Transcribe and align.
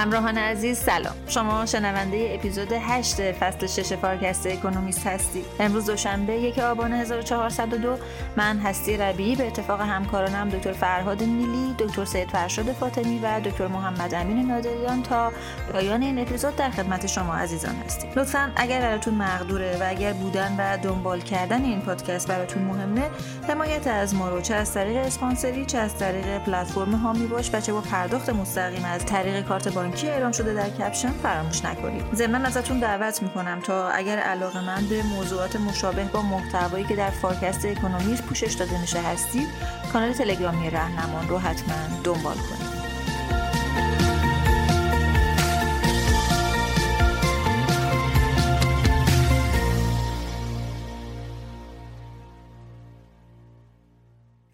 همراهان 0.00 0.38
عزیز 0.38 0.78
سلام. 0.78 1.14
شما 1.26 1.66
شنونده 1.66 2.32
اپیزود 2.34 2.72
8 2.72 3.32
فصل 3.32 3.66
6 3.66 3.94
فارکست 3.94 4.46
اکونومیست 4.46 5.06
هستید. 5.06 5.44
امروز 5.60 5.86
دوشنبه 5.86 6.32
یک 6.32 6.58
آبان 6.58 6.92
1402 6.92 7.98
من 8.36 8.58
هستی 8.58 8.96
ربیعی 8.96 9.36
به 9.36 9.46
اتفاق 9.46 9.80
همکارانم 9.80 10.48
دکتر 10.48 10.72
فرهاد 10.72 11.22
نیلی 11.22 11.74
دکتر 11.78 12.04
سید 12.04 12.28
فرشاد 12.28 12.72
فاطمی 12.72 13.18
و 13.18 13.40
دکتر 13.40 13.66
محمد 13.66 14.14
امین 14.14 14.46
نادریان 14.46 15.02
تا 15.02 15.32
پایان 15.72 16.02
این 16.02 16.18
اپیزود 16.18 16.56
در 16.56 16.70
خدمت 16.70 17.06
شما 17.06 17.34
عزیزان 17.34 17.74
هستیم. 17.84 18.10
لطفا 18.16 18.52
اگر 18.56 18.80
براتون 18.80 19.14
مقدوره 19.14 19.76
و 19.80 19.84
اگر 19.88 20.12
بودن 20.12 20.56
و 20.58 20.76
دنبال 20.82 21.20
کردن 21.20 21.64
این 21.64 21.80
پادکست 21.80 22.28
براتون 22.28 22.62
مهمه 22.62 23.10
حمایت 23.48 23.86
از 23.86 24.14
ما 24.14 24.28
رو 24.28 24.40
چه 24.40 24.54
از 24.54 24.74
طریق 24.74 24.96
اسپانسری 24.96 25.66
چه 25.66 25.78
از 25.78 25.98
طریق 25.98 26.38
پلتفرم 26.38 26.94
حامی 26.94 27.26
باش 27.26 27.50
و 27.54 27.60
چه 27.60 27.72
با 27.72 27.80
پرداخت 27.80 28.30
مستقیم 28.30 28.84
از 28.84 29.06
طریق 29.06 29.44
کارت 29.44 29.68
بانکی 29.68 29.89
اعلام 29.96 30.32
شده 30.32 30.54
در 30.54 30.70
caption 30.70 31.12
فراموش 31.12 31.64
نکنید. 31.64 32.14
ضمن 32.14 32.46
ازتون 32.46 32.80
دعوت 32.80 33.22
می‌کنم 33.22 33.60
تا 33.60 33.88
اگر 33.88 34.18
علاقه‌مند 34.18 34.86
به 34.88 35.02
موضوعات 35.02 35.56
مشابه 35.56 36.04
با 36.04 36.22
محتوایی 36.22 36.84
که 36.84 36.96
در 36.96 37.10
فارکست 37.10 37.64
اکونومیست 37.64 38.22
پوشش 38.22 38.52
داده 38.52 38.80
میشه 38.80 39.00
هستید 39.00 39.48
کانال 39.92 40.12
تلگرامی 40.12 40.70
رهنمان 40.70 41.28
رو 41.28 41.38
حتما 41.38 42.02
دنبال 42.04 42.36
کنید. 42.36 42.69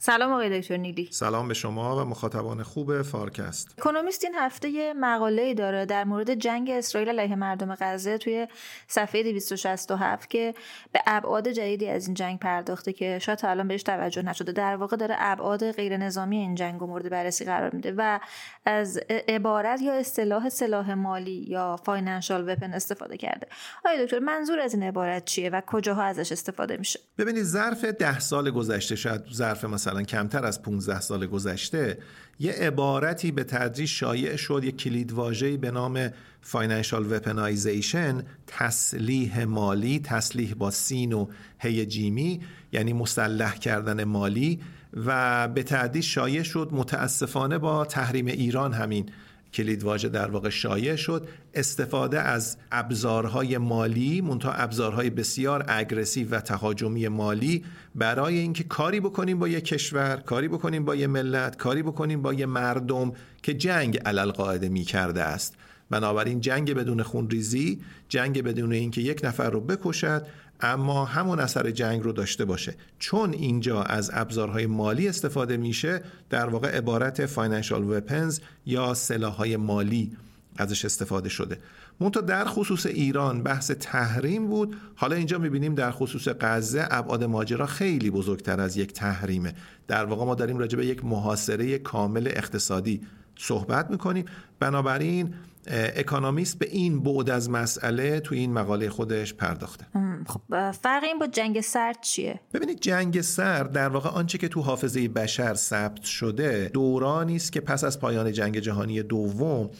سلام 0.06 0.32
آقای 0.32 0.60
دکتر 0.60 0.76
نیلی. 0.76 1.08
سلام 1.12 1.48
به 1.48 1.54
شما 1.54 1.96
و 1.96 2.08
مخاطبان 2.08 2.62
خوب 2.62 3.02
فارکست. 3.02 3.74
اکونومیست 3.78 4.24
این 4.24 4.34
هفته 4.34 4.68
یه 4.68 4.94
مقاله 4.94 5.42
ای 5.42 5.54
داره 5.54 5.86
در 5.86 6.04
مورد 6.04 6.34
جنگ 6.34 6.70
اسرائیل 6.70 7.08
علیه 7.08 7.36
مردم 7.36 7.74
غزه 7.74 8.18
توی 8.18 8.48
صفحه 8.88 9.22
267 9.22 10.30
که 10.30 10.54
به 10.92 11.00
ابعاد 11.06 11.48
جدیدی 11.48 11.88
از 11.88 12.06
این 12.06 12.14
جنگ 12.14 12.38
پرداخته 12.38 12.92
که 12.92 13.18
شاید 13.18 13.38
تا 13.38 13.48
الان 13.48 13.68
بهش 13.68 13.82
توجه 13.82 14.22
نشده. 14.22 14.52
در 14.52 14.76
واقع 14.76 14.96
داره 14.96 15.14
ابعاد 15.18 15.70
غیر 15.72 15.96
نظامی 15.96 16.36
این 16.36 16.54
جنگ 16.54 16.80
رو 16.80 16.86
مورد 16.86 17.10
بررسی 17.10 17.44
قرار 17.44 17.74
میده 17.74 17.94
و 17.96 18.20
از 18.64 19.00
عبارت 19.28 19.82
یا 19.82 19.92
اصطلاح 19.92 20.48
سلاح 20.48 20.94
مالی 20.94 21.44
یا 21.48 21.76
فاینانشال 21.84 22.48
وپن 22.48 22.72
استفاده 22.74 23.16
کرده. 23.16 23.46
آقای 23.84 24.04
دکتر 24.04 24.18
منظور 24.18 24.60
از 24.60 24.74
این 24.74 24.82
عبارت 24.82 25.24
چیه 25.24 25.50
و 25.50 25.60
کجاها 25.66 26.02
ازش 26.02 26.32
استفاده 26.32 26.76
میشه؟ 26.76 27.00
ببینید 27.18 27.44
ظرف 27.44 27.84
ده 27.84 28.18
سال 28.18 28.50
گذشته 28.50 28.96
شاید 28.96 29.22
ظرف 29.32 29.64
مثلا 29.64 29.95
کمتر 30.04 30.44
از 30.44 30.62
15 30.62 31.00
سال 31.00 31.26
گذشته 31.26 31.98
یه 32.40 32.52
عبارتی 32.52 33.32
به 33.32 33.44
تدریج 33.44 33.88
شایع 33.88 34.36
شد 34.36 34.60
یه 34.64 34.72
کلیدواژه‌ای 34.72 35.56
به 35.56 35.70
نام 35.70 36.10
financial 36.40 37.12
weaponization 37.12 38.22
تسلیح 38.46 39.44
مالی 39.44 40.00
تسلیح 40.04 40.54
با 40.54 40.70
سین 40.70 41.12
و 41.12 41.26
ح 41.58 41.86
جیمی 41.86 42.40
یعنی 42.72 42.92
مسلح 42.92 43.54
کردن 43.54 44.04
مالی 44.04 44.60
و 45.06 45.48
به 45.48 45.62
تدریج 45.62 46.04
شایع 46.04 46.42
شد. 46.42 46.68
متاسفانه 46.72 47.58
با 47.58 47.84
تحریم 47.84 48.26
ایران 48.26 48.72
همین 48.72 49.10
کلید 49.54 49.82
واژه 49.82 50.08
در 50.08 50.30
واقع 50.30 50.48
شایع 50.48 50.96
شد 50.96 51.28
استفاده 51.54 52.20
از 52.20 52.56
ابزارهای 52.72 53.58
مالی 53.58 54.20
منتها 54.20 54.52
ابزارهای 54.52 55.10
بسیار 55.10 55.64
aggressive 55.68 56.30
و 56.30 56.40
تهاجمی 56.40 57.08
مالی 57.08 57.64
برای 57.94 58.38
اینکه 58.38 58.64
کاری 58.64 59.00
بکنیم 59.00 59.38
با 59.38 59.48
یک 59.48 59.64
کشور 59.64 60.16
کاری 60.16 60.48
بکنیم 60.48 60.84
با 60.84 60.94
یک 60.94 61.08
ملت 61.08 61.56
کاری 61.56 61.82
بکنیم 61.82 62.22
با 62.22 62.34
یک 62.34 62.42
مردم 62.42 63.12
که 63.42 63.54
جنگ 63.54 63.98
علل 63.98 64.30
قاعده 64.30 64.68
می 64.68 64.84
کرده 64.84 65.22
است. 65.22 65.56
بنابراین 65.90 66.40
جنگ 66.40 66.74
بدون 66.74 67.02
خونریزی 67.02 67.80
جنگ 68.08 68.42
بدون 68.42 68.72
اینکه 68.72 69.00
یک 69.00 69.20
نفر 69.24 69.50
رو 69.50 69.60
بکشد 69.60 70.26
اما 70.60 71.04
همون 71.04 71.40
اثر 71.40 71.70
جنگ 71.70 72.02
رو 72.02 72.12
داشته 72.12 72.44
باشه. 72.44 72.74
چون 72.98 73.32
اینجا 73.32 73.82
از 73.82 74.10
ابزارهای 74.14 74.66
مالی 74.66 75.08
استفاده 75.08 75.56
میشه 75.56 76.02
در 76.30 76.48
واقع 76.48 76.76
عبارت 76.76 77.26
فاینانشال 77.26 77.90
وپنز 77.90 78.40
یا 78.66 78.94
سلاحهای 78.94 79.56
مالی 79.56 80.16
ازش 80.56 80.84
استفاده 80.84 81.28
شده. 81.28 81.58
منتها 82.00 82.20
در 82.20 82.44
خصوص 82.44 82.86
ایران 82.86 83.42
بحث 83.42 83.70
تحریم 83.70 84.46
بود. 84.46 84.76
حالا 84.94 85.16
اینجا 85.16 85.38
می‌بینیم 85.38 85.74
در 85.74 85.90
خصوص 85.90 86.28
غزه 86.40 86.88
ابعاد 86.90 87.24
ماجرا 87.24 87.66
خیلی 87.66 88.10
بزرگتر 88.10 88.60
از 88.60 88.76
یک 88.76 88.92
تحریمه. 88.92 89.54
در 89.88 90.04
واقع 90.04 90.24
ما 90.24 90.34
داریم 90.34 90.58
راجع 90.58 90.76
به 90.76 90.86
یک 90.86 91.04
محاصره 91.04 91.78
کامل 91.78 92.26
اقتصادی 92.26 93.00
صحبت 93.36 93.90
می‌کنیم. 93.90 94.24
بنابراین 94.60 95.34
اکانومیست 95.68 96.58
به 96.58 96.68
این 96.70 97.02
بعد 97.02 97.30
از 97.30 97.50
مسئله 97.50 98.20
تو 98.20 98.34
این 98.34 98.52
مقاله 98.52 98.88
خودش 98.88 99.34
پرداخته. 99.34 99.86
خب 100.26 100.70
فرق 100.70 101.04
این 101.04 101.18
با 101.18 101.26
جنگ 101.26 101.60
سرد 101.60 102.00
چیه؟ 102.00 102.40
ببینید 102.54 102.80
جنگ 102.80 103.20
سرد 103.20 103.72
در 103.72 103.88
واقع 103.88 104.10
آنچه 104.10 104.38
که 104.38 104.48
تو 104.48 104.60
حافظه 104.60 105.08
بشر 105.08 105.54
ثبت 105.54 106.02
شده 106.02 106.70
دورانی 106.72 107.36
است 107.36 107.52
که 107.52 107.60
پس 107.60 107.84
از 107.84 108.00
پایان 108.00 108.32
جنگ 108.32 108.58
جهانی 108.58 109.02
دوم 109.02 109.70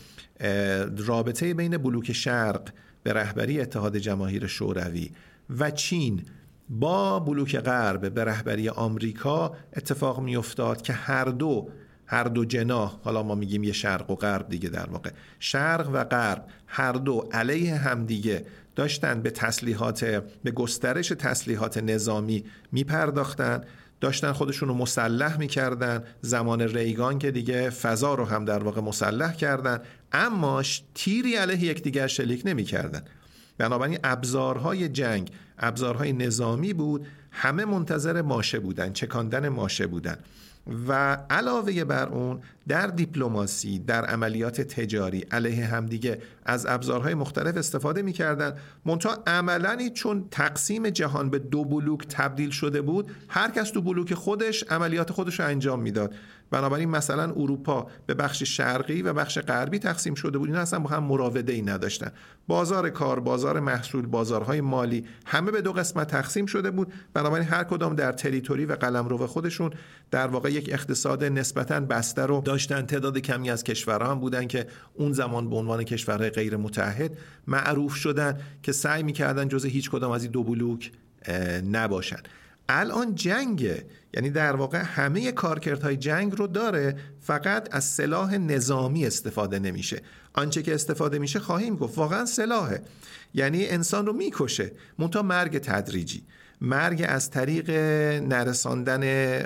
رابطه 0.96 1.54
بین 1.54 1.76
بلوک 1.76 2.12
شرق 2.12 2.70
به 3.02 3.12
رهبری 3.12 3.60
اتحاد 3.60 3.96
جماهیر 3.96 4.46
شوروی 4.46 5.10
و 5.58 5.70
چین 5.70 6.22
با 6.68 7.20
بلوک 7.20 7.56
غرب 7.58 8.14
به 8.14 8.24
رهبری 8.24 8.68
آمریکا 8.68 9.56
اتفاق 9.76 10.20
میافتاد 10.20 10.82
که 10.82 10.92
هر 10.92 11.24
دو 11.24 11.68
هر 12.06 12.24
دو 12.24 12.44
جناح 12.44 12.96
حالا 13.04 13.22
ما 13.22 13.34
میگیم 13.34 13.64
یه 13.64 13.72
شرق 13.72 14.10
و 14.10 14.14
غرب 14.14 14.48
دیگه 14.48 14.68
در 14.68 14.90
واقع. 14.90 15.10
شرق 15.40 15.90
و 15.92 16.04
غرب 16.04 16.44
هر 16.66 16.92
دو 16.92 17.28
علیه 17.32 17.74
همدیگه 17.74 18.46
داشتن 18.76 19.22
به 19.22 19.30
تسلیحات 19.30 20.04
به 20.44 20.50
گسترش 20.50 21.08
تسلیحات 21.08 21.78
نظامی 21.78 22.44
میپرداختن. 22.72 23.60
داشتن 24.00 24.32
خودشون 24.32 24.68
رو 24.68 24.74
مسلح 24.74 25.38
می‌کردن. 25.38 26.04
زمان 26.20 26.60
ریگان 26.60 27.18
که 27.18 27.30
دیگه 27.30 27.70
فضا 27.70 28.14
رو 28.14 28.24
هم 28.24 28.44
در 28.44 28.64
واقع 28.64 28.80
مسلح 28.80 29.32
کردن. 29.32 29.80
اما 30.12 30.62
تیری 30.94 31.34
علیه 31.34 31.70
یکدیگر 31.70 32.06
شلیک 32.06 32.42
نمی‌کردن. 32.44 33.02
بنابراین 33.58 33.98
ابزارهای 34.04 34.88
جنگ 34.88 35.30
ابزارهای 35.58 36.12
نظامی 36.12 36.72
بود. 36.72 37.06
همه 37.30 37.64
منتظر 37.64 38.22
ماشه 38.22 38.58
بودن 38.58 38.92
چکاندن 38.92 39.48
ماشه 39.48 39.86
بودن. 39.86 40.16
و 40.88 41.18
علاوه 41.30 41.84
بر 41.84 42.08
اون 42.08 42.40
در 42.68 42.86
دیپلماسی 42.86 43.78
در 43.78 44.04
عملیات 44.04 44.60
تجاری 44.60 45.20
علیه 45.30 45.64
همدیگه 45.66 46.18
از 46.44 46.66
ابزارهای 46.66 47.14
مختلف 47.14 47.56
استفاده 47.56 48.02
می‌کردن. 48.02 48.56
منتها 48.84 49.22
عملا 49.26 49.88
چون 49.94 50.28
تقسیم 50.30 50.90
جهان 50.90 51.30
به 51.30 51.38
دو 51.38 51.64
بلوک 51.64 52.06
تبدیل 52.08 52.50
شده 52.50 52.82
بود 52.82 53.10
هر 53.28 53.50
کس 53.50 53.70
تو 53.70 53.82
بلوک 53.82 54.14
خودش 54.14 54.64
عملیات 54.70 55.12
خودش 55.12 55.40
رو 55.40 55.46
انجام 55.46 55.82
می‌داد. 55.82 56.14
بنابراین 56.50 56.90
مثلا 56.90 57.22
اروپا 57.22 57.86
به 58.06 58.14
بخش 58.14 58.42
شرقی 58.42 59.02
و 59.02 59.12
بخش 59.12 59.38
غربی 59.38 59.78
تقسیم 59.78 60.14
شده 60.14 60.38
بود. 60.38 60.48
اینا 60.48 60.60
اصلا 60.60 60.78
با 60.78 60.90
هم 60.90 61.04
مراوده 61.04 61.52
ای 61.52 61.62
نداشتن. 61.62 62.12
بازار 62.46 62.90
کار 62.90 63.20
بازار 63.20 63.60
محصول 63.60 64.06
بازارهای 64.06 64.60
مالی 64.60 65.04
همه 65.26 65.50
به 65.50 65.62
دو 65.62 65.72
قسمت 65.72 66.06
تقسیم 66.06 66.46
شده 66.46 66.70
بود. 66.70 66.92
بنابراین 67.14 67.48
هر 67.48 67.64
کدام 67.64 67.94
در 67.94 68.12
تریتوری 68.12 68.66
و 68.66 68.72
قلمرو 68.72 69.26
خودشون 69.26 69.70
در 70.10 70.26
واقع 70.26 70.52
یک 70.52 70.70
اقتصاد 70.72 71.24
نسبتا 71.24 71.80
بسته 71.80 72.22
رو 72.22 72.42
داشتن. 72.44 72.82
تعداد 72.86 73.18
کمی 73.18 73.50
از 73.50 73.64
کشورها 73.64 74.10
هم 74.10 74.20
بودن 74.20 74.46
که 74.46 74.66
اون 74.94 75.12
زمان 75.12 75.50
به 75.50 75.56
عنوان 75.56 75.84
کشورهای 75.84 76.30
غیر 76.30 76.56
متحد 76.56 77.18
معروف 77.46 77.94
شدن 77.94 78.40
که 78.62 78.72
سعی 78.72 79.02
می‌کردن 79.02 79.48
جز 79.48 79.64
هیچ 79.64 79.90
کدام 79.90 80.10
از 80.10 80.22
این 80.22 80.32
دو 80.32 80.44
بلوک 80.44 80.92
نباشن. 81.72 82.20
الان 82.68 83.14
جنگ 83.14 83.84
یعنی 84.14 84.30
در 84.30 84.56
واقع 84.56 84.78
همه 84.78 85.32
کارکردهای 85.32 85.96
جنگ 85.96 86.38
رو 86.38 86.46
داره 86.46 86.96
فقط 87.20 87.68
از 87.70 87.84
سلاح 87.84 88.36
نظامی 88.36 89.06
استفاده 89.06 89.58
نمیشه. 89.58 90.02
آنچه 90.32 90.62
که 90.62 90.74
استفاده 90.74 91.18
میشه 91.18 91.40
خواهیم 91.40 91.76
گفت 91.76 91.98
واقعا 91.98 92.26
سلاحه. 92.26 92.82
یعنی 93.34 93.66
انسان 93.66 94.06
رو 94.06 94.12
می‌کشه. 94.12 94.72
منتها 94.98 95.22
مرگ 95.22 95.58
تدریجی. 95.58 96.26
مرگ 96.60 97.04
از 97.08 97.30
طریق 97.30 97.70
نرساندن 98.20 99.42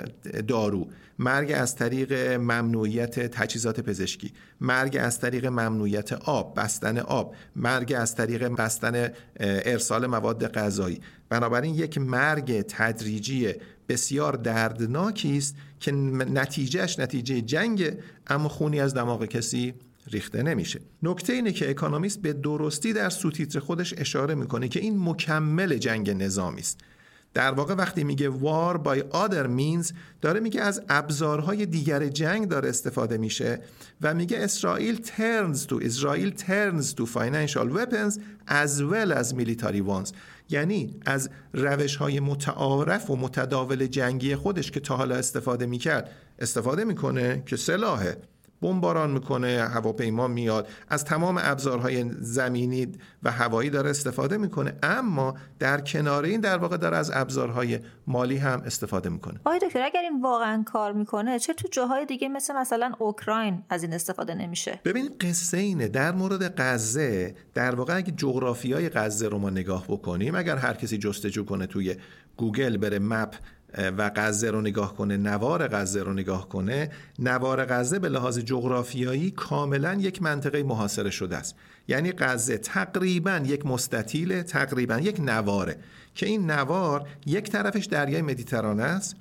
دارو 0.47 0.87
مرگ 1.19 1.51
از 1.55 1.75
طریق 1.75 2.13
ممنوعیت 2.33 3.19
تجهیزات 3.19 3.79
پزشکی 3.79 4.33
مرگ 4.61 4.97
از 5.01 5.19
طریق 5.19 5.45
ممنوعیت 5.45 6.13
آب 6.13 6.59
بستن 6.59 6.97
آب 6.97 7.35
مرگ 7.55 7.93
از 7.97 8.15
طریق 8.15 8.47
بستن 8.47 9.11
ارسال 9.39 10.07
مواد 10.07 10.51
غذایی. 10.51 11.01
بنابراین 11.29 11.75
یک 11.75 11.97
مرگ 11.97 12.61
تدریجی 12.61 13.53
بسیار 13.89 14.33
دردناکی 14.33 15.37
است 15.37 15.55
که 15.79 15.91
نتیجهش 15.91 16.99
نتیجه 16.99 17.41
جنگ 17.41 17.97
اما 18.27 18.49
خونی 18.49 18.79
از 18.79 18.93
دماغ 18.93 19.25
کسی 19.25 19.73
ریخته 20.07 20.43
نمیشه. 20.43 20.79
نکته 21.03 21.33
اینه 21.33 21.51
که 21.51 21.69
اکانومیست 21.69 22.21
به 22.21 22.33
درستی 22.33 22.93
در 22.93 23.09
سوتیتر 23.09 23.59
خودش 23.59 23.93
اشاره 23.97 24.35
می‌کنه 24.35 24.67
که 24.67 24.79
این 24.79 25.09
مکمل 25.09 25.77
جنگ 25.77 26.09
نظامی 26.09 26.59
است. 26.59 26.79
در 27.33 27.51
واقع 27.51 27.73
وقتی 27.73 28.03
میگه 28.03 28.31
war 28.31 28.77
by 28.77 29.15
other 29.15 29.47
means 29.47 29.93
داره 30.21 30.39
میگه 30.39 30.61
از 30.61 30.81
ابزارهای 30.89 31.65
دیگر 31.65 32.07
جنگ 32.07 32.47
داره 32.47 32.69
استفاده 32.69 33.17
میشه 33.17 33.61
و 34.01 34.13
میگه 34.13 34.37
اسرائیل 34.39 35.01
turns 35.05 35.59
to 35.67 35.85
اسرائیل 35.85 36.33
turns 36.37 36.85
to 36.85 37.05
financial 37.05 37.67
weapons 37.77 38.19
as 38.47 38.81
well 38.81 39.11
as 39.21 39.33
military 39.33 39.81
ones. 39.81 40.13
یعنی 40.49 40.95
از 41.05 41.29
روش 41.53 41.95
های 41.95 42.19
متعارف 42.19 43.09
و 43.09 43.15
متداول 43.15 43.87
جنگی 43.87 44.35
خودش 44.35 44.71
که 44.71 44.79
تا 44.79 44.97
حالا 44.97 45.15
استفاده 45.15 45.65
می‌کرد 45.65 46.09
استفاده 46.39 46.83
می‌کنه 46.83 47.43
که 47.45 47.55
سلاحه. 47.55 48.17
بمباران 48.61 49.11
می‌کنه 49.11 49.69
هواپیما 49.73 50.27
میاد 50.27 50.67
از 50.89 51.05
تمام 51.05 51.39
ابزارهای 51.43 52.11
زمینی 52.19 52.87
و 53.23 53.31
هوایی 53.31 53.69
داره 53.69 53.89
استفاده 53.89 54.37
می‌کنه 54.37 54.73
اما 54.83 55.35
در 55.59 55.81
کنار 55.81 56.23
این 56.23 56.41
در 56.41 56.57
واقع 56.57 56.77
داره 56.77 56.97
از 56.97 57.11
ابزارهای 57.13 57.79
مالی 58.07 58.37
هم 58.37 58.61
استفاده 58.65 59.09
می‌کنه. 59.09 59.39
آقای 59.45 59.59
دکتر 59.59 59.81
اگر 59.81 60.01
این 60.01 60.21
واقعا 60.21 60.63
کار 60.63 60.91
می‌کنه 60.91 61.39
چه 61.39 61.53
تو 61.53 61.67
جاهای 61.71 62.05
دیگه 62.05 62.29
مثل 62.29 62.55
مثلا 62.55 62.91
اوکراین 62.99 63.63
از 63.69 63.83
این 63.83 63.93
استفاده 63.93 64.33
نمیشه؟ 64.33 64.79
ببینید 64.85 65.17
قصه 65.21 65.57
اینه. 65.57 65.87
در 65.87 66.11
مورد 66.11 66.61
غزه 66.61 67.35
در 67.53 67.75
واقع 67.75 67.95
اگه 67.97 68.11
جغرافیای 68.11 68.89
غزه 68.89 69.27
رو 69.27 69.37
ما 69.37 69.49
نگاه 69.49 69.85
بکنیم 69.87 70.35
اگر 70.35 70.57
هر 70.57 70.73
کسی 70.73 70.97
جستجو 70.97 71.45
کنه 71.45 71.65
توی 71.65 71.95
گوگل 72.37 72.77
بره 72.77 72.99
مپ 72.99 73.35
و 73.77 74.11
غزه 74.15 74.51
رو 74.51 74.61
نگاه 74.61 74.95
کنه 74.95 75.17
نوار 75.17 75.67
غزه 75.67 76.03
رو 76.03 76.13
نگاه 76.13 76.49
کنه 76.49 76.91
نوار 77.19 77.65
غزه 77.65 77.99
به 77.99 78.09
لحاظ 78.09 78.39
جغرافیایی 78.39 79.31
کاملا 79.31 79.93
یک 79.93 80.21
منطقه 80.21 80.63
محاصره 80.63 81.09
شده 81.09 81.37
است. 81.37 81.55
یعنی 81.87 82.11
غزه 82.11 82.57
تقریبا 82.57 83.41
یک 83.45 83.65
مستطیل 83.65 84.41
تقریبا 84.41 84.97
یک 84.97 85.19
نواره. 85.19 85.77
که 86.15 86.25
این 86.25 86.51
نوار 86.51 87.07
یک 87.25 87.49
طرفش 87.49 87.85
دریای 87.85 88.21
مدیترانه 88.21 88.83
است 88.83 89.15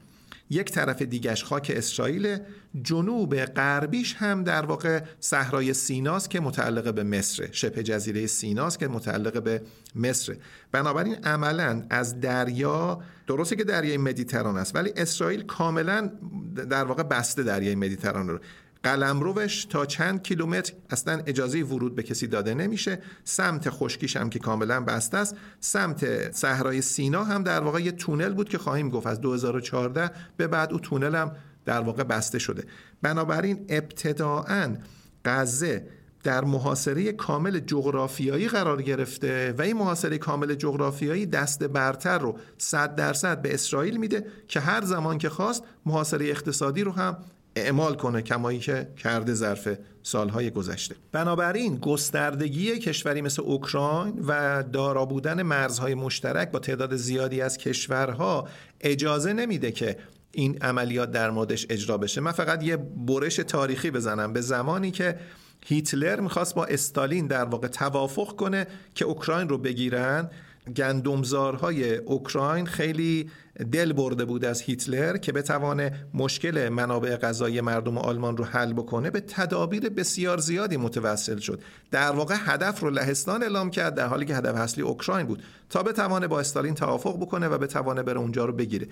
یک 0.51 0.71
طرف 0.71 1.03
دیگش 1.03 1.45
خاک 1.45 1.73
اسرائیل 1.77 2.39
جنوب 2.83 3.45
غربیش 3.45 4.15
هم 4.15 4.45
در 4.45 4.67
واقع 4.67 5.01
صحرای 5.21 5.75
سیناست 5.75 6.31
که 6.31 6.41
متعلق 6.41 6.95
به 6.95 7.03
مصر 7.03 7.49
شبه 7.53 7.83
جزیره 7.83 8.27
سیناست 8.27 8.79
که 8.79 8.89
متعلق 8.89 9.43
به 9.43 9.63
مصر. 9.97 10.37
بنابراین 10.73 11.15
عملا 11.15 11.83
از 11.91 12.21
دریا 12.21 13.01
درسته 13.27 13.57
که 13.57 13.65
دریای 13.65 13.97
مدیترانه 13.97 14.61
است 14.61 14.77
ولی 14.77 14.93
اسرائیل 14.97 15.43
کاملا 15.43 16.11
در 16.55 16.85
واقع 16.85 17.03
بسته 17.03 17.43
دریای 17.43 17.75
مدیترانه 17.75 18.33
رو. 18.33 18.39
قلمروش 18.83 19.65
تا 19.65 19.87
چند 19.87 20.23
کیلومتر 20.23 20.73
اصلا 20.91 21.23
اجازه 21.27 21.63
ورود 21.63 21.95
به 21.95 22.03
کسی 22.03 22.27
داده 22.27 22.55
نمیشه. 22.55 23.03
سمت 23.25 23.71
خشکیش 23.71 24.17
هم 24.17 24.31
که 24.31 24.39
کاملا 24.39 24.81
بسته 24.81 25.17
است. 25.19 25.37
سمت 25.61 26.33
صحرای 26.33 26.83
سینا 26.83 27.25
هم 27.25 27.43
در 27.43 27.61
واقع 27.61 27.81
یه 27.81 27.93
تونل 27.93 28.35
بود 28.35 28.49
که 28.49 28.59
خواهیم 28.59 28.89
گفت. 28.89 29.07
از 29.07 29.21
2014 29.21 30.11
به 30.37 30.47
بعد 30.47 30.73
او 30.73 30.81
تونل 30.81 31.15
هم 31.15 31.33
در 31.65 31.81
واقع 31.81 32.03
بسته 32.03 32.39
شده. 32.39 32.65
بنابراین 33.03 33.67
ابتداعا 33.69 34.77
غزه 35.25 35.87
در 36.23 36.45
محاصره 36.45 37.13
کامل 37.13 37.61
جغرافیایی 37.61 38.49
قرار 38.49 38.83
گرفته 38.83 39.55
و 39.59 39.63
این 39.63 39.77
محاصره 39.77 40.19
کامل 40.19 40.55
جغرافیایی 40.55 41.27
دست 41.27 41.63
برتر 41.65 42.19
رو 42.19 42.39
100 42.59 42.97
درصد 42.97 43.43
به 43.43 43.55
اسرائیل 43.55 43.97
میده 43.97 44.27
که 44.49 44.61
هر 44.61 44.85
زمان 44.85 45.19
که 45.19 45.29
خواست 45.29 45.63
محاصره 45.87 46.27
اقتصادی 46.27 46.83
رو 46.83 46.93
هم 46.93 47.17
اعمال 47.61 47.95
کنه 47.95 48.23
کمایی 48.23 48.59
که 48.59 48.89
کرده 48.97 49.35
ظرف 49.35 49.69
سالهای 50.03 50.51
گذشته. 50.51 50.95
بنابراین 51.13 51.77
گستردگی 51.77 52.79
کشوری 52.79 53.23
مثل 53.23 53.43
اوکراین 53.43 54.25
و 54.29 54.63
دارا 54.73 55.05
بودن 55.05 55.43
مرزهای 55.43 55.95
مشترک 55.95 56.51
با 56.51 56.59
تعداد 56.59 56.97
زیادی 56.97 57.41
از 57.41 57.59
کشورها 57.59 58.49
اجازه 58.81 59.33
نمیده 59.33 59.73
که 59.73 59.97
این 60.33 60.59
عملیات 60.63 61.11
در 61.11 61.31
موردش 61.31 61.67
اجرا 61.71 61.99
بشه. 61.99 62.21
من 62.21 62.33
فقط 62.33 62.63
یه 62.63 62.77
برش 62.77 63.37
تاریخی 63.37 63.91
بزنم. 63.91 64.33
به 64.33 64.41
زمانی 64.41 64.91
که 64.91 65.19
هیتلر 65.67 66.21
می‌خواست 66.21 66.55
با 66.55 66.65
استالین 66.65 67.27
در 67.27 67.45
واقع 67.45 67.69
توافق 67.69 68.37
کنه 68.37 68.67
که 68.95 69.05
اوکراین 69.05 69.49
رو 69.49 69.59
بگیرن 69.59 70.31
گندمزارهای 70.77 71.97
اوکراین 71.97 72.67
خیلی 72.67 73.31
دل 73.73 73.93
برده 73.93 74.25
بود 74.25 74.45
از 74.45 74.61
هیتلر 74.61 75.17
که 75.17 75.33
بتوانه 75.33 75.93
مشکل 76.15 76.69
منابع 76.69 77.17
غذایی 77.17 77.61
مردم 77.61 77.99
آلمان 77.99 78.37
رو 78.37 78.45
حل 78.45 78.73
بکنه 78.73 79.11
به 79.11 79.21
تدابیر 79.21 79.89
بسیار 79.89 80.39
زیادی 80.39 80.77
متوسل 80.77 81.39
شد. 81.39 81.63
در 81.91 82.11
واقع 82.11 82.37
هدف 82.39 82.81
رو 82.81 82.91
لهستان 82.91 83.43
اعلام 83.43 83.71
کرد 83.71 83.95
در 83.95 84.07
حالی 84.07 84.27
که 84.27 84.37
هدف 84.37 84.55
اصلی 84.55 84.83
اوکراین 84.83 85.27
بود 85.27 85.43
تا 85.71 85.83
بتوانه 85.83 86.27
با 86.27 86.41
استالین 86.41 86.75
توافق 86.75 87.17
بکنه 87.17 87.49
و 87.49 87.59
بتوانه 87.59 88.03
بره 88.03 88.19
اونجا 88.19 88.45
رو 88.45 88.53
بگیره. 88.53 88.89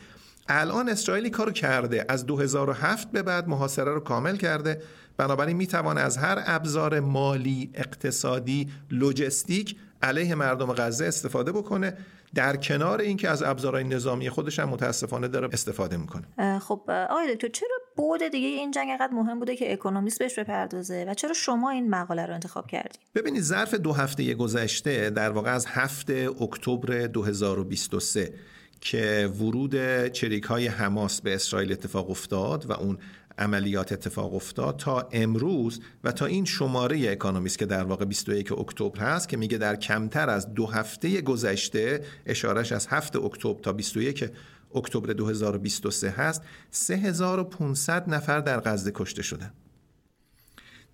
الان 0.49 0.89
اسرائیلی 0.89 1.31
کارو 1.31 1.53
کرده. 1.53 2.05
از 2.09 2.27
2007 2.27 3.11
به 3.11 3.23
بعد 3.23 3.49
محاصره 3.49 3.93
رو 3.95 4.01
کامل 4.01 4.37
کرده. 4.37 4.83
بنابراین 5.17 5.57
می‌توانه 5.57 6.01
از 6.01 6.17
هر 6.17 6.43
ابزار 6.47 7.01
مالی 7.01 7.71
اقتصادی 7.75 8.69
لوجستیک 8.91 9.77
علیه 10.03 10.35
مردم 10.35 10.73
غزه 10.73 11.05
استفاده 11.05 11.53
بکنه 11.53 11.97
در 12.35 12.57
کنار 12.57 13.01
اینکه 13.01 13.29
از 13.29 13.43
ابزارهای 13.43 13.85
نظامی 13.85 14.31
خودش 14.31 14.59
هم 14.59 14.69
متاسفانه 14.69 15.29
داره 15.29 15.49
استفاده 15.53 15.97
می‌کنه. 15.97 16.59
خب 16.59 16.91
آقای 17.11 17.37
تو 17.37 17.49
چرا 17.49 17.79
بود 17.97 18.23
دیگه 18.23 18.49
این 18.49 18.71
جنگ 18.71 18.89
انقدر 18.91 19.13
مهم 19.13 19.39
بوده 19.39 19.57
که 19.57 19.73
اکونومیست 19.73 20.19
بهش 20.19 20.39
بپردازه؟ 20.39 21.05
و 21.09 21.15
چرا 21.15 21.33
شما 21.33 21.71
این 21.71 21.91
مقاله 21.91 22.27
رو 22.27 22.35
انتخاب 22.35 22.67
کردید 22.67 22.99
ببینید 23.15 23.43
ظرف 23.43 23.75
دو 23.75 23.93
هفته 23.93 24.35
گذشته 24.35 25.11
در 25.11 25.31
واقع 25.31 25.55
از 25.55 25.67
هفته 25.67 26.31
اکتبر 26.41 27.07
2023 27.07 28.35
که 28.81 29.31
ورود 29.41 30.07
چریک 30.09 30.45
های 30.45 30.67
حماس 30.67 31.21
به 31.21 31.35
اسرائیل 31.35 31.73
اتفاق 31.73 32.11
افتاد 32.11 32.71
و 32.71 32.73
اون 32.73 32.99
عملیات 33.39 33.93
اتفاق 33.93 34.35
افتاد 34.35 34.77
تا 34.77 35.09
امروز 35.13 35.81
و 36.05 36.13
تا 36.13 36.27
این 36.27 36.45
شماره 36.45 37.13
اکانومیست 37.13 37.59
که 37.59 37.67
در 37.67 37.85
واقع 37.85 38.05
21 38.05 38.53
اکتبر 38.53 39.01
هست 39.01 39.29
که 39.29 39.37
میگه 39.37 39.59
در 39.59 39.77
کمتر 39.77 40.31
از 40.31 40.55
دو 40.55 40.67
هفته 40.67 41.21
گذشته 41.21 42.05
اشارش 42.27 42.73
از 42.73 42.87
7 42.87 43.17
اکتبر 43.17 43.61
تا 43.61 43.73
21 43.73 44.31
اکتبر 44.75 45.13
2023 45.13 46.11
هست 46.11 46.43
3500 46.71 48.09
نفر 48.09 48.41
در 48.41 48.61
غزه 48.61 48.93
کشته 48.95 49.23
شدن. 49.23 49.53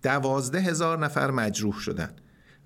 دوازده 0.02 0.60
هزار 0.60 0.98
نفر 0.98 1.30
مجروح 1.30 1.78
شدن 1.80 2.16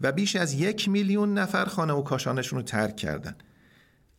و 0.01 0.13
بیش 0.13 0.37
از 0.37 0.55
یک 0.55 0.89
میلیون 0.89 1.35
نفر 1.39 1.65
خانه 1.65 1.93
و 1.93 2.03
کاشانشون 2.03 2.59
رو 2.59 2.63
ترک 2.63 2.97
کردن. 2.97 3.37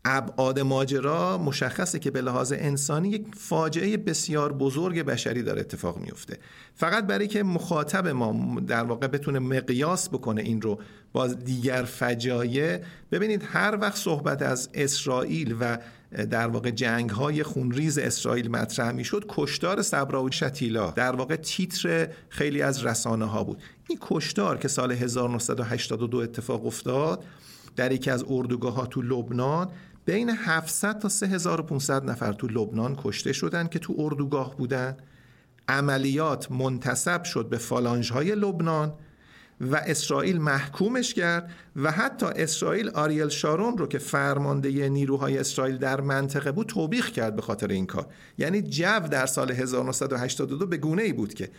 ابعاد 0.05 0.59
ماجرا 0.59 1.37
مشخصه 1.37 1.99
که 1.99 2.11
به 2.11 2.21
لحاظ 2.21 2.53
انسانی 2.57 3.09
یک 3.09 3.25
فاجعه 3.35 3.97
بسیار 3.97 4.53
بزرگ 4.53 5.01
بشری 5.01 5.43
داره 5.43 5.61
اتفاق 5.61 5.97
میفته. 5.97 6.37
فقط 6.75 7.07
برای 7.07 7.27
که 7.27 7.43
مخاطب 7.43 8.07
ما 8.07 8.59
در 8.59 8.83
واقع 8.83 9.07
بتونه 9.07 9.39
مقیاس 9.39 10.09
بکنه 10.09 10.41
این 10.41 10.61
رو 10.61 10.79
با 11.13 11.27
دیگر 11.27 11.83
فجایع 11.83 12.79
ببینید 13.11 13.43
هر 13.45 13.77
وقت 13.81 13.95
صحبت 13.95 14.41
از 14.41 14.69
اسرائیل 14.73 15.55
و 15.59 15.77
در 16.11 16.47
واقع 16.47 16.71
جنگ 16.71 17.09
های 17.09 17.43
خونریز 17.43 17.97
اسرائیل 17.97 18.51
مطرح 18.51 18.91
می 18.91 19.03
شد 19.03 19.25
کشتار 19.29 19.81
صبرا 19.81 20.23
و 20.23 20.31
شتیلا 20.31 20.91
در 20.91 21.15
واقع 21.15 21.35
تیتر 21.35 22.07
خیلی 22.29 22.61
از 22.61 22.85
رسانه 22.85 23.25
ها 23.25 23.43
بود. 23.43 23.61
این 23.87 23.97
کشتار 24.01 24.57
که 24.57 24.67
سال 24.67 24.91
1982 24.91 26.17
اتفاق 26.17 26.65
افتاد 26.65 27.23
در 27.75 27.91
یکی 27.91 28.11
از 28.11 28.25
اردوگاه 28.29 28.73
ها 28.73 28.85
تو 28.85 29.01
لبنان 29.01 29.69
بین 30.09 30.29
700 30.29 30.99
تا 30.99 31.09
3500 31.09 32.09
نفر 32.09 32.33
تو 32.33 32.47
لبنان 32.47 32.97
کشته 33.03 33.33
شدن 33.33 33.67
که 33.67 33.79
تو 33.79 33.95
اردوگاه 33.97 34.57
بودن. 34.57 34.97
عملیات 35.67 36.51
منتصب 36.51 37.23
شد 37.23 37.49
به 37.49 37.57
فالانج 37.57 38.11
های 38.11 38.35
لبنان 38.35 38.93
و 39.61 39.75
اسرائیل 39.75 40.41
محکومش 40.41 41.13
کرد 41.13 41.51
و 41.75 41.91
حتی 41.91 42.25
اسرائیل 42.25 42.89
آریل 42.89 43.29
شارون 43.29 43.77
رو 43.77 43.87
که 43.87 43.97
فرمانده 43.97 44.89
نیروهای 44.89 45.37
اسرائیل 45.37 45.77
در 45.77 46.01
منطقه 46.01 46.51
بود 46.51 46.67
توبیخ 46.67 47.11
کرد 47.11 47.35
به 47.35 47.41
خاطر 47.41 47.67
این 47.67 47.85
کار. 47.85 48.07
یعنی 48.37 48.61
جو 48.61 48.99
در 49.11 49.25
سال 49.25 49.51
1982 49.51 50.65
به 50.65 50.77
گونه 50.77 51.01
ای 51.01 51.13
بود 51.13 51.33
که 51.33 51.49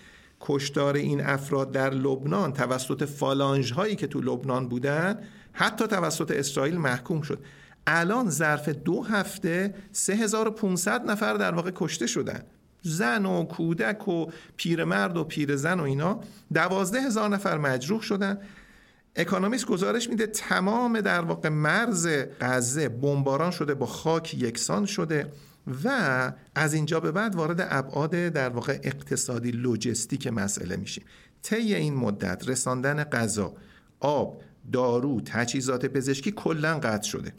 کشتار 0.40 0.95
این 0.95 1.21
افراد 1.21 1.73
در 1.73 1.90
لبنان 1.90 2.52
توسط 2.52 3.04
فالانج 3.04 3.73
هایی 3.73 3.97
که 3.97 4.07
تو 4.07 4.21
لبنان 4.21 4.69
بودن 4.69 5.19
حتی 5.52 5.87
توسط 5.87 6.30
اسرائیل 6.30 6.78
محکوم 6.78 7.23
شد. 7.23 7.38
الان 7.87 8.30
ظرف 8.30 8.68
دو 8.68 9.02
هفته 9.02 9.75
3500 9.92 11.10
نفر 11.10 11.34
در 11.34 11.54
واقع 11.54 11.70
کشته 11.75 12.06
شدن. 12.06 12.42
زن 12.82 13.26
و 13.26 13.44
کودک 13.44 14.08
و 14.08 14.26
پیرمرد 14.56 15.16
و 15.16 15.25
پیرزن 15.25 15.80
و 15.80 15.82
اینا 15.82 16.20
دوازده 16.52 17.00
هزار 17.00 17.28
نفر 17.28 17.58
مجروح 17.58 18.02
شدن. 18.02 18.38
اکانومیست 19.16 19.66
گزارش 19.66 20.08
میده 20.08 20.26
تمام 20.26 21.00
در 21.00 21.20
واقع 21.20 21.49
مرز 21.49 22.08
غزه 22.40 22.88
بمباران 22.88 23.50
شده 23.50 23.75
با 23.75 23.87
خاک 23.87 24.34
یکسان 24.34 24.87
شده 24.87 25.32
و 25.84 26.32
از 26.54 26.75
اینجا 26.75 27.00
به 27.00 27.12
بعد 27.12 27.34
وارد 27.34 27.66
ابعاد 27.70 28.10
در 28.10 28.49
واقع 28.49 28.78
اقتصادی 28.82 29.50
لوجستیک 29.50 30.26
مسئله 30.26 30.76
میشیم. 30.76 31.04
طی 31.42 31.75
این 31.75 31.94
مدت 31.94 32.49
رساندن 32.49 33.04
غذا 33.04 33.54
آب 34.00 34.42
دارو 34.72 35.20
تجهیزات 35.20 35.87
پزشکی 35.87 36.32
کلا 36.32 36.78
قطع 36.78 37.08
شده. 37.08 37.32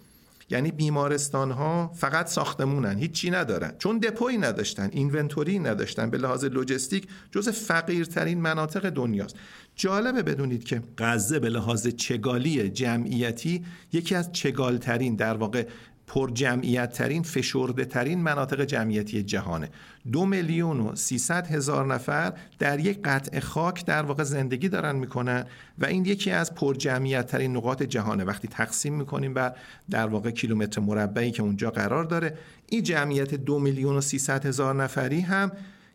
یعنی 0.51 0.71
بیمارستان 0.71 1.51
ها 1.51 1.91
فقط 1.95 2.27
ساختمونن 2.27 2.97
هیچی 2.97 3.31
ندارن. 3.31 3.73
چون 3.79 3.97
دپوی 3.97 4.37
نداشتن 4.37 4.89
اینونتوری 4.91 5.59
نداشتن 5.59 6.09
به 6.09 6.17
لحاظ 6.17 6.45
لوجستیک 6.45 7.07
جز 7.31 7.49
فقیرترین 7.49 8.41
مناطق 8.41 8.89
دنیاست. 8.89 9.35
جالبه 9.75 10.23
بدونید 10.23 10.63
که 10.63 10.81
غزه 10.97 11.39
به 11.39 11.49
لحاظ 11.49 11.87
چگالی 11.87 12.69
جمعیتی 12.69 13.65
یکی 13.93 14.15
از 14.15 14.31
چگالترین 14.31 15.15
در 15.15 15.33
واقع 15.33 15.67
پر 16.07 16.31
جمعیت 16.33 16.93
ترین 16.93 17.23
فشرده 17.23 17.85
ترین 17.85 18.21
مناطق 18.21 18.65
جمعیتی 18.65 19.23
جهانه. 19.23 19.69
دو 20.11 20.25
میلیون 20.25 20.79
و 20.79 20.95
سیصد 20.95 21.47
هزار 21.47 21.93
نفر 21.93 22.33
در 22.59 22.79
یک 22.79 22.99
قطع 23.03 23.39
خاک 23.39 23.85
در 23.85 24.03
واقع 24.03 24.23
زندگی 24.23 24.69
دارن 24.69 24.95
می‌کنن 24.95 25.45
و 25.79 25.85
این 25.85 26.05
یکی 26.05 26.31
از 26.31 26.55
پر 26.55 26.73
جمعیت 26.73 27.27
ترین 27.27 27.57
نقاط 27.57 27.83
جهانه. 27.83 28.23
وقتی 28.23 28.47
تقسیم 28.47 28.93
می‌کنیم 28.93 29.33
بر 29.33 29.55
در 29.89 30.07
واقع 30.07 30.31
کیلومتر 30.31 30.81
مربعی 30.81 31.31
که 31.31 31.43
اونجا 31.43 31.71
قرار 31.71 32.03
داره 32.03 32.37
این 32.67 32.83
جمعیت 32.83 33.35
دو 33.35 33.59
میلیون 33.59 33.95
و 33.95 34.01
سیصد 34.01 34.45
هزار 34.45 34.75
نفری 34.75 35.21
هم 35.21 35.51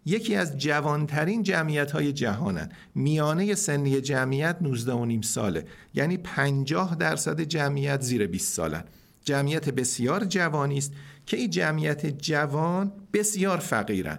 یکی 0.06 0.34
از 0.34 0.58
جوانترین 0.58 1.42
جمعیت 1.42 1.90
های 1.90 2.12
جهانن. 2.12 2.70
میانه 2.94 3.54
سنی 3.54 4.00
جمعیت 4.00 4.56
19 4.60 4.92
و 4.92 5.04
نیم 5.04 5.22
ساله. 5.22 5.64
یعنی 5.94 6.16
50 6.16 6.94
درصد 6.94 7.40
جمعیت 7.40 8.00
زیر 8.00 8.26
20 8.26 8.54
سالن. 8.54 8.84
جمعیت 9.26 9.68
بسیار 9.68 10.24
جوانی 10.24 10.78
است 10.78 10.92
که 11.26 11.36
این 11.36 11.50
جمعیت 11.50 12.06
جوان 12.06 12.92
بسیار 13.12 13.58
فقیرن. 13.58 14.18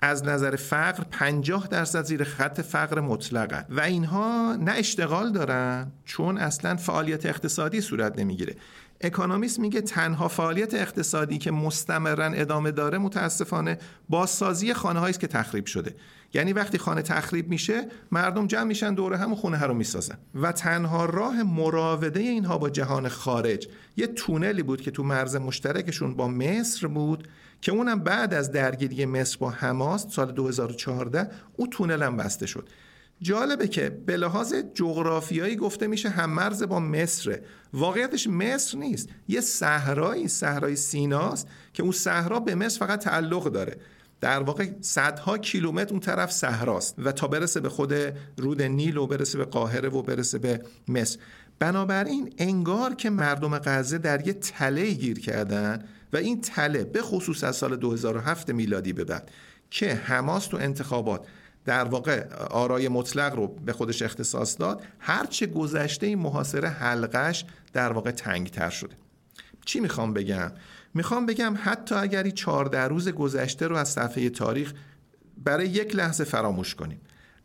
از 0.00 0.24
نظر 0.24 0.56
فقر 0.56 1.04
50 1.10 1.68
درصد 1.68 2.04
زیر 2.04 2.24
خط 2.24 2.60
فقر 2.60 3.00
مطلقن 3.00 3.64
و 3.68 3.80
اینها 3.80 4.56
نه 4.60 4.72
اشتغال 4.72 5.32
دارن 5.32 5.92
چون 6.04 6.38
اصلا 6.38 6.76
فعالیت 6.76 7.26
اقتصادی 7.26 7.80
صورت 7.80 8.18
نمی‌گیره. 8.18 8.56
اکونومیست 9.02 9.58
میگه 9.58 9.80
تنها 9.80 10.28
فعالیت 10.28 10.74
اقتصادی 10.74 11.38
که 11.38 11.50
مستمرا 11.50 12.24
ادامه 12.24 12.70
داره 12.70 12.98
متاسفانه 12.98 13.78
بازسازی 14.08 14.74
خانه 14.74 15.02
است 15.02 15.20
که 15.20 15.26
تخریب 15.26 15.66
شده. 15.66 15.94
یعنی 16.34 16.52
وقتی 16.52 16.78
خانه 16.78 17.02
تخریب 17.02 17.48
میشه 17.48 17.88
مردم 18.12 18.46
جمع 18.46 18.64
میشن 18.64 18.94
دوره 18.94 19.16
هم 19.16 19.34
خونه 19.34 19.56
ها 19.56 19.66
رو 19.66 19.74
می‌سازن. 19.74 20.18
و 20.34 20.52
تنها 20.52 21.04
راه 21.04 21.42
مراوده 21.42 22.20
اینها 22.20 22.58
با 22.58 22.70
جهان 22.70 23.08
خارج 23.08 23.68
یه 23.96 24.06
تونلی 24.06 24.62
بود 24.62 24.80
که 24.80 24.90
تو 24.90 25.02
مرز 25.02 25.36
مشترکشون 25.36 26.14
با 26.14 26.28
مصر 26.28 26.86
بود 26.86 27.28
که 27.60 27.72
اونم 27.72 28.00
بعد 28.00 28.34
از 28.34 28.52
درگیری 28.52 29.06
مصر 29.06 29.38
با 29.38 29.50
حماس 29.50 30.06
سال 30.10 30.32
2014 30.32 31.30
او 31.56 31.66
تونل 31.66 32.02
هم 32.02 32.16
بسته 32.16 32.46
شد. 32.46 32.68
جالبه 33.22 33.68
که 33.68 33.90
به 33.90 34.16
لحاظ 34.16 34.54
جغرافیایی 34.74 35.56
گفته 35.56 35.86
میشه 35.86 36.08
هم 36.08 36.30
مرز 36.30 36.62
با 36.62 36.80
مصر 36.80 37.38
واقعیتش 37.72 38.26
مصر 38.26 38.78
نیست. 38.78 39.08
یه 39.28 39.40
صحرایی 39.40 40.28
صحرای 40.28 40.76
سیناست 40.76 41.48
که 41.72 41.82
اون 41.82 41.92
صحرا 41.92 42.40
به 42.40 42.54
مصر 42.54 42.78
فقط 42.86 43.04
تعلق 43.04 43.44
داره. 43.44 43.76
در 44.20 44.42
واقع 44.42 44.70
صدها 44.80 45.38
کیلومتر 45.38 45.90
اون 45.90 46.00
طرف 46.00 46.32
صحراست 46.32 46.94
و 46.98 47.12
تا 47.12 47.26
برسه 47.26 47.60
به 47.60 47.68
خود 47.68 47.92
رود 48.36 48.62
نیل 48.62 48.96
و 48.96 49.06
برسه 49.06 49.38
به 49.38 49.44
قاهره 49.44 49.88
و 49.88 50.02
برسه 50.02 50.38
به 50.38 50.62
مصر. 50.88 51.18
بنابراین 51.58 52.34
انگار 52.38 52.94
که 52.94 53.10
مردم 53.10 53.58
غزه 53.58 53.98
در 53.98 54.26
یه 54.26 54.32
تله 54.32 54.90
گیر 54.90 55.20
کردن 55.20 55.84
و 56.12 56.16
این 56.16 56.40
تله 56.40 56.84
به 56.84 57.02
خصوص 57.02 57.44
از 57.44 57.56
سال 57.56 57.76
2007 57.76 58.50
میلادی 58.50 58.92
به 58.92 59.04
بعد 59.04 59.30
که 59.70 59.94
حماس 59.94 60.46
تو 60.46 60.56
انتخابات 60.56 61.26
در 61.64 61.84
واقع 61.84 62.28
آرای 62.50 62.88
مطلق 62.88 63.34
رو 63.36 63.46
به 63.46 63.72
خودش 63.72 64.02
اختصاص 64.02 64.56
داد. 64.58 64.82
هرچه 64.98 65.46
گذشته 65.46 66.06
این 66.06 66.18
محاصره 66.18 66.68
حلقش 66.68 67.44
در 67.72 67.92
واقع 67.92 68.10
تنگتر 68.10 68.70
شده. 68.70 68.94
چی 69.64 69.80
می‌خوام 69.80 70.12
بگم؟ 70.12 70.52
می‌خوام 70.94 71.26
بگم 71.26 71.54
حتی 71.62 71.94
اگر 71.94 72.22
این 72.22 72.34
14 72.34 72.80
روز 72.80 73.08
گذشته 73.08 73.66
رو 73.66 73.76
از 73.76 73.88
صفحه 73.88 74.30
تاریخ 74.30 74.72
برای 75.44 75.68
یک 75.68 75.96
لحظه 75.96 76.24
فراموش 76.24 76.74
کنیم. 76.74 77.00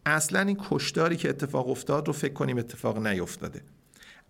اصلا 0.05 0.39
این 0.39 0.57
کشداری 0.69 1.17
که 1.17 1.29
اتفاق 1.29 1.69
افتاد 1.69 2.07
رو 2.07 2.13
فکر 2.13 2.33
کنیم 2.33 2.57
اتفاق 2.57 3.07
نیفتاده. 3.07 3.62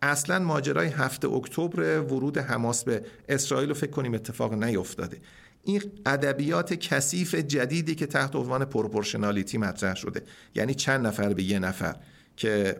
اصلا 0.01 0.39
ماجرای 0.39 0.87
هفته 0.87 1.27
اکتبر 1.27 1.99
ورود 1.99 2.37
حماس 2.37 2.83
به 2.83 3.05
اسرائیل 3.29 3.69
رو 3.69 3.75
فکر 3.75 3.91
کنیم 3.91 4.13
اتفاق 4.13 4.53
نیفتاده. 4.53 5.17
این 5.67 5.81
ادبیات 6.05 6.73
کثیف 6.73 7.35
جدیدی 7.35 7.95
که 7.95 8.05
تحت 8.05 8.35
عنوان 8.35 8.65
پروپورشنالیتی 8.65 9.57
مطرح 9.57 9.95
شده. 9.95 10.23
یعنی 10.55 10.73
چند 10.73 11.07
نفر 11.07 11.33
به 11.33 11.43
یه 11.43 11.59
نفر 11.59 11.95
که 12.37 12.79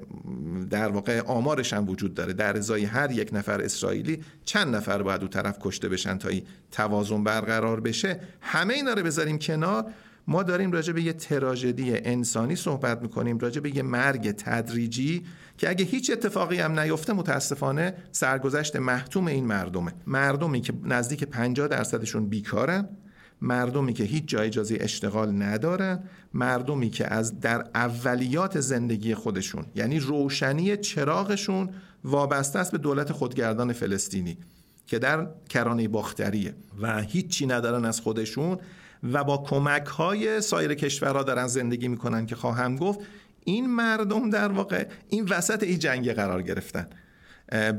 در 0.70 0.88
واقع 0.88 1.22
آمارش 1.22 1.74
هم 1.74 1.90
وجود 1.90 2.14
داره. 2.14 2.34
در 2.34 2.58
ازای 2.58 2.86
هر 2.86 3.12
یک 3.12 3.30
نفر 3.34 3.62
اسرائیلی 3.62 4.24
چند 4.46 4.76
نفر 4.76 5.02
باید 5.02 5.22
او 5.22 5.28
طرف 5.28 5.58
کشته 5.62 5.90
بشن 5.90 6.18
تا 6.18 6.30
این 6.30 6.44
توازن 6.72 7.24
برقرار 7.24 7.80
بشه. 7.80 8.20
همه 8.42 8.74
اینا 8.74 8.94
رو 8.94 9.04
بذاریم 9.04 9.40
کنار. 9.40 9.86
ما 10.28 10.44
داریم 10.44 10.72
راجع 10.72 10.94
به 10.94 11.02
یه 11.02 11.14
تراژدی 11.14 11.92
انسانی 11.98 12.56
صحبت 12.56 13.02
می‌کنیم 13.02 13.38
راجع 13.38 13.62
به 13.62 13.76
یه 13.76 13.84
مرگ 13.84 14.32
تدریجی 14.32 15.24
که 15.58 15.70
اگه 15.70 15.86
هیچ 15.86 16.12
اتفاقی 16.12 16.60
هم 16.60 16.80
نیفته 16.80 17.14
متاسفانه 17.14 17.94
سرگذشت 18.12 18.76
محتوم 18.76 19.28
این 19.28 19.46
مردمه. 19.46 19.94
مردمی 20.08 20.62
که 20.62 20.74
نزدیک 20.84 21.24
50 21.24 21.68
درصدشون 21.68 22.30
بیکارن 22.30 22.90
مردمی 23.42 23.94
که 23.94 24.04
هیچ 24.04 24.26
جای 24.28 24.48
اجازه 24.48 24.78
اشتغال 24.80 25.44
ندارن 25.44 26.04
مردمی 26.34 26.90
که 26.90 27.14
از 27.14 27.40
در 27.40 27.66
اولیات 27.76 28.60
زندگی 28.60 29.16
خودشون 29.16 29.66
یعنی 29.76 30.00
روشنی 30.00 30.78
چراغشون 30.78 31.70
وابسته 32.04 32.60
است 32.60 32.72
به 32.72 32.78
دولت 32.78 33.12
خودگردان 33.12 33.74
فلسطینی 33.74 34.38
که 34.88 35.00
در 35.00 35.28
کرانه 35.50 35.88
باختریه. 35.88 36.56
و 36.82 37.02
هیچی 37.02 37.46
ندارن 37.46 37.86
از 37.86 38.02
خودشون 38.02 38.58
و 39.04 39.24
با 39.24 39.38
کمک 39.38 39.86
های 39.86 40.42
سایر 40.42 40.74
کشورها 40.74 41.24
دارن 41.24 41.48
زندگی 41.48 41.88
می‌کنن 41.88 42.26
که 42.26 42.36
خواهم 42.36 42.76
گفت 42.76 43.00
این 43.44 43.76
مردم 43.76 44.30
در 44.30 44.52
واقع 44.52 44.88
این 45.10 45.26
وسط 45.26 45.64
این 45.64 45.80
جنگ 45.80 46.12
قرار 46.12 46.42
گرفتن. 46.42 46.88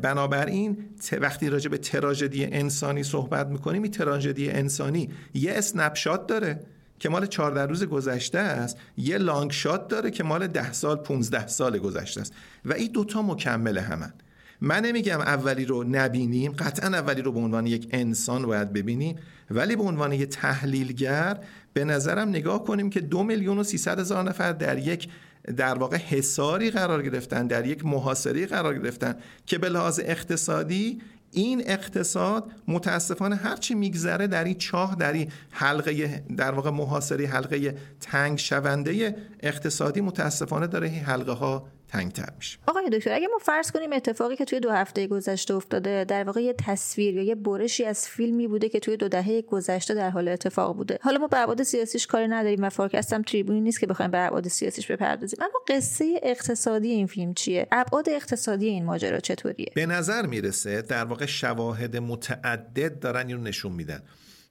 بنابراین 0.03 0.85
وقتی 1.21 1.51
راجع 1.51 1.71
به 1.71 1.79
تراژدی 1.79 2.45
انسانی 2.45 3.03
صحبت 3.03 3.47
می‌کنیم 3.47 3.83
این 3.83 3.93
تراژدی 3.93 4.51
انسانی 4.51 5.11
یه 5.35 5.53
اسنپشات 5.53 6.27
داره 6.27 6.61
که 6.99 7.09
مال 7.09 7.27
14 7.27 7.67
روز 7.67 7.85
گذشته 7.85 8.39
است 8.39 8.77
یه 8.97 9.19
لانگ 9.19 9.51
شات 9.51 9.89
داره 9.89 10.11
که 10.11 10.25
مال 10.25 10.47
10 10.47 10.73
سال 10.73 10.97
15 10.97 11.47
سال 11.47 11.79
گذشته 11.79 12.21
است. 12.21 12.33
و 12.65 12.73
این 12.73 12.93
دوتا 12.93 13.23
مکمل 13.23 13.79
همن. 13.79 14.13
من 14.61 14.81
نمیگم 14.81 15.21
اولی 15.21 15.65
رو 15.65 15.85
نبینیم 15.85 16.53
قطعا 16.53 16.99
اولی 16.99 17.23
رو 17.23 17.33
به 17.33 17.41
عنوان 17.41 17.67
یک 17.67 17.89
انسان 17.91 18.47
باید 18.47 18.73
ببینیم 18.73 19.17
ولی 19.51 19.77
به 19.77 19.83
عنوان 19.83 20.13
یک 20.13 20.29
تحلیلگر 20.29 21.39
به 21.73 21.85
نظرم 21.85 22.29
نگاه 22.29 22.65
کنیم 22.65 22.91
که 22.91 23.01
دو 23.01 23.23
میلیون 23.23 23.59
و 23.59 23.63
سیصد 23.63 23.99
هزار 23.99 24.25
نفر 24.25 24.53
در 24.53 24.79
یک 24.79 25.09
در 25.57 25.75
واقع 25.75 25.97
حساری 25.97 26.71
قرار 26.71 27.03
گرفتن 27.03 27.47
در 27.47 27.67
یک 27.67 27.85
محاصره 27.85 28.47
قرار 28.47 28.79
گرفتن 28.79 29.15
که 29.47 29.59
به 29.59 29.69
لحاظ 29.69 30.01
اقتصادی 30.05 31.01
این 31.31 31.63
اقتصاد 31.67 32.53
متاسفانه 32.69 33.37
هرچی 33.37 33.75
میگذره 33.75 34.27
در 34.27 34.45
این 34.45 34.59
چاه 34.59 34.95
در 34.95 35.13
این 35.13 35.33
حلقه 35.51 36.25
در 36.37 36.51
واقع 36.51 36.71
محاصره 36.71 37.27
حلقه 37.27 37.77
تنگ 38.01 38.39
شونده 38.39 39.17
اقتصادی 39.41 40.01
متاسفانه 40.01 40.67
داره 40.67 40.89
این 40.89 41.01
حلقه 41.01 41.33
ها 41.33 41.69
تنگتر 41.89 42.33
میشه. 42.37 42.59
آقای 42.67 42.91
دکتر 42.91 43.13
اگه 43.13 43.27
ما 43.27 43.39
فرض 43.39 43.71
کنیم 43.71 43.93
اتفاقی 43.93 44.37
که 44.37 44.45
توی 44.45 44.61
دو 44.61 44.71
هفته 44.71 45.07
گذشته 45.07 45.55
افتاده 45.55 46.05
در 46.05 46.25
واقع 46.25 46.43
یه 46.43 46.53
تصویر 46.53 47.15
یا 47.15 47.23
یه 47.23 47.35
برشی 47.35 47.85
از 47.85 48.09
فیلمی 48.09 48.49
بوده 48.49 48.69
که 48.69 48.81
توی 48.81 48.97
دو 48.97 49.09
دهه 49.09 49.43
گذشته 49.43 49.95
در 49.95 50.11
حال 50.11 50.29
اتفاق 50.29 50.77
بوده. 50.77 50.99
حالا 51.03 51.19
ما 51.19 51.27
به 51.27 51.39
ابعاد 51.39 51.63
سیاسیش 51.63 52.07
کاری 52.07 52.29
نداریم 52.29 52.65
و 52.65 52.69
فارکست 52.69 53.13
هم 53.13 53.23
تریبونی 53.23 53.61
نیست 53.61 53.81
که 53.81 53.87
بخوایم 53.87 54.11
به 54.11 54.19
ابعاد 54.27 54.49
سیاسیش 54.49 54.91
بپردازیم. 54.91 55.39
اما 55.43 55.61
قصه 55.69 56.21
اقتصادی 56.23 56.89
این 56.89 57.07
فیلم 57.07 57.35
چیه؟ 57.35 57.67
ابعاد 57.73 58.09
اقتصادی 58.09 58.67
این 58.67 58.85
ماجرا 58.85 59.21
چطوریه؟ 59.21 59.73
به 59.75 59.87
نظر 59.87 60.27
می‌رسه 60.27 60.83
در 60.83 61.05
واقع 61.05 61.27
شواهد 61.27 61.97
متعدد 61.97 62.99
دارن 62.99 63.27
اینو 63.27 63.41
نشون 63.41 63.73
میدن 63.73 64.03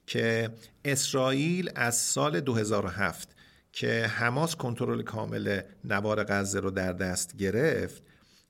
که 0.07 0.49
اسرائیل 0.85 1.71
از 1.75 1.97
سال 1.97 2.39
2007 2.39 3.36
که 3.79 4.07
حماس 4.07 4.55
کنترل 4.55 5.01
کامل 5.01 5.61
نوار 5.83 6.23
غزه 6.23 6.59
رو 6.59 6.71
در 6.71 6.93
دست 6.93 7.37
گرفت 7.37 8.03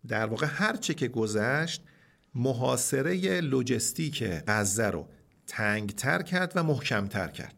در 0.07 0.25
واقع 0.25 0.48
هرچه 0.50 0.93
که 0.93 1.07
گذشت 1.07 1.84
محاصره 2.36 3.41
لوجستیک 3.41 4.24
غزه 4.48 4.88
رو 4.88 5.07
تنگتر 5.48 6.22
کرد 6.22 6.51
و 6.55 6.63
محکمتر 6.63 7.27
کرد. 7.27 7.55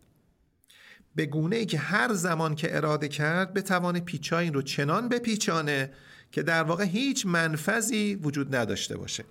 به 1.15 1.25
گونه 1.25 1.55
ای 1.55 1.65
که 1.65 1.77
هر 1.77 2.13
زمان 2.13 2.55
که 2.55 2.77
اراده 2.77 3.07
کرد 3.07 3.53
به 3.53 3.61
توان 3.61 3.99
پیچاین 3.99 4.53
رو 4.53 4.61
چنان 4.61 5.09
بپیچانه 5.09 5.91
که 6.31 6.43
در 6.43 6.63
واقع 6.63 6.83
هیچ 6.83 7.25
منفذی 7.25 8.15
وجود 8.15 8.55
نداشته 8.55 8.97
باشه. 8.97 9.23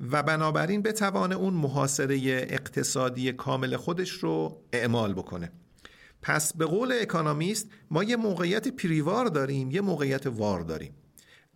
و 0.00 0.22
بنابراین 0.22 0.82
به 0.82 0.92
توان 0.92 1.32
اون 1.32 1.54
محاصره 1.54 2.18
اقتصادی 2.50 3.32
کامل 3.32 3.76
خودش 3.76 4.10
رو 4.10 4.62
اعمال 4.72 5.12
بکنه. 5.12 5.52
پس 6.22 6.56
به 6.56 6.66
قول 6.66 6.92
اکانومیست 7.00 7.68
ما 7.90 8.04
یه 8.04 8.16
موقعیت 8.16 8.68
پریوار 8.68 9.26
داریم 9.26 9.70
یه 9.70 9.80
موقعیت 9.80 10.26
وار 10.26 10.60
داریم. 10.60 10.94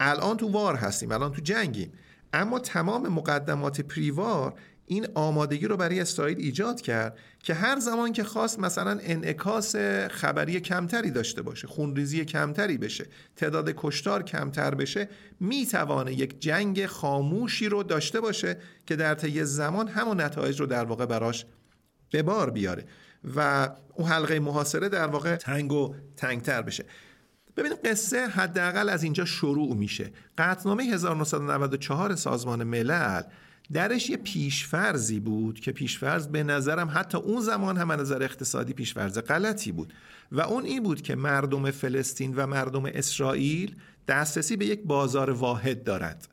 الان 0.00 0.36
تو 0.36 0.48
وار 0.48 0.74
هستیم 0.74 1.12
الان 1.12 1.32
تو 1.32 1.40
جنگیم. 1.40 1.92
اما 2.32 2.58
تمام 2.58 3.08
مقدمات 3.08 3.80
پریوار 3.80 4.54
این 4.86 5.06
آمادگی 5.14 5.66
رو 5.66 5.76
برای 5.76 6.00
اسرائیل 6.00 6.38
ایجاد 6.38 6.80
کرد 6.80 7.18
که 7.42 7.54
هر 7.54 7.78
زمان 7.78 8.12
که 8.12 8.24
خواست 8.24 8.60
مثلا 8.60 8.98
انعکاس 9.02 9.76
خبری 10.10 10.60
کمتری 10.60 11.10
داشته 11.10 11.42
باشه 11.42 11.66
خونریزی 11.66 12.24
کمتری 12.24 12.78
بشه 12.78 13.06
تعداد 13.36 13.72
کشتار 13.76 14.22
کمتر 14.22 14.74
بشه 14.74 15.08
می‌توانه 15.40 16.12
یک 16.12 16.40
جنگ 16.40 16.86
خاموشی 16.86 17.68
رو 17.68 17.82
داشته 17.82 18.20
باشه 18.20 18.56
که 18.86 18.96
در 18.96 19.14
طی 19.14 19.44
زمان 19.44 19.88
همون 19.88 20.20
نتایج 20.20 20.60
رو 20.60 20.66
در 20.66 20.84
واقع 20.84 21.06
براش 21.06 21.46
به 22.10 22.22
بار 22.22 22.50
بیاره. 22.50 22.84
و 23.36 23.68
اون 23.94 24.08
حلقه 24.08 24.38
محاصره 24.38 24.88
در 24.88 25.06
واقع 25.06 25.36
تنگ 25.36 25.72
و 25.72 25.94
تنگتر 26.16 26.62
بشه. 26.62 26.84
ببینید 27.56 27.86
قصه 27.86 28.26
حداقل 28.26 28.88
از 28.88 29.02
اینجا 29.02 29.24
شروع 29.24 29.76
میشه. 29.76 30.12
قطنامه 30.38 30.84
1994 30.84 32.14
سازمان 32.14 32.64
ملل 32.64 33.22
درش 33.72 34.10
یه 34.10 34.16
پیشفرزی 34.16 35.20
بود 35.20 35.60
که 35.60 35.72
پیشفرز 35.72 36.28
به 36.28 36.42
نظرم 36.42 36.90
حتی 36.94 37.18
اون 37.18 37.40
زمان 37.40 37.76
هم 37.76 37.92
نظر 37.92 38.22
اقتصادی 38.22 38.72
پیشفرز 38.72 39.18
غلطی 39.18 39.72
بود. 39.72 39.92
و 40.32 40.40
اون 40.40 40.64
این 40.64 40.82
بود 40.82 41.02
که 41.02 41.14
مردم 41.14 41.70
فلسطین 41.70 42.34
و 42.34 42.46
مردم 42.46 42.84
اسرائیل 42.86 43.76
دسترسی 44.08 44.56
به 44.56 44.66
یک 44.66 44.82
بازار 44.82 45.30
واحد 45.30 45.84
دارند. 45.84 46.28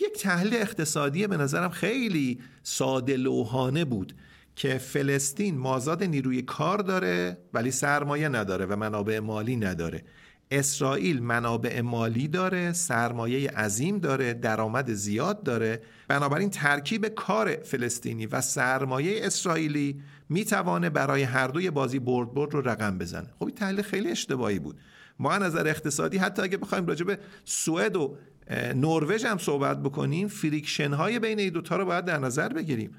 یک 0.00 0.22
تحلیل 0.22 0.54
اقتصادی 0.54 1.26
به 1.26 1.36
نظرم 1.36 1.70
خیلی 1.70 2.40
ساده 2.62 3.16
لوحانه 3.16 3.84
بود. 3.84 4.14
که 4.58 4.78
فلسطین 4.78 5.58
مازاد 5.58 6.04
نیروی 6.04 6.42
کار 6.42 6.78
داره 6.78 7.38
ولی 7.54 7.70
سرمایه 7.70 8.28
نداره 8.28 8.66
و 8.66 8.76
منابع 8.76 9.18
مالی 9.18 9.56
نداره. 9.56 10.04
اسرائیل 10.50 11.22
منابع 11.22 11.80
مالی 11.80 12.28
داره 12.28 12.72
سرمایه 12.72 13.50
عظیم 13.50 13.98
داره 13.98 14.34
درآمد 14.34 14.92
زیاد 14.92 15.42
داره. 15.42 15.82
بنابراین 16.08 16.50
ترکیب 16.50 17.08
کار 17.08 17.56
فلسطینی 17.56 18.26
و 18.26 18.40
سرمایه 18.40 19.26
اسرائیلی 19.26 20.00
می‌توانه 20.28 20.90
برای 20.90 21.22
هر 21.22 21.48
دوی 21.48 21.70
بازی 21.70 21.98
برد 21.98 22.34
برد 22.34 22.54
رو 22.54 22.60
رقم 22.60 22.98
بزنه. 22.98 23.28
خب 23.38 23.44
این 23.44 23.54
تحلیل 23.54 23.82
خیلی 23.82 24.10
اشتباهی 24.10 24.58
بود. 24.58 24.80
از 25.18 25.38
نظر 25.38 25.68
اقتصادی 25.68 26.18
حتی 26.18 26.42
اگه 26.42 26.56
بخوایم 26.56 26.86
راجع 26.86 27.04
به 27.04 27.18
سوئد 27.44 27.96
و 27.96 28.16
نروژ 28.74 29.24
هم 29.24 29.38
صحبت 29.38 29.82
بکنیم 29.82 30.28
friction 30.28 30.92
های 30.92 31.18
بین 31.18 31.38
این 31.38 31.52
دوتا 31.52 31.76
رو 31.76 31.84
باید 31.84 32.04
در 32.04 32.18
نظر 32.18 32.48
بگیریم. 32.48 32.90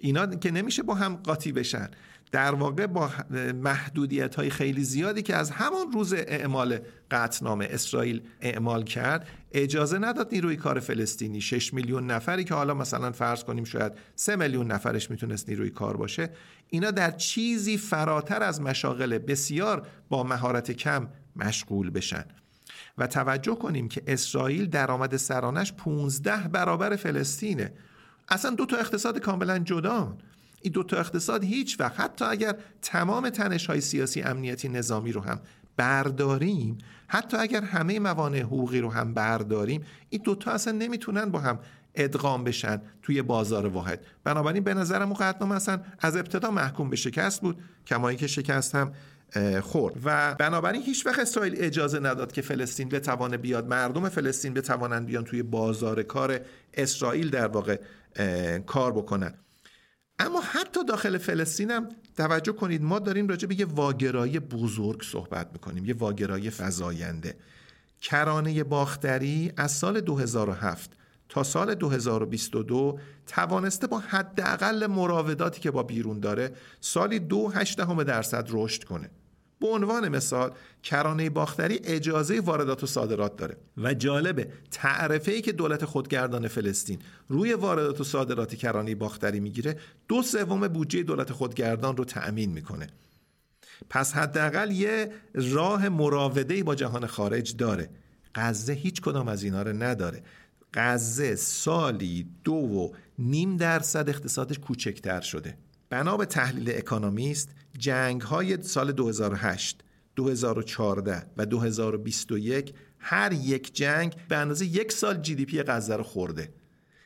اینا 0.00 0.26
که 0.26 0.50
نمیشه 0.50 0.82
با 0.82 0.94
هم 0.94 1.16
قاطی 1.16 1.52
بشن. 1.52 1.88
در 2.32 2.54
واقع 2.54 2.86
با 2.86 3.10
محدودیت 3.54 4.34
های 4.34 4.50
خیلی 4.50 4.84
زیادی 4.84 5.22
که 5.22 5.34
از 5.34 5.50
همون 5.50 5.92
روز 5.92 6.12
اعمال 6.12 6.78
قطعنامه 7.10 7.68
اسرائیل 7.70 8.22
اعمال 8.40 8.84
کرد 8.84 9.28
اجازه 9.52 9.98
نداد 9.98 10.28
نیروی 10.32 10.56
کار 10.56 10.80
فلسطینی. 10.80 11.40
6 11.40 11.74
میلیون 11.74 12.10
نفری 12.10 12.44
که 12.44 12.54
حالا 12.54 12.74
مثلا 12.74 13.12
فرض 13.12 13.44
کنیم 13.44 13.64
شاید 13.64 13.92
3 14.16 14.36
میلیون 14.36 14.72
نفرش 14.72 15.10
می‌تونست 15.10 15.48
نیروی 15.48 15.70
کار 15.70 15.96
باشه 15.96 16.30
اینا 16.68 16.90
در 16.90 17.10
چیزی 17.10 17.78
فراتر 17.78 18.42
از 18.42 18.60
مشاغل 18.60 19.18
بسیار 19.18 19.86
با 20.08 20.22
مهارت 20.22 20.70
کم 20.70 21.08
مشغول 21.36 21.90
بشن. 21.90 22.24
و 22.98 23.06
توجه 23.06 23.54
کنیم 23.54 23.88
که 23.88 24.02
اسرائیل 24.06 24.66
درآمد 24.66 25.16
سرانش 25.16 25.72
15 25.72 26.48
برابر 26.48 26.96
فلسطینه. 26.96 27.72
اصلا 28.28 28.50
دو 28.50 28.66
تا 28.66 28.76
اقتصاد 28.76 29.18
کاملا 29.18 29.58
جدان 29.58 30.18
این 30.62 30.72
دو 30.72 30.82
تا 30.82 30.96
اقتصاد 30.96 31.44
هیچ 31.44 31.80
وقت 31.80 32.00
حتی 32.00 32.24
اگر 32.24 32.54
تمام 32.82 33.30
تنش 33.30 33.66
های 33.66 33.80
سیاسی 33.80 34.22
امنیتی 34.22 34.68
نظامی 34.68 35.12
رو 35.12 35.20
هم 35.20 35.40
برداریم 35.76 36.78
حتی 37.06 37.36
اگر 37.36 37.62
همه 37.62 37.98
موانع 37.98 38.40
حقوقی 38.40 38.80
رو 38.80 38.92
هم 38.92 39.14
برداریم 39.14 39.84
این 40.10 40.22
دوتا 40.24 40.50
اصلا 40.50 40.72
نمی‌تونن 40.72 41.24
با 41.24 41.38
هم 41.38 41.58
ادغام 41.94 42.44
بشن 42.44 42.82
توی 43.02 43.22
بازار 43.22 43.66
واحد. 43.66 44.00
بنابراین 44.24 44.64
به 44.64 44.74
نظرم 44.74 45.08
مقدم 45.08 45.52
اصلا 45.52 45.80
از 45.98 46.16
ابتدا 46.16 46.50
محکوم 46.50 46.90
به 46.90 46.96
شکست 46.96 47.40
بود 47.40 47.62
کمایی 47.86 48.16
که 48.16 48.26
شکست 48.26 48.74
هم 48.74 48.92
خورد. 49.60 49.94
و 50.04 50.34
بنابراین 50.34 50.82
هیچ 50.82 51.06
وقت 51.06 51.18
اسرائیل 51.18 51.54
اجازه 51.56 52.00
نداد 52.00 52.32
که 52.32 52.42
فلسطین 52.42 52.88
بتوانه 52.88 53.36
بیاد. 53.36 53.68
مردم 53.68 54.08
فلسطین 54.08 54.54
بتوانند 54.54 55.06
بیان 55.06 55.24
توی 55.24 55.42
بازار 55.42 56.02
کار 56.02 56.40
اسرائیل 56.74 57.30
در 57.30 57.46
واقع 57.46 57.80
کار 58.66 58.92
بکنن. 58.92 59.34
اما 60.18 60.40
حتی 60.40 60.84
داخل 60.84 61.18
فلسطین 61.18 61.70
هم 61.70 61.88
توجه 62.16 62.52
کنید 62.52 62.82
ما 62.82 62.98
داریم 62.98 63.28
راجع 63.28 63.48
به 63.48 63.60
یه 63.60 63.66
واگرایی 63.66 64.40
بزرگ 64.40 65.02
صحبت 65.02 65.48
می‌کنیم 65.52 65.84
یه 65.84 65.94
واگرایی 65.94 66.50
فزاینده. 66.50 67.36
کرانه 68.00 68.64
باختری 68.64 69.52
از 69.56 69.72
سال 69.72 70.00
2007 70.00 70.90
تا 71.28 71.42
سال 71.42 71.74
2022 71.74 72.98
توانسته 73.26 73.86
با 73.86 73.98
حداقل 73.98 74.86
مراوداتی 74.86 75.60
که 75.60 75.70
با 75.70 75.82
بیرون 75.82 76.20
داره 76.20 76.52
سالی 76.80 77.18
دو 77.18 77.48
هشته 77.48 78.04
درصد 78.04 78.48
رشد 78.50 78.84
کنه. 78.84 79.10
به 79.64 79.70
عنوان 79.70 80.08
مثال 80.08 80.52
کرانه 80.82 81.30
باختری 81.30 81.80
اجازه 81.84 82.40
واردات 82.40 82.84
و 82.84 82.86
صادرات 82.86 83.36
داره. 83.36 83.56
و 83.76 83.94
جالبه 83.94 84.48
تعرفه 84.70 85.32
ای 85.32 85.40
که 85.40 85.52
دولت 85.52 85.84
خودگردان 85.84 86.48
فلسطین 86.48 86.98
روی 87.28 87.52
واردات 87.52 88.00
و 88.00 88.04
صادرات 88.04 88.54
کرانه 88.54 88.94
باختری 88.94 89.40
می‌گیره 89.40 89.76
دو 90.08 90.22
سوم 90.22 90.68
بودجه 90.68 91.02
دولت 91.02 91.32
خودگردان 91.32 91.96
رو 91.96 92.04
تأمین 92.04 92.50
می‌کنه. 92.50 92.86
پس 93.90 94.12
حداقل 94.12 94.70
یه 94.70 95.12
راه 95.34 95.88
مراوده 95.88 96.62
با 96.62 96.74
جهان 96.74 97.06
خارج 97.06 97.56
داره. 97.56 97.90
غزه 98.34 98.72
هیچ 98.72 99.00
کدام 99.00 99.28
از 99.28 99.42
اینا 99.42 99.62
رو 99.62 99.72
نداره. 99.72 100.22
غزه 100.74 101.36
سالی 101.36 102.26
دو 102.44 102.52
و 102.54 102.90
نیم 103.18 103.56
درصد 103.56 104.08
اقتصادش 104.08 104.58
کوچکتر 104.58 105.20
شده. 105.20 105.56
بنا 105.94 106.16
به 106.16 106.26
تحلیل 106.26 106.70
اکانومیست 106.70 107.50
جنگ 107.78 108.20
های 108.20 108.62
سال 108.62 108.92
2008 108.92 109.84
2014 110.16 111.26
و 111.36 111.46
2021 111.46 112.74
هر 112.98 113.32
یک 113.32 113.74
جنگ 113.74 114.16
به 114.28 114.36
اندازه 114.36 114.66
یک 114.66 114.92
سال 114.92 115.16
جی 115.16 115.34
دی 115.34 115.44
پی 115.44 115.62
غزه 115.62 115.96
رو 115.96 116.02
خورده. 116.02 116.48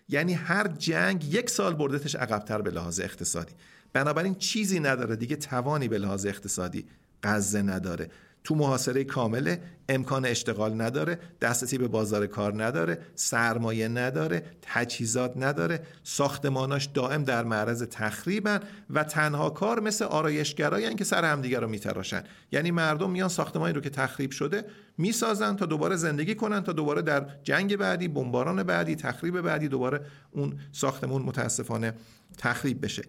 یعنی 0.08 0.32
هر 0.32 0.68
جنگ 0.68 1.34
یک 1.34 1.50
سال 1.50 1.74
بردتش 1.74 2.14
عقبتر 2.14 2.62
به 2.62 2.70
لحاظ 2.70 3.00
اقتصادی. 3.00 3.52
بنابراین 3.92 4.34
چیزی 4.34 4.80
نداره 4.80 5.16
دیگه 5.16 5.36
توانی 5.36 5.88
به 5.88 5.98
لحاظ 5.98 6.26
اقتصادی 6.26 6.86
غزه 7.22 7.62
نداره. 7.62 8.10
تو 8.48 8.54
محاصره 8.54 9.04
کامله 9.04 9.60
امکان 9.88 10.26
اشتغال 10.26 10.80
نداره 10.80 11.18
دسترسی 11.40 11.78
به 11.78 11.88
بازار 11.88 12.26
کار 12.26 12.64
نداره 12.64 12.98
سرمایه 13.14 13.88
نداره 13.88 14.42
تجهیزات 14.62 15.32
نداره 15.36 15.82
ساختماناش 16.02 16.84
دائم 16.84 17.24
در 17.24 17.44
معرض 17.44 17.82
تخریبن 17.82 18.60
و 18.90 19.04
تنها 19.04 19.50
کار 19.50 19.80
مثل 19.80 20.04
آرایشگرایی 20.04 20.94
که 20.94 21.04
سر 21.04 21.24
همدیگه 21.24 21.60
رو 21.60 21.68
میتراشن. 21.68 22.24
یعنی 22.52 22.70
مردم 22.70 23.10
میان 23.10 23.28
ساختمانی 23.28 23.72
رو 23.72 23.80
که 23.80 23.90
تخریب 23.90 24.30
شده 24.30 24.64
می‌سازن 24.98 25.56
تا 25.56 25.66
دوباره 25.66 25.96
زندگی 25.96 26.34
کنن 26.34 26.60
تا 26.60 26.72
دوباره 26.72 27.02
در 27.02 27.26
جنگ 27.42 27.76
بعدی 27.76 28.08
بمباران 28.08 28.62
بعدی 28.62 28.96
تخریب 28.96 29.40
بعدی 29.40 29.68
دوباره 29.68 30.00
اون 30.30 30.58
ساختمون 30.72 31.22
متاسفانه 31.22 31.94
تخریب 32.38 32.84
بشه. 32.84 33.02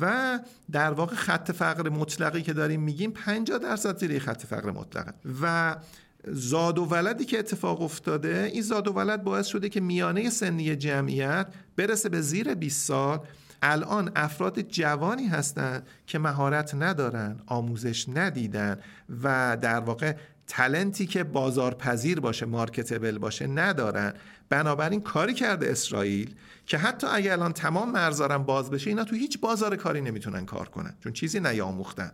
و 0.00 0.38
در 0.70 0.92
واقع 0.92 1.14
خط 1.14 1.52
فقر 1.52 1.88
مطلقی 1.88 2.42
که 2.42 2.52
داریم 2.52 2.80
میگیم 2.80 3.10
50 3.10 3.58
درصد 3.58 3.98
زیر 3.98 4.18
خط 4.18 4.46
فقر 4.46 4.70
مطلقه. 4.70 5.14
و 5.42 5.76
زاد 6.24 6.78
و 6.78 6.84
ولدی 6.84 7.24
که 7.24 7.38
اتفاق 7.38 7.82
افتاده 7.82 8.50
این 8.52 8.62
زاد 8.62 8.88
و 8.88 8.92
ولد 8.92 9.24
باعث 9.24 9.46
شده 9.46 9.68
که 9.68 9.80
میانه 9.80 10.30
سنی 10.30 10.76
جمعیت 10.76 11.46
برسه 11.76 12.08
به 12.08 12.20
زیر 12.20 12.54
20 12.54 12.86
سال. 12.86 13.20
الان 13.62 14.10
افراد 14.16 14.60
جوانی 14.60 15.26
هستند 15.26 15.86
که 16.06 16.18
مهارت 16.18 16.74
ندارن 16.74 17.40
آموزش 17.46 18.08
ندیدن 18.08 18.78
و 19.22 19.56
در 19.60 19.80
واقع 19.80 20.14
تلنتی 20.48 21.06
که 21.06 21.24
بازارپذیر 21.24 22.20
باشه 22.20 22.46
مارکتبل 22.46 23.18
باشه 23.18 23.46
ندارن. 23.46 24.14
بنابراین 24.48 25.00
کاری 25.00 25.34
کرده 25.34 25.70
اسرائیل 25.70 26.34
که 26.66 26.78
حتی 26.78 27.06
اگر 27.06 27.32
الان 27.32 27.52
تمام 27.52 27.90
مرزارم 27.92 28.44
باز 28.44 28.70
بشه 28.70 28.90
اینا 28.90 29.04
تو 29.04 29.16
هیچ 29.16 29.40
بازار 29.40 29.76
کاری 29.76 30.00
نمی‌تونن 30.00 30.46
کار 30.46 30.68
کنن. 30.68 30.96
چون 31.00 31.12
چیزی 31.12 31.40
نیاموختن. 31.40 32.12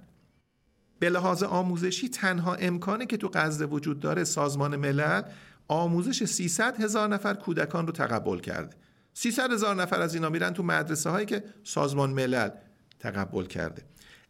به 0.99 1.11
لحاظ 1.11 1.43
آموزشی 1.43 2.09
تنها 2.09 2.55
امکانی 2.55 3.07
که 3.07 3.17
تو 3.17 3.31
غزه 3.35 3.65
وجود 3.65 4.01
داره 4.01 4.25
سازمان 4.25 4.77
ملل 4.77 5.23
آموزش 5.69 6.25
300 6.25 6.81
هزار 6.81 7.09
نفر 7.09 7.35
کودکان 7.35 7.87
رو 7.87 7.93
تقبل 7.93 8.39
کرده. 8.39 8.77
300 9.15 9.53
هزار 9.53 9.75
نفر 9.75 10.01
از 10.01 10.15
اینا 10.15 10.29
میرن 10.29 10.51
تو 10.51 10.63
مدرسه 10.63 11.11
هایی 11.11 11.27
که 11.27 11.45
سازمان 11.63 12.11
ملل 12.11 12.49
تقبل 13.01 13.45
کرده. 13.45 13.83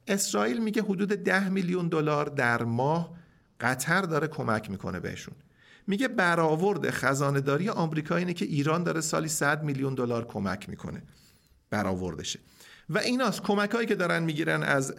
اسرائیل 0.09 0.63
میگه 0.63 0.83
حدود 0.83 1.09
10 1.09 1.49
میلیون 1.49 1.89
دلار 1.89 2.27
در 2.27 2.63
ماه 2.63 3.24
قطر 3.65 4.03
داره 4.03 4.29
کمک 4.29 4.71
می‌کنه 4.71 5.01
بهشون. 5.01 5.35
میگه 5.87 6.09
برآورد 6.09 6.91
خزانه 6.91 7.41
داری 7.41 7.69
آمریکا 7.69 8.17
اینه 8.17 8.35
که 8.35 8.45
ایران 8.45 8.83
داره 8.83 9.01
سالی 9.01 9.29
100 9.29 9.63
میلیون 9.65 9.95
دلار 9.95 10.25
کمک 10.25 10.69
می‌کنه. 10.69 11.03
برآوردشه. 11.71 12.39
و 12.91 12.99
ایناست 12.99 13.43
کمک 13.43 13.71
هایی 13.71 13.87
که 13.87 13.95
دارن 13.95 14.23
می‌گیرن 14.23 14.63
از 14.63 14.95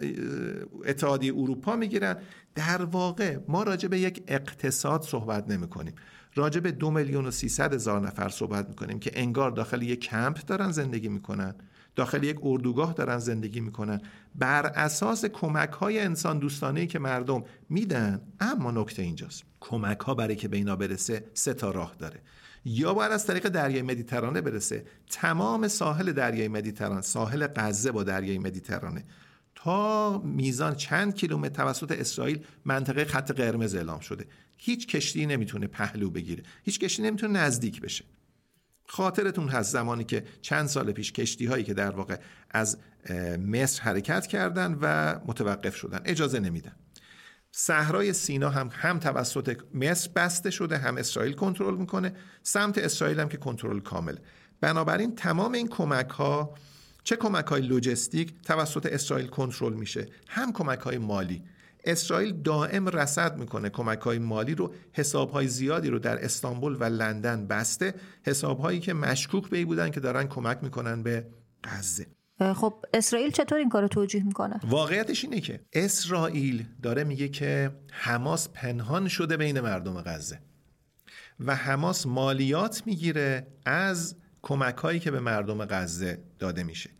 اتحادیه 0.84 1.32
اروپا 1.32 1.76
می‌گیرن. 1.76 2.16
در 2.54 2.84
واقع 2.84 3.38
ما 3.48 3.62
راجع 3.62 3.88
به 3.88 3.98
یک 3.98 4.22
اقتصاد 4.28 5.02
صحبت 5.02 5.48
نمی 5.48 5.68
کنیم 5.68 5.94
راجع 6.34 6.60
به 6.60 6.72
دو 6.72 6.90
میلیون 6.90 7.26
و 7.26 7.30
سیصد 7.30 7.74
هزار 7.74 8.00
نفر 8.00 8.28
صحبت 8.28 8.68
می‌کنیم 8.68 8.98
که 8.98 9.10
انگار 9.14 9.50
داخل 9.50 9.82
یک 9.82 10.00
کمپ 10.00 10.36
دارن 10.38 10.70
زندگی 10.72 11.08
می‌کنن. 11.08 11.54
داخل 11.96 12.24
یک 12.24 12.36
اردوگاه 12.42 12.92
دارن 12.92 13.18
زندگی 13.18 13.60
می‌کنن. 13.60 14.00
بر 14.34 14.66
اساس 14.66 15.24
کمک 15.24 15.70
های 15.70 15.98
انسان 15.98 16.38
دوستانه 16.38 16.86
که 16.86 16.98
مردم 16.98 17.44
میدن 17.68 18.20
اما 18.40 18.70
نکته 18.70 19.02
اینجاست. 19.02 19.42
کمک 19.60 19.98
ها 19.98 20.14
برای 20.14 20.36
که 20.36 20.48
به 20.48 20.56
اینا 20.56 20.76
برسه 20.76 21.24
سه 21.34 21.54
تا 21.54 21.70
راه 21.70 21.94
داره. 21.98 22.20
یا 22.64 22.94
باید 22.94 23.12
از 23.12 23.26
طریق 23.26 23.48
دریای 23.48 23.82
مدیترانه 23.82 24.40
برسه. 24.40 24.84
تمام 25.10 25.68
ساحل 25.68 26.12
دریای 26.12 26.48
مدیترانه 26.48 27.00
ساحل 27.00 27.46
غزه 27.56 27.92
با 27.92 28.02
دریای 28.02 28.38
مدیترانه. 28.38 29.04
تا 29.54 30.18
میزان 30.18 30.74
چند 30.74 31.14
کیلومتر 31.14 31.64
توسط 31.64 31.92
اسرائیل 31.92 32.44
منطقه 32.64 33.04
خط 33.04 33.30
قرمز 33.32 33.74
اعلام 33.74 34.00
شده. 34.00 34.24
هیچ 34.56 34.86
کشتی 34.86 35.26
نمی‌تونه 35.26 35.66
پهلو 35.66 36.10
بگیره. 36.10 36.42
هیچ 36.64 36.80
کشتی 36.80 37.02
نمی‌تونه 37.02 37.40
نزدیک 37.40 37.80
بشه. 37.80 38.04
خاطرتون 38.88 39.48
هست 39.48 39.72
زمانی 39.72 40.04
که 40.04 40.24
چند 40.42 40.66
سال 40.66 40.92
پیش 40.92 41.12
کشتی 41.12 41.46
هایی 41.46 41.64
که 41.64 41.74
در 41.74 41.90
واقع 41.90 42.16
از 42.50 42.78
مصر 43.38 43.82
حرکت 43.82 44.26
کردن 44.26 44.78
و 44.80 45.14
متوقف 45.26 45.76
شدن. 45.76 46.00
اجازه 46.04 46.40
نمیدن. 46.40 46.72
صحرای 47.52 48.12
سینا 48.12 48.50
هم 48.50 48.70
هم 48.72 48.98
توسط 48.98 49.56
مصر 49.74 50.10
بسته 50.16 50.50
شده 50.50 50.78
هم 50.78 50.96
اسرائیل 50.96 51.32
کنترل 51.32 51.76
می‌کنه. 51.76 52.12
سمت 52.42 52.78
اسرائیل 52.78 53.20
هم 53.20 53.28
که 53.28 53.36
کنترل 53.36 53.80
کامل. 53.80 54.16
بنابراین 54.60 55.14
تمام 55.14 55.52
این 55.52 55.68
کمک 55.68 56.10
ها 56.10 56.54
چه 57.04 57.16
کمک 57.16 57.46
های 57.46 57.62
لوجستیک 57.62 58.34
توسط 58.42 58.86
اسرائیل 58.86 59.26
کنترل 59.26 59.74
میشه 59.74 60.08
هم 60.28 60.52
کمک 60.52 60.78
های 60.78 60.98
مالی. 60.98 61.42
اسرائیل 61.86 62.42
دائم 62.42 62.88
رصد 62.88 63.38
می‌کنه. 63.38 63.68
کمک 63.68 64.00
های 64.00 64.18
مالی 64.18 64.54
رو 64.54 64.74
حساب 64.92 65.30
های 65.30 65.48
زیادی 65.48 65.88
رو 65.88 65.98
در 65.98 66.24
استانبول 66.24 66.76
و 66.80 66.84
لندن 66.84 67.46
بسته. 67.46 67.94
حساب 68.26 68.60
هایی 68.60 68.80
که 68.80 68.94
مشکوک 68.94 69.48
به 69.48 69.64
بودن 69.64 69.90
که 69.90 70.00
دارن 70.00 70.26
کمک 70.26 70.58
می‌کنن 70.62 71.02
به 71.02 71.26
غزه. 71.64 72.06
خب 72.54 72.84
اسرائیل 72.94 73.30
چطور 73.30 73.58
این 73.58 73.68
کارو 73.68 73.88
توجیه 73.88 74.22
می‌کنه؟ 74.22 74.60
واقعیتش 74.64 75.24
اینه 75.24 75.40
که 75.40 75.60
اسرائیل 75.72 76.64
داره 76.82 77.04
میگه 77.04 77.28
که 77.28 77.70
حماس 77.92 78.48
پنهان 78.48 79.08
شده 79.08 79.36
بین 79.36 79.60
مردم 79.60 80.00
غزه 80.00 80.40
و 81.40 81.54
حماس 81.54 82.06
مالیات 82.06 82.82
می‌گیره 82.86 83.46
از 83.64 84.16
کمک 84.42 84.76
هایی 84.76 85.00
که 85.00 85.10
به 85.10 85.20
مردم 85.20 85.64
غزه 85.64 86.22
داده 86.38 86.62
میشه. 86.62 86.90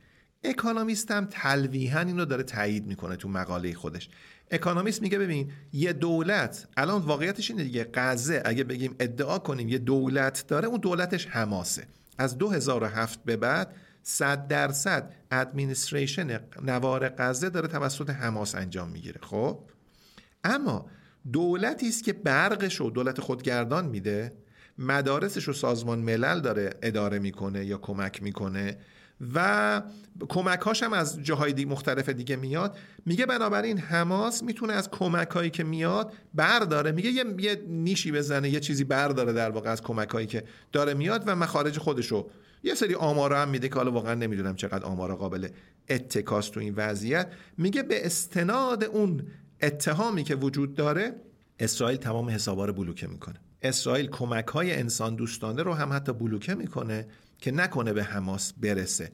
اکانومیست 0.44 1.10
هم 1.10 1.26
تلویحا 1.30 2.00
این 2.00 2.18
رو 2.18 2.24
داره 2.24 2.42
تایید 2.42 2.86
می‌کنه 2.86 3.16
تو 3.16 3.28
مقاله 3.28 3.74
خودش. 3.74 4.08
اکانومیست 4.50 5.02
میگه 5.02 5.18
ببین 5.18 5.52
یه 5.72 5.92
دولت 5.92 6.68
الان 6.76 7.02
واقعیتش 7.02 7.50
اینه 7.50 7.64
دیگه 7.64 7.90
غزه 7.94 8.42
اگه 8.44 8.64
بگیم 8.64 8.96
ادعا 9.00 9.38
کنیم 9.38 9.68
یه 9.68 9.78
دولت 9.78 10.44
داره 10.48 10.68
اون 10.68 10.80
دولتش 10.80 11.26
حماسه. 11.26 11.86
از 12.18 12.38
2007 12.38 13.20
به 13.24 13.36
بعد 13.36 13.74
100 14.02 14.48
درصد 14.48 15.14
ادمینستریشن 15.30 16.40
نوار 16.62 17.08
غزه 17.08 17.50
داره 17.50 17.68
توسط 17.68 18.10
حماس 18.10 18.54
انجام 18.54 18.88
می‌گیره 18.88 19.20
خب؟ 19.22 19.58
اما 20.44 20.86
دولتی 21.32 21.88
است 21.88 22.04
که 22.04 22.12
برقش 22.12 22.76
رو 22.76 22.90
دولت 22.90 23.20
خودگردان 23.20 23.86
میده 23.86 24.32
مدارسش 24.78 25.44
رو 25.44 25.52
سازمان 25.52 25.98
ملل 25.98 26.40
داره 26.40 26.70
اداره 26.82 27.18
می‌کنه 27.18 27.64
یا 27.64 27.78
کمک 27.78 28.22
می‌کنه. 28.22 28.78
و 29.34 29.82
کمک 30.28 30.82
هم 30.82 30.92
از 30.92 31.22
جاهای 31.22 31.52
دی 31.52 31.64
مختلف 31.64 32.08
دیگه 32.08 32.36
میاد. 32.36 32.76
میگه 33.06 33.26
بنابراین 33.26 33.78
حماس 33.78 34.42
می‌تونه 34.42 34.72
از 34.72 34.90
کمک 34.90 35.28
هایی 35.28 35.50
که 35.50 35.64
میاد 35.64 36.12
برداره. 36.34 36.92
میگه 36.92 37.10
یه, 37.10 37.62
نیشی 37.68 38.12
بزنه 38.12 38.50
یه 38.50 38.60
چیزی 38.60 38.84
برداره 38.84 39.32
در 39.32 39.50
واقع 39.50 39.70
از 39.70 39.82
کمک 39.82 40.08
هایی 40.08 40.26
که 40.26 40.44
داره 40.72 40.94
میاد 40.94 41.22
و 41.26 41.36
مخارج 41.36 41.78
خودش 41.78 42.06
رو 42.06 42.30
یه 42.62 42.74
سری 42.74 42.94
آمارا 42.94 43.42
هم 43.42 43.48
میده 43.48 43.68
که 43.68 43.74
حالا 43.74 43.92
واقعا 43.92 44.14
نمی‌دونم 44.14 44.56
چقدر 44.56 44.84
آمارا 44.84 45.16
قابل 45.16 45.48
اتکاست 45.88 46.52
تو 46.52 46.60
این 46.60 46.74
وضعیت. 46.76 47.32
میگه 47.58 47.82
به 47.82 48.06
استناد 48.06 48.84
اون 48.84 49.22
اتهامی 49.62 50.24
که 50.24 50.34
وجود 50.34 50.74
داره 50.74 51.14
اسرائیل 51.58 51.98
تمام 51.98 52.30
حسابا 52.30 52.64
رو 52.64 52.72
بلوکه 52.72 53.06
می‌کنه. 53.06 53.36
اسرائیل 53.62 54.06
کمک 54.06 54.46
های 54.46 54.74
انسان 54.74 55.16
دوستانه 55.16 55.62
رو 55.62 55.74
هم 55.74 55.92
حتی 55.92 56.12
بلوکه 56.12 56.54
می‌کنه 56.54 57.06
که 57.38 57.50
نکنه 57.50 57.92
به 57.92 58.04
حماس 58.04 58.52
برسه. 58.52 59.12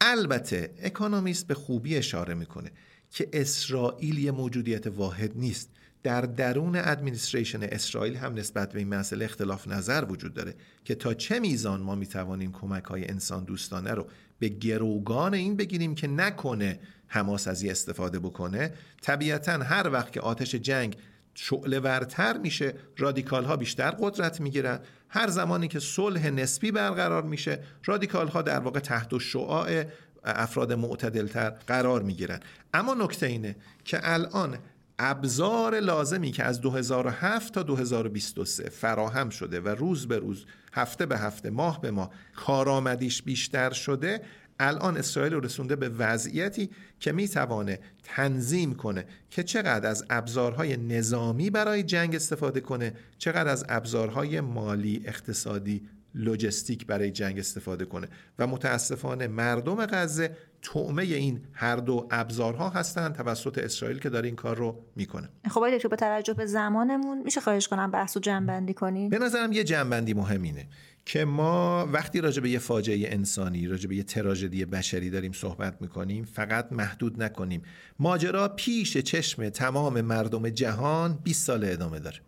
البته 0.00 0.74
Economist 0.82 1.46
به 1.46 1.54
خوبی 1.54 1.96
اشاره 1.96 2.34
می‌کنه 2.34 2.70
که 3.10 3.28
اسرائیل 3.32 4.18
یه 4.18 4.30
موجودیت 4.30 4.86
واحد 4.86 5.32
نیست. 5.34 5.70
در 6.02 6.20
درون 6.20 6.76
administration 6.76 7.62
اسرائیل 7.62 8.16
هم 8.16 8.34
نسبت 8.34 8.72
به 8.72 8.78
این 8.78 8.88
مسئله 8.88 9.24
اختلاف 9.24 9.68
نظر 9.68 10.04
وجود 10.08 10.34
داره 10.34 10.54
که 10.84 10.94
تا 10.94 11.14
چه 11.14 11.38
میزان 11.38 11.80
ما 11.80 11.94
می‌توانیم 11.94 12.52
کمک 12.52 12.84
های 12.84 13.10
انسان 13.10 13.44
دوستانه 13.44 13.90
رو 13.90 14.06
به 14.38 14.48
گروگان 14.48 15.34
این 15.34 15.56
بگیریم 15.56 15.94
که 15.94 16.06
نکنه 16.06 16.78
حماس 17.06 17.48
از 17.48 17.64
استفاده 17.64 18.18
بکنه. 18.18 18.72
طبیعتا 19.02 19.52
هر 19.52 19.90
وقت 19.90 20.12
که 20.12 20.20
آتش 20.20 20.54
جنگ 20.54 20.96
شعله 21.36 21.80
ورتر 21.80 22.38
میشه 22.38 22.74
رادیکال 22.96 23.44
ها 23.44 23.56
بیشتر 23.56 23.90
قدرت 23.90 24.40
می‌گیرن. 24.40 24.80
هر 25.08 25.30
زمانی 25.30 25.68
که 25.68 25.80
صلح 25.80 26.30
نسبی 26.30 26.70
برقرار 26.70 27.22
میشه 27.22 27.58
رادیکال 27.84 28.28
ها 28.28 28.42
در 28.42 28.58
واقع 28.58 28.80
تحت 28.80 29.18
شعاع 29.18 29.84
افراد 30.24 30.72
معتدلتر 30.72 31.50
قرار 31.50 32.02
می‌گیرن. 32.02 32.40
اما 32.74 32.94
نکته 32.94 33.26
اینه 33.26 33.56
که 33.84 34.00
الان 34.02 34.58
ابزار 34.98 35.80
لازمی 35.80 36.30
که 36.30 36.44
از 36.44 36.60
2007 36.60 37.54
تا 37.54 37.62
2023 37.62 38.70
فراهم 38.70 39.30
شده 39.30 39.60
و 39.60 39.68
روز 39.68 40.08
به 40.08 40.18
روز 40.18 40.46
هفته 40.72 41.06
به 41.06 41.18
هفته 41.18 41.50
ماه 41.50 41.80
به 41.80 41.90
ماه 41.90 42.10
کارآمدیش 42.36 43.22
بیشتر 43.22 43.70
شده 43.70 44.22
الان 44.60 44.96
اسرائیل 44.96 45.32
رو 45.32 45.40
رسونده 45.40 45.76
به 45.76 45.88
وضعیتی 45.88 46.70
که 47.00 47.12
می‌توانه 47.12 47.78
تنظیم 48.02 48.74
کنه 48.74 49.04
که 49.30 49.42
چقدر 49.42 49.88
از 49.90 50.04
ابزارهای 50.10 50.76
نظامی 50.76 51.50
برای 51.50 51.82
جنگ 51.82 52.14
استفاده 52.14 52.60
کنه 52.60 52.92
چقدر 53.18 53.48
از 53.48 53.64
ابزارهای 53.68 54.40
مالی 54.40 55.02
اقتصادی 55.04 55.88
لوجستیک 56.14 56.86
برای 56.86 57.10
جنگ 57.10 57.38
استفاده 57.38 57.84
کنه. 57.84 58.08
و 58.38 58.46
متاسفانه 58.46 59.26
مردم 59.26 59.86
غزه 59.86 60.36
تعمه 60.62 61.02
این 61.02 61.40
هر 61.52 61.76
دو 61.76 62.06
ابزارها 62.10 62.68
هستند 62.68 63.14
توسط 63.14 63.58
اسرائیل 63.58 63.98
که 63.98 64.08
داره 64.08 64.26
این 64.26 64.36
کار 64.36 64.56
رو 64.56 64.84
می‌کنه. 64.96 65.28
خب 65.50 65.58
آقای 65.58 65.80
با 65.90 65.96
توجه 65.96 66.34
به 66.34 66.46
زمانمون 66.46 67.22
میشه 67.22 67.40
خواهش 67.40 67.68
کنم 67.68 67.90
بحث 67.90 68.16
و 68.16 68.20
جنبندی 68.20 68.74
کنیم؟ 68.74 69.08
به 69.08 69.18
نظرم 69.18 69.52
یه 69.52 69.64
جنبندی 69.64 70.14
مهمینه. 70.14 70.68
که 71.06 71.24
ما 71.24 71.86
وقتی 71.92 72.20
راجع 72.20 72.42
به 72.42 72.50
یه 72.50 72.58
فاجعه 72.58 73.12
انسانی 73.12 73.66
راجع 73.66 73.88
به 73.88 73.96
یه 73.96 74.02
تراژدی 74.02 74.64
بشری 74.64 75.10
داریم 75.10 75.32
صحبت 75.32 75.82
می‌کنیم 75.82 76.24
فقط 76.24 76.72
محدود 76.72 77.22
نکنیم. 77.22 77.62
ماجرا 77.98 78.48
پیش 78.48 78.96
چشم 78.96 79.48
تمام 79.48 80.00
مردم 80.00 80.48
جهان 80.48 81.18
20 81.24 81.46
سال 81.46 81.64
ادامه 81.64 81.98
داره. 81.98 82.20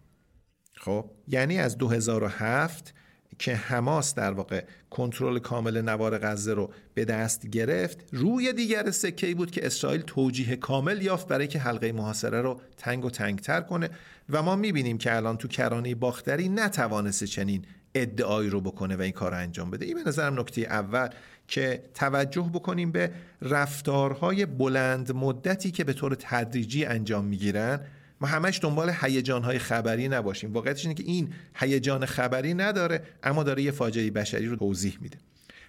خب؟ 0.74 1.10
یعنی 1.28 1.58
از 1.58 1.78
2007 1.78 2.94
که 3.38 3.54
حماس 3.54 4.14
در 4.14 4.32
واقع 4.32 4.64
کنترل 4.90 5.38
کامل 5.38 5.80
نوار 5.80 6.18
غزه 6.18 6.54
رو 6.54 6.70
به 6.94 7.04
دست 7.04 7.46
گرفت 7.46 8.04
روی 8.12 8.52
دیگر 8.52 8.90
سکه 8.90 9.34
بود 9.34 9.50
که 9.50 9.66
اسرائیل 9.66 10.00
توجیه 10.00 10.56
کامل 10.56 11.02
یافت 11.02 11.28
برای 11.28 11.48
که 11.48 11.58
حلقه 11.58 11.92
محاصره 11.92 12.42
رو 12.42 12.60
تنگ 12.76 13.04
و 13.04 13.10
تنگتر 13.10 13.60
کنه. 13.60 13.90
و 14.30 14.42
ما 14.42 14.56
می‌بینیم 14.56 14.98
که 14.98 15.16
الان 15.16 15.36
تو 15.36 15.48
کرانه 15.48 15.94
باختری 15.94 16.48
نتوانسته 16.48 17.26
چنین 17.26 17.64
ادعایی 18.02 18.50
رو 18.50 18.60
بکنه 18.60 18.96
و 18.96 19.00
این 19.00 19.12
کار 19.12 19.30
رو 19.30 19.36
انجام 19.36 19.70
بده. 19.70 19.86
این 19.86 20.04
به 20.04 20.08
نظرم 20.08 20.40
نکته 20.40 20.60
اول 20.60 21.08
که 21.48 21.82
توجه 21.94 22.50
بکنیم 22.54 22.92
به 22.92 23.10
رفتارهای 23.42 24.46
بلند 24.46 25.12
مدتی 25.12 25.70
که 25.70 25.84
به 25.84 25.92
طور 25.92 26.14
تدریجی 26.14 26.84
انجام 26.84 27.24
می‌گیرن. 27.24 27.80
ما 28.20 28.28
همش 28.28 28.60
دنبال 28.62 28.92
هیجانهای 29.00 29.58
خبری 29.58 30.08
نباشیم. 30.08 30.52
واقعیتش 30.52 30.82
اینه 30.82 30.94
که 30.94 31.02
این 31.02 31.32
هیجان 31.54 32.06
خبری 32.06 32.54
نداره 32.54 33.02
اما 33.22 33.42
داره 33.42 33.62
یه 33.62 33.70
فاجعه 33.70 34.10
بشری 34.10 34.46
رو 34.46 34.56
توضیح 34.56 34.98
میده. 35.00 35.18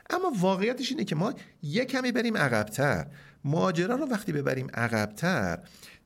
اما 0.10 0.32
واقعیتش 0.40 0.92
اینه 0.92 1.04
که 1.04 1.16
ما 1.16 1.34
یه 1.64 1.86
کمی 1.86 2.12
بریم 2.12 2.38
عقبتر. 2.38 3.08
ماجرا 3.44 3.96
رو 3.96 4.06
وقتی 4.06 4.32
ببریم 4.32 4.68
عقبتر 4.74 5.60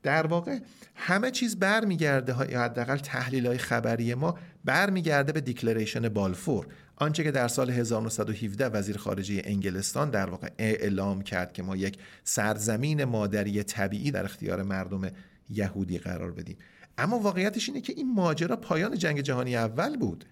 در 0.04 0.28
واقع 0.28 0.60
همه 0.96 1.32
چیز 1.32 1.60
برمیگرده 1.60 2.52
یا 2.52 2.62
حداقل 2.62 2.98
تحلیل 2.98 3.48
های 3.48 3.58
خبری 3.58 4.14
ما 4.14 4.38
برمیگرده 4.66 5.32
به 5.32 5.42
دیکلریشن 5.42 6.10
بالفور 6.10 6.68
آنچه 6.96 7.24
که 7.24 7.32
در 7.32 7.48
سال 7.48 7.70
1917 7.70 8.68
وزیر 8.68 8.98
خارجه 8.98 9.42
انگلستان 9.44 10.10
در 10.10 10.30
واقع 10.30 10.50
اعلام 10.58 11.22
کرد 11.22 11.54
که 11.54 11.64
ما 11.64 11.76
یک 11.76 11.98
سرزمین 12.24 13.04
مادری 13.04 13.64
طبیعی 13.64 14.12
در 14.12 14.26
اختیار 14.26 14.64
مردم 14.64 15.02
یهودی 15.50 15.98
قرار 15.98 16.32
بدیم. 16.32 16.58
اما 16.98 17.20
واقعیتش 17.20 17.70
اینه 17.70 17.82
که 17.82 17.94
این 17.98 18.14
ماجرا 18.14 18.56
پایان 18.56 18.98
جنگ 18.98 19.22
جهانی 19.22 19.56
اول 19.56 19.98
بود. 19.98 20.26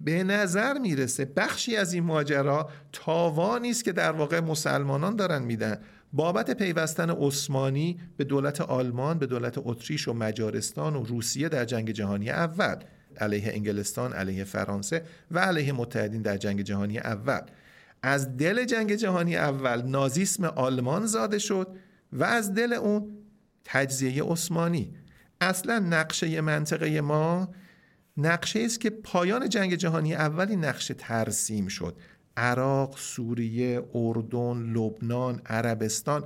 به 0.00 0.24
نظر 0.24 0.78
می‌رسه 0.78 1.24
بخشی 1.24 1.76
از 1.76 1.92
این 1.92 2.04
ماجرا 2.04 2.70
تاوانی 2.92 3.70
است 3.70 3.84
که 3.84 3.92
در 3.92 4.12
واقع 4.12 4.40
مسلمانان 4.40 5.16
دارن 5.16 5.42
میدن. 5.42 5.78
بابت 6.12 6.50
پیوستن 6.50 7.10
عثمانی 7.10 8.00
به 8.16 8.24
دولت 8.24 8.60
آلمان 8.60 9.18
به 9.18 9.26
دولت 9.26 9.54
اتریش 9.58 10.08
و 10.08 10.12
مجارستان 10.12 10.96
و 10.96 11.04
روسیه 11.04 11.48
در 11.48 11.64
جنگ 11.64 11.90
جهانی 11.90 12.30
اول. 12.30 12.76
علیه 13.18 13.52
انگلستان 13.52 14.12
علیه 14.12 14.44
فرانسه 14.44 15.02
و 15.30 15.38
علیه 15.38 15.72
متحدین 15.72 16.22
در 16.22 16.36
جنگ 16.36 16.62
جهانی 16.62 16.98
اول. 16.98 17.40
از 18.02 18.36
دل 18.36 18.64
جنگ 18.64 18.94
جهانی 18.94 19.36
اول 19.36 19.82
نازیسم 19.82 20.44
آلمان 20.44 21.06
زاده 21.06 21.38
شد 21.38 21.68
و 22.12 22.24
از 22.24 22.54
دل 22.54 22.72
اون 22.72 23.16
تجزیه 23.64 24.24
عثمانی. 24.24 24.94
اصلا 25.40 25.78
نقشه 25.78 26.40
منطقه 26.40 27.00
ما 27.00 27.48
نقشه 28.16 28.60
است 28.60 28.80
که 28.80 28.90
پایان 28.90 29.48
جنگ 29.48 29.74
جهانی 29.74 30.14
اولی 30.14 30.56
نقشه 30.56 30.94
ترسیم 30.94 31.68
شد. 31.68 31.96
عراق، 32.36 32.96
سوریه، 32.98 33.82
اردن، 33.94 34.72
لبنان، 34.72 35.40
عربستان، 35.46 36.24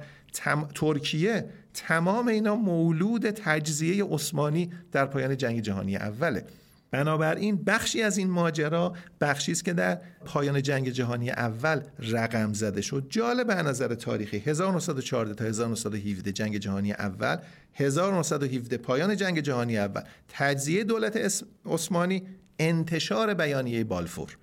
ترکیه 0.75 1.51
تمام 1.75 2.29
اینا 2.29 2.57
مولود 2.57 3.31
تجزیه 3.31 4.05
عثمانی 4.05 4.73
در 4.93 5.07
پایان 5.07 5.37
جنگ 5.37 5.61
جهانی 5.61 5.97
اوله. 5.97 6.45
بنابراین 6.91 7.65
بخشی 7.65 8.03
از 8.03 8.19
این 8.19 8.31
ماجرا 8.31 8.95
بخشی 9.21 9.53
است 9.53 9.65
که 9.65 9.73
در 9.73 9.99
پایان 10.25 10.63
جنگ 10.63 10.89
جهانی 10.89 11.31
اول 11.31 11.81
رقم 11.99 12.53
زده 12.53 12.81
شد. 12.83 13.07
جالب 13.09 13.47
به 13.47 13.55
نظر 13.55 13.95
تاریخی 13.95 14.39
1914 14.39 15.35
تا 15.35 15.45
1917 15.45 16.33
جنگ 16.33 16.57
جهانی 16.57 16.93
اول 16.93 17.37
1917 17.75 18.77
پایان 18.77 19.17
جنگ 19.17 19.41
جهانی 19.41 19.79
اول. 19.79 20.01
تجزیه 20.29 20.85
دولت 20.85 21.43
عثمانی 21.67 22.23
انتشار 22.59 23.35
بیانیه 23.35 23.85
بالفور. 23.85 24.37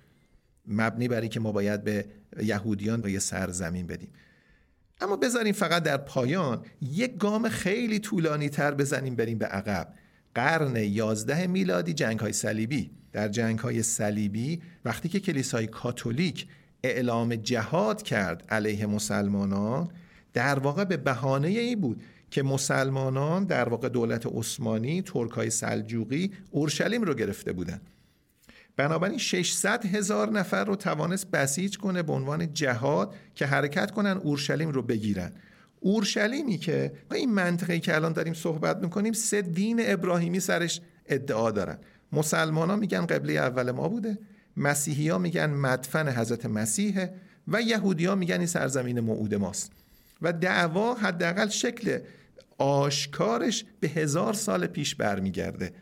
مبنی 0.66 1.08
بر 1.08 1.26
که 1.26 1.40
ما 1.40 1.52
باید 1.52 1.84
به 1.84 2.04
یهودیان 2.42 3.08
یه 3.08 3.18
سرزمین 3.18 3.86
بدیم. 3.86 4.12
اما 5.00 5.16
بذاریم 5.16 5.52
فقط 5.52 5.82
در 5.82 5.96
پایان 5.96 6.64
یک 6.80 7.16
گام 7.16 7.48
خیلی 7.48 7.98
طولانی 7.98 8.48
تر 8.48 8.74
بزنیم 8.74 9.16
بریم 9.16 9.38
به 9.38 9.46
عقب. 9.46 9.94
قرن 10.34 10.76
11 10.76 11.46
میلادی 11.46 11.92
جنگ 11.92 12.20
های 12.20 12.32
صلیبی. 12.32 12.90
در 13.12 13.28
جنگ 13.28 13.58
های 13.58 13.82
صلیبی 13.82 14.62
وقتی 14.84 15.08
که 15.08 15.20
کلیسای 15.20 15.66
کاتولیک 15.66 16.46
اعلام 16.82 17.36
جهاد 17.36 18.02
کرد 18.02 18.44
علیه 18.48 18.86
مسلمانان 18.86 19.88
در 20.32 20.58
واقع 20.58 20.84
به 20.84 20.96
بهانه 20.96 21.48
ای 21.48 21.76
بود 21.76 22.02
که 22.30 22.42
مسلمانان 22.42 23.44
در 23.44 23.68
واقع 23.68 23.88
دولت 23.88 24.26
عثمانی 24.26 25.02
ترکای 25.02 25.50
سلجوقی 25.50 26.30
اورشلیم 26.50 27.02
رو 27.02 27.14
گرفته 27.14 27.52
بودند 27.52 27.80
بنابراین 28.76 29.18
600 29.18 29.86
هزار 29.86 30.30
نفر 30.30 30.64
رو 30.64 30.76
توانست 30.76 31.30
بسیج 31.30 31.78
کنه 31.78 32.02
به 32.02 32.12
عنوان 32.12 32.52
جهاد 32.52 33.14
که 33.34 33.46
حرکت 33.46 33.90
کنن 33.90 34.16
اورشلیم 34.16 34.70
رو 34.70 34.82
بگیرن. 34.82 35.32
اورشلیمی 35.84 36.58
که 36.58 36.92
این 37.12 37.34
منطقه 37.34 37.78
که 37.80 37.94
الان 37.94 38.12
داریم 38.12 38.34
صحبت 38.34 38.76
می‌کنیم 38.76 39.12
سه 39.12 39.42
دین 39.42 39.80
ابراهیمی 39.82 40.40
سرش 40.40 40.80
ادعا 41.06 41.50
دارن. 41.50 41.78
مسلمان 42.12 42.70
ها 42.70 42.76
میگن 42.76 43.06
قبله 43.06 43.32
اول 43.32 43.70
ما 43.70 43.88
بوده 43.88 44.18
مسیحی 44.56 45.08
ها 45.08 45.18
میگن 45.18 45.50
مدفن 45.50 46.08
حضرت 46.08 46.46
مسیحه 46.46 47.14
و 47.48 47.62
یهودی 47.62 48.04
ها 48.04 48.14
میگن 48.14 48.38
این 48.38 48.46
سرزمین 48.46 49.00
موعود 49.00 49.34
ماست. 49.34 49.72
و 50.22 50.32
دعوا 50.32 50.94
حداقل 50.94 51.48
شکل 51.48 51.98
آشکارش 52.58 53.64
به 53.80 53.88
هزار 53.88 54.32
سال 54.32 54.66
پیش 54.66 54.94
برمیگرده 54.94 55.72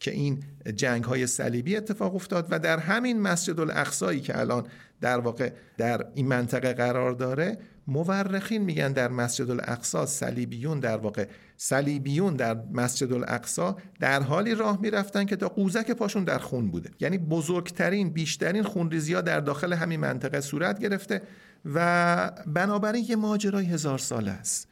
که 0.00 0.10
این 0.10 0.42
جنگ 0.76 1.04
های 1.04 1.26
صلیبی 1.26 1.76
اتفاق 1.76 2.14
افتاد 2.14 2.46
و 2.50 2.58
در 2.58 2.78
همین 2.78 3.20
مسجد 3.20 3.60
الاقصایی 3.60 4.20
که 4.20 4.38
الان 4.38 4.66
در 5.00 5.18
واقع 5.18 5.52
در 5.78 6.06
این 6.14 6.26
منطقه 6.26 6.72
قرار 6.72 7.12
داره 7.12 7.58
مورخین 7.88 8.62
میگن 8.62 8.92
در 8.92 9.08
مسجد 9.08 9.50
الاقصا 9.50 10.06
صلیبیون 10.06 10.80
در 10.80 10.96
واقع. 10.96 11.26
صلیبیون 11.56 12.36
در 12.36 12.56
مسجد 12.72 13.12
الاقصا 13.12 13.76
در 14.00 14.22
حالی 14.22 14.54
راه 14.54 14.80
می‌رفتن 14.80 15.24
که 15.24 15.36
تا 15.36 15.48
قوزک 15.48 15.90
پاشون 15.90 16.24
در 16.24 16.38
خون 16.38 16.70
بوده. 16.70 16.90
یعنی 17.00 17.18
بزرگترین 17.18 18.10
بیشترین 18.10 18.62
خونریزی 18.62 19.14
ها 19.14 19.20
در 19.20 19.40
داخل 19.40 19.72
همین 19.72 20.00
منطقه 20.00 20.40
صورت 20.40 20.78
گرفته 20.78 21.22
و 21.74 22.30
بنابراین 22.46 23.04
یه 23.08 23.16
ماجرای 23.16 23.66
هزار 23.66 23.98
ساله 23.98 24.30
است. 24.30 24.68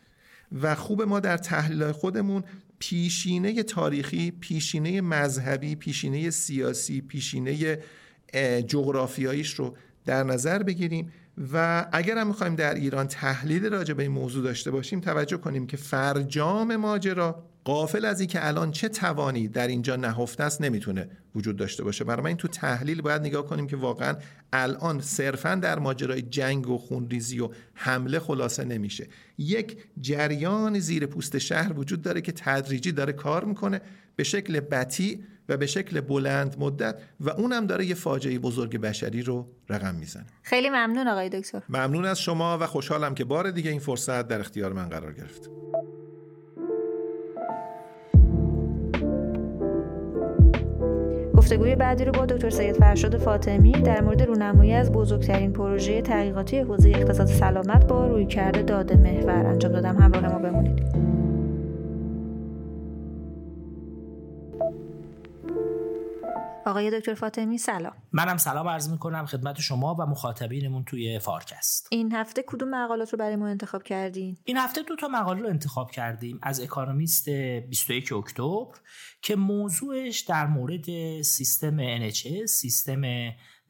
و 0.62 0.74
خوب 0.74 1.03
ما 1.03 1.20
در 1.20 1.37
تحلیل 1.37 1.92
خودمون 1.92 2.44
پیشینه 2.79 3.62
تاریخی 3.62 4.31
پیشینه 4.31 5.00
مذهبی 5.00 5.74
پیشینه 5.74 6.31
سیاسی 6.31 7.00
پیشینه 7.00 7.79
جغرافیاییش 8.66 9.55
رو 9.55 9.77
در 10.05 10.22
نظر 10.22 10.62
بگیریم. 10.62 11.12
و 11.53 11.87
اگر 11.92 12.18
هم 12.18 12.27
می‌خوایم 12.27 12.55
در 12.55 12.75
ایران 12.75 13.09
تحلیل 13.09 13.73
راجع 13.73 13.94
به 13.94 14.03
این 14.03 14.12
موضوع 14.12 14.44
داشته 14.44 14.70
باشیم 14.70 15.01
توجه 15.01 15.37
کنیم 15.37 15.66
که 15.66 15.77
فرجام 15.77 16.77
ماجرا 16.77 17.44
قافل 17.64 18.05
از 18.05 18.20
اینکه 18.20 18.46
الان 18.46 18.70
چه 18.70 18.88
توانی 18.88 19.48
در 19.48 19.66
اینجا 19.66 19.96
نهفته 19.96 20.44
است 20.44 20.61
نمی‌تونه 20.61 21.09
وجود 21.35 21.57
داشته 21.57 21.85
باشه. 21.85 22.05
برای 22.05 22.27
این 22.27 22.37
تو 22.37 22.48
تحلیل 22.48 23.03
باید 23.03 23.22
نگاه 23.22 23.46
کنیم 23.46 23.66
که 23.66 23.77
واقعا 23.77 24.14
الان 24.53 25.00
صرفا 25.00 25.55
در 25.55 25.79
ماجرای 25.79 26.22
جنگ 26.22 26.68
و 26.68 26.79
خونریزی 26.79 27.40
و 27.40 27.48
حمله 27.74 28.18
خلاصه 28.18 28.64
نمیشه. 28.64 29.09
یک 29.38 29.77
جریان 30.00 30.79
زیر 30.79 31.07
پوست 31.07 31.38
شهر 31.38 31.79
وجود 31.79 32.03
داره 32.03 32.20
که 32.20 32.33
تدریجی 32.33 32.92
داره 32.92 33.12
کار 33.12 33.44
می‌کنه 33.44 33.81
به 34.16 34.24
شکل 34.24 34.61
بطی 34.61 35.24
و 35.48 35.57
به 35.57 35.66
شکل 35.66 36.00
بلند 36.00 36.57
مدت 36.59 36.98
و 37.20 37.31
اونم 37.31 37.66
داره 37.66 37.87
یه 37.87 37.94
فاجعه 37.94 38.38
بزرگ 38.38 38.77
بشری 38.81 39.22
رو 39.22 39.48
رقم 39.68 39.94
می‌زنه. 39.94 40.27
خیلی 40.42 40.70
ممنون 40.70 41.09
آقای 41.09 41.29
دکتر. 41.29 41.62
ممنون 41.68 42.05
از 42.05 42.20
شما 42.20 42.59
و 42.59 42.66
خوشحالم 42.66 43.14
که 43.14 43.24
بار 43.24 43.50
دیگه 43.50 43.70
این 43.70 43.81
فرصت 43.81 44.29
در 44.29 44.40
اختیار 44.40 44.72
من 44.72 44.88
قرار 44.88 45.12
گرفت. 45.12 45.50
گفتگوی 51.44 51.76
بعدی 51.76 52.04
رو 52.04 52.12
با 52.12 52.26
دکتر 52.26 52.50
سید 52.50 52.76
فرشاد 52.76 53.16
فاطمی 53.16 53.72
در 53.72 54.00
مورد 54.00 54.22
رونمایی 54.22 54.72
از 54.72 54.92
بزرگترین 54.92 55.52
پروژه 55.52 56.02
تحقیقاتی 56.02 56.59
حوزه 56.59 56.88
اقتصاد 56.88 57.26
سلامت 57.26 57.87
با 57.87 58.07
رویکرد 58.07 58.66
داده 58.66 58.96
محور 58.96 59.46
انجام 59.46 59.72
دادم. 59.72 59.96
همراه 59.96 60.33
ما 60.33 60.38
بمونید. 60.38 60.93
آقای 66.66 67.00
دکتر 67.00 67.14
فاطمی 67.14 67.59
سلام. 67.59 67.92
منم 68.12 68.37
سلام 68.37 68.68
عرض 68.68 68.88
می 68.88 68.98
کنم 68.98 69.27
خدمت 69.27 69.61
شما 69.61 69.94
و 69.94 70.03
مخاطبینمون 70.03 70.85
توی 70.85 71.18
فارکست. 71.18 71.88
این 71.90 72.12
هفته 72.12 72.44
کدوم 72.46 72.68
مقالات 72.68 73.12
رو 73.12 73.18
برای 73.18 73.37
ما 73.37 73.48
انتخاب 73.48 73.83
کردین؟ 73.83 74.37
این 74.44 74.57
هفته 74.57 74.83
دو 74.83 74.96
تا 74.96 75.09
مقاله 75.09 75.40
رو 75.40 75.48
انتخاب 75.48 75.90
کردیم 75.90 76.38
از 76.42 76.61
اکانومیست 76.61 77.29
21 77.29 78.12
اکتبر 78.12 78.74
که 79.22 79.37
موضوعش 79.37 80.20
در 80.20 80.46
مورد 80.46 81.20
سیستم 81.22 82.09
NHS 82.11 82.44
سیستم 82.44 83.03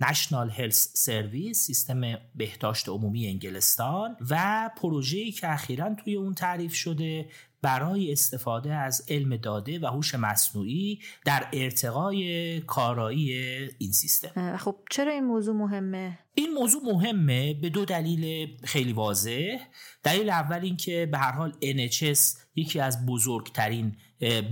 National 0.00 0.50
Health 0.50 0.92
Service 0.94 1.58
سیستم 1.66 2.00
بهداشت 2.34 2.88
عمومی 2.88 3.26
انگلستان 3.26 4.16
و 4.30 4.70
پروژه‌ای 4.76 5.32
که 5.32 5.52
اخیرا 5.52 5.94
توی 5.94 6.16
اون 6.16 6.34
تعریف 6.34 6.74
شده 6.74 7.28
برای 7.64 8.12
استفاده 8.12 8.74
از 8.74 9.04
علم 9.08 9.36
داده 9.36 9.78
و 9.78 9.86
هوش 9.86 10.14
مصنوعی 10.14 11.00
در 11.24 11.48
ارتقای 11.52 12.60
کارایی 12.60 13.32
این 13.78 13.92
سیستم. 13.92 14.56
خب 14.56 14.76
چرا 14.90 15.12
این 15.12 15.24
موضوع 15.24 15.54
مهمه؟ 15.54 16.18
این 16.34 16.54
موضوع 16.54 16.82
مهمه 16.84 17.54
به 17.54 17.68
دو 17.68 17.84
دلیل 17.84 18.48
خیلی 18.64 18.92
واضح. 18.92 19.58
دلیل 20.02 20.30
اول 20.30 20.60
اینکه 20.62 21.08
به 21.12 21.18
هر 21.18 21.32
حال 21.32 21.52
NHS 21.62 22.38
یکی 22.56 22.80
از 22.80 23.06
بزرگترین 23.06 23.96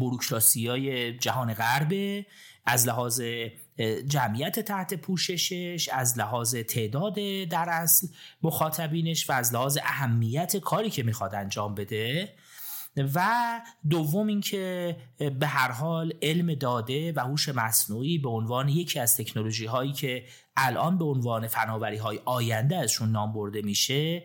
بروکراسی 0.01 0.67
های 0.67 1.19
جهان 1.19 1.55
غربه. 1.55 2.27
از 2.67 2.89
لحاظ 2.89 3.23
جمعیت 4.09 4.61
تحت 4.61 4.95
پوششش 4.95 5.89
از 5.93 6.19
لحاظ 6.19 6.55
تعداد 6.55 7.15
در 7.51 7.69
اصل 7.69 8.07
مخاطبینش 8.43 9.31
و 9.31 9.33
از 9.33 9.55
لحاظ 9.55 9.79
اهمیت 9.83 10.57
کاری 10.57 10.91
که 10.91 11.03
می‌خواد 11.03 11.35
انجام 11.35 11.75
بده. 11.75 12.35
و 12.97 13.61
دوم 13.91 14.27
اینکه 14.27 14.97
به 15.39 15.47
هر 15.47 15.73
حال 15.73 16.13
علم 16.23 16.55
داده 16.55 17.13
و 17.13 17.21
هوش 17.21 17.49
مصنوعی 17.49 18.19
به 18.19 18.29
عنوان 18.29 18.69
یکی 18.69 19.01
از 19.01 19.17
تکنولوژی 19.17 19.67
هایی 19.67 19.93
که 19.93 20.25
الان 20.57 20.99
به 20.99 21.05
عنوان 21.05 21.47
فناوری 21.47 21.97
های 21.97 22.21
آینده 22.25 22.77
ازشون 22.77 23.09
نام 23.09 23.33
برده 23.33 23.63
میشه 23.63 24.25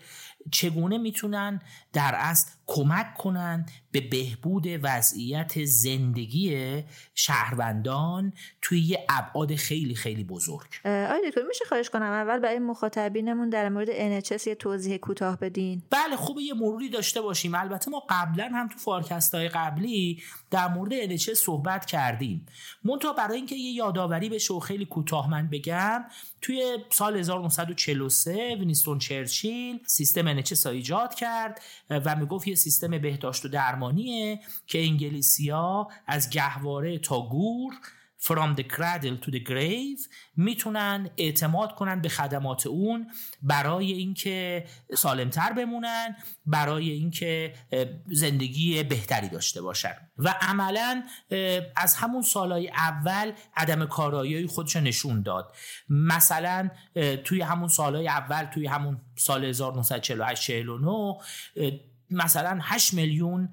چگونه 0.51 0.97
می‌تونن 0.97 1.61
در 1.97 2.15
اصل 2.15 2.51
کمک 2.67 3.13
کنن 3.13 3.65
به 3.91 4.01
بهبود 4.01 4.65
وضعیت 4.83 5.65
زندگی 5.65 6.83
شهروندان 7.15 8.33
توی 8.61 8.79
یه 8.79 9.05
ابعاد 9.09 9.55
خیلی 9.55 9.95
خیلی 9.95 10.23
بزرگ. 10.23 10.67
آیا 10.85 11.21
دکتر 11.29 11.41
میشه 11.47 11.65
خواهش 11.69 11.89
کنم؟ 11.89 12.01
اول 12.01 12.39
برای 12.39 12.59
مخاطبینمون 12.59 13.49
در 13.49 13.69
مورد 13.69 14.21
NHS 14.21 14.47
یه 14.47 14.55
توضیح 14.55 14.97
کوتاه 14.97 15.39
بدین. 15.39 15.83
بله 15.89 16.15
خوبه 16.15 16.41
یه 16.41 16.53
مروری 16.53 16.89
داشته 16.89 17.21
باشیم. 17.21 17.55
البته 17.55 17.91
ما 17.91 18.03
قبلا 18.09 18.49
هم 18.53 18.67
تو 18.67 18.77
فارکست 18.77 19.35
های 19.35 19.49
قبلی 19.49 20.23
در 20.51 20.67
مورد 20.67 21.17
NHS 21.17 21.33
صحبت 21.33 21.85
کردیم. 21.85 22.45
منتها 22.83 23.13
برای 23.13 23.37
اینکه 23.37 23.55
یه 23.55 23.71
یادآوری 23.71 24.29
بشه 24.29 24.53
و 24.53 24.59
خیلی 24.59 24.85
کوتاه 24.85 25.29
من 25.29 25.49
بگم 25.49 26.05
توی 26.41 26.77
سال 26.89 27.17
1943 27.17 28.55
وینستون 28.55 28.99
چرچیل 28.99 29.79
سیستم 29.85 30.41
NHS 30.41 30.65
ایجاد 30.65 31.15
کرد. 31.15 31.61
و 31.89 32.15
می‌گفت 32.15 32.47
یه 32.47 32.55
سیستم 32.55 32.97
بهداشت 32.97 33.45
و 33.45 33.47
درمانیه 33.47 34.39
که 34.67 34.79
انگلیسی 34.79 35.49
ها 35.49 35.91
از 36.07 36.29
گهواره 36.29 36.99
تا 36.99 37.29
گور 37.29 37.73
from 38.19 38.55
the 38.55 38.63
cradle 38.63 39.17
to 39.25 39.31
the 39.31 39.39
grave 39.39 40.09
می‌تونن 40.35 41.09
اعتماد 41.17 41.75
کنن 41.75 42.01
به 42.01 42.09
خدمات 42.09 42.67
اون 42.67 43.11
برای 43.41 43.91
اینکه 43.91 44.65
سالمتر 44.95 45.53
بمونن 45.53 46.15
برای 46.45 46.89
اینکه 46.89 47.53
زندگی 48.11 48.83
بهتری 48.83 49.29
داشته 49.29 49.61
باشن. 49.61 49.95
و 50.17 50.35
عملا 50.41 51.03
از 51.75 51.95
همون 51.95 52.21
سالهای 52.21 52.69
اول 52.69 53.31
عدم 53.55 53.85
کارایی 53.85 54.47
خودش 54.47 54.75
نشون 54.75 55.21
داد. 55.21 55.55
مثلا 55.89 56.69
توی 57.23 57.41
همون 57.41 57.67
سالهای 57.67 58.07
اول 58.07 58.43
توی 58.45 58.67
همون 58.67 59.01
سال 59.15 59.45
1948 59.45 60.43
49 60.43 61.17
مثلا 62.09 62.59
8 62.61 62.93
میلیون 62.93 63.49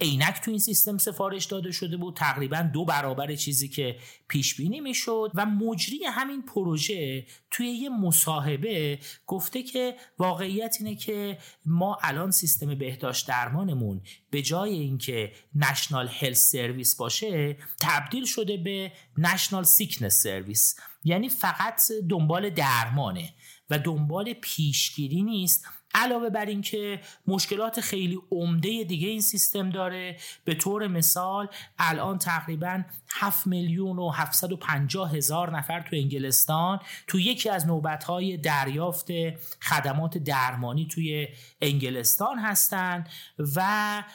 عینک 0.00 0.40
تو 0.44 0.50
این 0.50 0.60
سیستم 0.60 0.98
سفارش 0.98 1.44
داده 1.44 1.72
شده 1.72 1.96
بود. 1.96 2.16
تقریبا 2.16 2.70
دو 2.72 2.84
برابر 2.84 3.34
چیزی 3.34 3.68
که 3.68 3.96
پیش 4.28 4.54
بینی 4.54 4.80
می‌شد. 4.80 5.30
و 5.34 5.46
مجری 5.46 6.04
همین 6.04 6.42
پروژه 6.42 7.26
توی 7.50 7.66
یه 7.66 7.88
مصاحبه 7.88 8.98
گفته 9.26 9.62
که 9.62 9.96
واقعیت 10.18 10.76
اینه 10.80 10.96
که 10.96 11.38
ما 11.66 11.98
الان 12.02 12.30
سیستم 12.30 12.74
بهداشت 12.74 13.28
درمانمون 13.28 14.00
به 14.30 14.42
جای 14.42 14.72
اینکه 14.72 15.32
National 15.54 16.08
Health 16.08 16.34
Service 16.34 16.96
باشه 16.96 17.56
تبدیل 17.80 18.24
شده 18.24 18.56
به 18.56 18.92
National 19.18 19.64
Sickness 19.64 20.22
Service 20.22 20.74
یعنی 21.04 21.28
فقط 21.28 21.82
دنبال 22.10 22.50
درمانه 22.50 23.34
و 23.70 23.78
دنبال 23.78 24.32
پیشگیری 24.32 25.22
نیست. 25.22 25.66
علاوه 25.94 26.30
بر 26.30 26.46
اینکه 26.46 27.00
مشکلات 27.26 27.80
خیلی 27.80 28.18
عمده 28.30 28.84
دیگه 28.84 29.08
این 29.08 29.20
سیستم 29.20 29.70
داره 29.70 30.16
به 30.44 30.54
طور 30.54 30.86
مثال 30.86 31.48
الان 31.78 32.18
تقریبا 32.18 32.82
7 33.10 33.46
میلیون 33.46 33.98
و 33.98 34.10
750 34.10 35.16
هزار 35.16 35.58
نفر 35.58 35.80
تو 35.80 35.96
انگلستان 35.96 36.80
تو 37.06 37.20
یکی 37.20 37.48
از 37.48 37.66
نوبتهای 37.66 38.36
دریافت 38.36 39.06
خدمات 39.62 40.18
درمانی 40.18 40.86
توی 40.86 41.28
انگلستان 41.60 42.38
هستن 42.38 43.04
و 43.56 43.62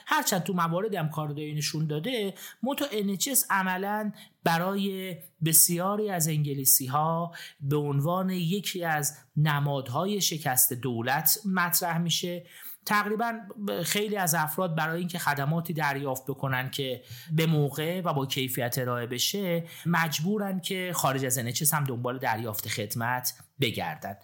هرچند 0.05 0.43
تو 0.43 0.53
موارد 0.53 0.95
هم 0.95 1.09
کارداری 1.09 1.53
نشون 1.53 1.87
داده 1.87 2.33
موتو 2.63 2.85
NHS 2.85 3.39
عملا 3.49 4.11
برای 4.43 5.15
بسیاری 5.45 6.09
از 6.09 6.27
انگلیسی 6.27 6.85
ها 6.85 7.31
به 7.59 7.77
عنوان 7.77 8.29
یکی 8.29 8.83
از 8.83 9.17
نمادهای 9.37 10.21
شکست 10.21 10.73
دولت 10.73 11.39
مطرح 11.45 11.97
میشه. 11.97 12.45
تقریبا 12.85 13.39
خیلی 13.83 14.17
از 14.17 14.35
افراد 14.35 14.75
برای 14.75 14.99
اینکه 14.99 15.19
خدماتی 15.19 15.73
دریافت 15.73 16.23
بکنن 16.23 16.71
که 16.71 17.03
به 17.31 17.45
موقع 17.45 18.01
و 18.01 18.13
با 18.13 18.25
کیفیت 18.25 18.77
ارائه 18.77 19.07
بشه 19.07 19.63
مجبورن 19.85 20.59
که 20.59 20.91
خارج 20.95 21.25
از 21.25 21.39
NHS 21.39 21.73
هم 21.73 21.83
دنبال 21.83 22.19
دریافت 22.19 22.67
خدمت 22.67 23.33
بگردن. 23.59 24.15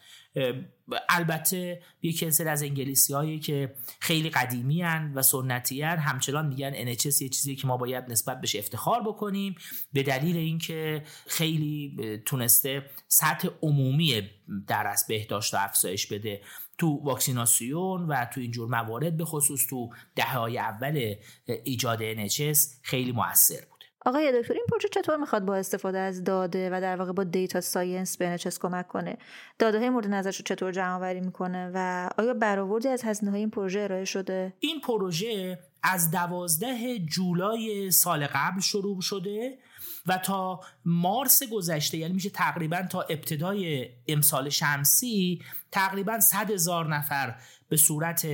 البته 1.09 1.81
یکی 2.01 2.31
سری 2.31 2.49
از 2.49 2.63
انگلیسی 2.63 3.13
هایی 3.13 3.39
که 3.39 3.75
خیلی 3.99 4.29
قدیمی 4.29 4.81
هن 4.81 5.11
و 5.15 5.21
سنتی 5.21 5.81
هن 5.81 5.97
همچنان 5.97 6.47
میگن 6.47 6.93
NHS 6.93 7.21
یه 7.21 7.29
چیزی 7.29 7.55
که 7.55 7.67
ما 7.67 7.77
باید 7.77 8.11
نسبت 8.11 8.41
بهش 8.41 8.55
افتخار 8.55 9.03
بکنیم. 9.03 9.55
به 9.93 10.03
دلیل 10.03 10.37
اینکه 10.37 11.03
خیلی 11.27 11.97
تونسته 12.25 12.85
سطح 13.07 13.47
عمومی 13.61 14.29
در 14.67 14.87
از 14.87 15.05
بهداشت 15.07 15.53
و 15.53 15.57
افزایش 15.59 16.07
بده 16.07 16.41
تو 16.77 16.99
واکسیناسیون 17.03 18.07
و 18.07 18.25
تو 18.25 18.41
اینجور 18.41 18.69
موارد 18.69 19.17
به 19.17 19.25
خصوص 19.25 19.67
تو 19.69 19.89
دهه 20.15 20.37
های 20.37 20.57
اول 20.57 21.15
ایجاد 21.63 22.27
NHS 22.27 22.57
خیلی 22.81 23.11
موثر 23.11 23.63
آقای 24.05 24.41
دکتر 24.41 24.53
این 24.53 24.65
پروژه 24.71 24.87
چطور 24.87 25.17
می‌خواد 25.17 25.45
با 25.45 25.55
استفاده 25.55 25.99
از 25.99 26.23
داده 26.23 26.69
و 26.73 26.81
در 26.81 26.95
واقع 26.95 27.11
با 27.11 27.23
data 27.23 27.61
science 27.61 28.17
به 28.17 28.37
NHS 28.37 28.59
کمک 28.59 28.87
کنه؟ 28.87 29.17
داده 29.59 29.79
های 29.79 29.89
مورد 29.89 30.07
نظرش 30.07 30.37
رو 30.37 30.43
چطور 30.43 30.71
جمع 30.71 30.95
آوری 30.95 31.21
می‌کنه 31.21 31.71
و 31.73 32.09
آیا 32.17 32.33
برآوردی 32.33 32.87
از 32.87 33.03
هزینه 33.03 33.31
های 33.31 33.39
این 33.39 33.49
پروژه 33.49 33.79
ارائه 33.79 34.05
شده؟ 34.05 34.53
این 34.59 34.81
پروژه 34.81 35.59
از 35.83 36.11
دوازده 36.11 36.99
جولای 36.99 37.91
سال 37.91 38.27
قبل 38.27 38.59
شروع 38.61 39.01
شده 39.01 39.57
و 40.05 40.17
تا 40.17 40.59
مارس 40.85 41.43
گذشته 41.43 41.97
یعنی 41.97 42.13
میشه 42.13 42.29
تقریبا 42.29 42.81
تا 42.91 43.01
ابتدای 43.01 43.89
امسال 44.07 44.49
شمسی 44.49 45.41
تقریبا 45.71 46.19
صد 46.19 46.51
هزار 46.51 46.95
نفر 46.95 47.35
به 47.69 47.77
صورت 47.77 48.27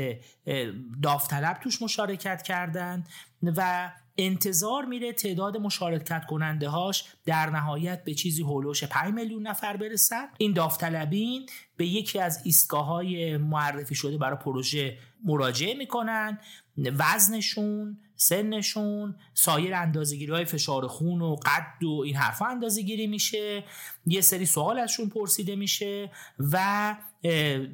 داوطلب 1.03 1.59
توش 1.63 1.81
مشارکت 1.81 2.41
کردند 2.41 3.09
و 3.43 3.91
انتظار 4.19 4.85
میره 4.85 5.13
تعداد 5.13 5.57
مشارکت 5.57 6.25
کننده 6.25 6.69
هاش 6.69 7.03
در 7.25 7.49
نهایت 7.49 8.03
به 8.03 8.13
چیزی 8.13 8.43
هولوش 8.43 8.83
5 8.83 9.13
میلیون 9.13 9.47
نفر 9.47 9.77
برسن. 9.77 10.27
این 10.37 10.53
داوطلبین 10.53 11.45
به 11.77 11.87
یکی 11.87 12.19
از 12.19 12.41
ایستگاه 12.43 12.85
های 12.85 13.37
معرفی 13.37 13.95
شده 13.95 14.17
برای 14.17 14.37
پروژه 14.37 14.97
مراجعه 15.25 15.73
می‌کنن. 15.73 16.39
وزنشون 16.77 17.97
سنشون 18.21 19.15
سایر 19.33 19.73
اندازگیری 19.73 20.31
های 20.31 20.45
فشار 20.45 20.87
خون 20.87 21.21
و 21.21 21.35
قد 21.35 21.83
و 21.83 22.01
این 22.05 22.15
حرفا 22.15 22.45
اندازگیری 22.45 23.07
میشه. 23.07 23.63
یه 24.05 24.21
سری 24.21 24.45
سوال 24.45 24.79
ازشون 24.79 25.09
پرسیده 25.09 25.55
میشه 25.55 26.11
و 26.39 26.95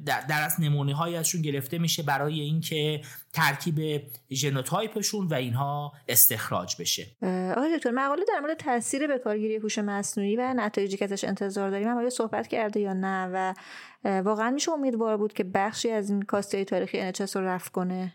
در 0.06 0.42
از 0.44 0.60
نمونه 0.60 0.94
های 0.94 1.16
ازشون 1.16 1.42
گرفته 1.42 1.78
میشه 1.78 2.02
برای 2.02 2.40
اینکه 2.40 3.00
ترکیب 3.32 4.02
ژنوتایپشون 4.32 5.26
و 5.26 5.34
اینها 5.34 5.92
استخراج 6.08 6.76
بشه. 6.80 7.06
آقای 7.56 7.76
دکتر 7.76 7.90
مقاله 7.90 8.24
در 8.28 8.40
مورد 8.40 8.56
تاثیر 8.56 9.06
به 9.06 9.18
کارگیری 9.18 9.56
هوش 9.56 9.78
مصنوعی 9.78 10.36
و 10.36 10.54
نتایجی 10.56 10.96
که 10.96 11.04
ازش 11.04 11.24
انتظار 11.24 11.70
داریم 11.70 11.88
هم 11.88 11.96
آیا 11.96 12.10
صحبت 12.10 12.46
کرده 12.46 12.80
یا 12.80 12.92
نه؟ 12.92 13.30
و 13.32 13.54
واقعا 14.22 14.50
میشه 14.50 14.72
امیدوار 14.72 15.16
بود 15.16 15.32
که 15.32 15.44
بخشی 15.44 15.90
از 15.90 16.10
این 16.10 16.22
کاسته 16.22 16.64
تاریخی 16.64 17.12
NHS 17.12 17.36
رو 17.36 17.40
رفع 17.40 17.70
کنه؟ 17.70 18.14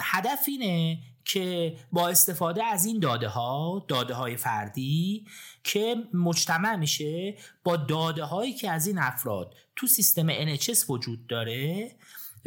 هدف 0.00 0.44
اینه 0.48 0.98
که 1.32 1.76
با 1.92 2.08
استفاده 2.08 2.64
از 2.64 2.84
این 2.84 2.98
داده 2.98 3.28
ها 3.28 3.84
داده 3.88 4.14
های 4.14 4.36
فردی 4.36 5.26
که 5.64 5.96
مجتمع 6.14 6.76
میشه 6.76 7.36
با 7.64 7.76
داده 7.76 8.24
هایی 8.24 8.52
که 8.52 8.70
از 8.70 8.86
این 8.86 8.98
افراد 8.98 9.54
تو 9.76 9.86
سیستم 9.86 10.56
NHS 10.56 10.90
وجود 10.90 11.26
داره 11.26 11.90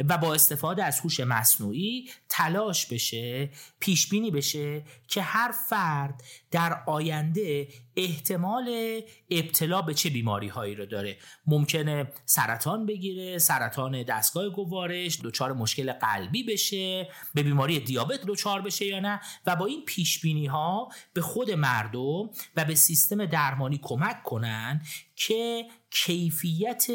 و 0.08 0.18
با 0.18 0.34
استفاده 0.34 0.84
از 0.84 1.00
هوش 1.00 1.20
مصنوعی 1.20 2.10
تلاش 2.28 2.86
بشه 2.86 3.50
پیش 3.80 4.08
بینی 4.08 4.30
بشه 4.30 4.82
که 5.08 5.22
هر 5.22 5.52
فرد 5.68 6.22
در 6.50 6.82
آینده 6.86 7.68
احتمال 7.96 9.00
ابتلا 9.30 9.82
به 9.82 9.94
چه 9.94 10.10
بیماری 10.10 10.48
هایی 10.48 10.74
رو 10.74 10.86
داره. 10.86 11.18
ممکنه 11.46 12.12
سرطان 12.24 12.86
بگیره 12.86 13.38
سرطان 13.38 14.02
دستگاه 14.02 14.48
گوارش 14.48 15.20
دچار 15.24 15.52
مشکل 15.52 15.92
قلبی 15.92 16.42
بشه 16.42 17.08
به 17.34 17.42
بیماری 17.42 17.80
دیابت 17.80 18.20
دچار 18.26 18.62
بشه 18.62 18.86
یا 18.86 19.00
نه. 19.00 19.20
و 19.46 19.56
با 19.56 19.66
این 19.66 19.84
پیش 19.84 20.20
بینی 20.20 20.46
ها 20.46 20.88
به 21.12 21.20
خود 21.20 21.50
مردم 21.50 22.30
و 22.56 22.64
به 22.68 22.74
سیستم 22.74 23.26
درمانی 23.26 23.80
کمک 23.82 24.22
کنن 24.22 24.82
که 25.16 25.64
کیفیت 25.90 26.86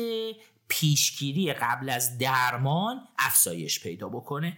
پیشگیری 0.70 1.54
قبل 1.54 1.90
از 1.90 2.18
درمان 2.18 3.08
افزایش 3.20 3.80
پیدا 3.84 4.10
بکنه. 4.10 4.58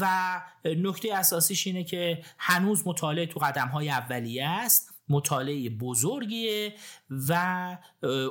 و 0.00 0.42
نکته 0.64 1.14
اساسیش 1.14 1.66
اینه 1.66 1.84
که 1.84 2.22
هنوز 2.38 2.86
مطالعه 2.86 3.26
تو 3.26 3.40
قدم 3.40 3.68
های 3.68 3.90
اولیه 3.90 4.48
است 4.48 4.94
مطالعه 5.08 5.70
بزرگیه 5.70 6.74
و 7.28 7.78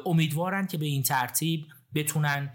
امیدوارن 0.05 0.67
که 0.67 0.77
به 0.77 0.85
این 0.85 1.03
ترتیب 1.03 1.65
بتونن 1.95 2.53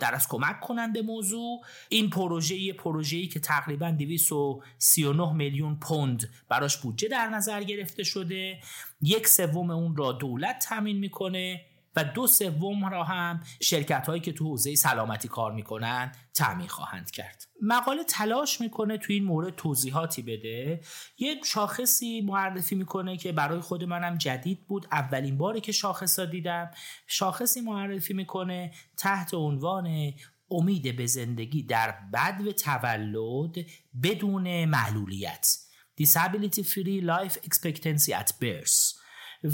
در 0.00 0.14
از 0.14 0.28
کمک 0.28 0.60
کنند 0.60 0.92
به 0.92 1.02
موضوع. 1.02 1.60
این 1.88 2.10
پروژه 2.10 2.56
یه 2.56 2.72
پروژه‌ای 2.72 3.26
که 3.26 3.40
تقریبا 3.40 3.90
239 3.90 5.32
میلیون 5.32 5.78
پوند 5.78 6.30
براش 6.48 6.76
بودجه 6.76 7.08
در 7.08 7.28
نظر 7.28 7.62
گرفته 7.62 8.02
شده. 8.02 8.60
یک 9.02 9.28
سوم 9.28 9.70
اون 9.70 9.96
را 9.96 10.12
دولت 10.12 10.66
تامین 10.68 10.98
می‌کنه. 10.98 11.60
و 11.96 12.04
دو 12.04 12.26
سوم 12.26 12.84
را 12.88 13.04
هم 13.04 13.40
شرکت 13.62 14.06
هایی 14.06 14.20
که 14.20 14.32
تو 14.32 14.44
حوزه 14.44 14.74
سلامتی 14.74 15.28
کار 15.28 15.52
می‌کنن 15.52 16.12
تعمین 16.34 16.68
خواهند 16.68 17.10
کرد. 17.10 17.44
مقاله 17.62 18.04
تلاش 18.04 18.60
می‌کنه 18.60 18.98
تو 18.98 19.12
این 19.12 19.24
مورد 19.24 19.56
توضیحاتی 19.56 20.22
بده. 20.22 20.80
یه 21.18 21.40
شاخصی 21.44 22.20
معرفی 22.20 22.74
می‌کنه 22.74 23.16
که 23.16 23.32
برای 23.32 23.60
خود 23.60 23.84
منم 23.84 24.18
جدید 24.18 24.66
بود. 24.66 24.86
اولین 24.92 25.38
باری 25.38 25.60
که 25.60 25.72
شاخص 25.72 26.20
دیدم. 26.20 26.70
شاخصی 27.06 27.60
معرفی 27.60 28.14
می‌کنه 28.14 28.72
تحت 28.96 29.34
عنوان 29.34 30.12
امید 30.50 30.96
به 30.96 31.06
زندگی 31.06 31.62
در 31.62 31.94
بد 32.12 32.46
و 32.46 32.52
تولد 32.52 33.66
بدون 34.02 34.64
معلولیت. 34.64 35.56
Disability 36.02 36.62
Free 36.62 37.02
Life 37.02 37.34
Expectancy 37.34 38.12
at 38.12 38.30
Birth. 38.42 38.99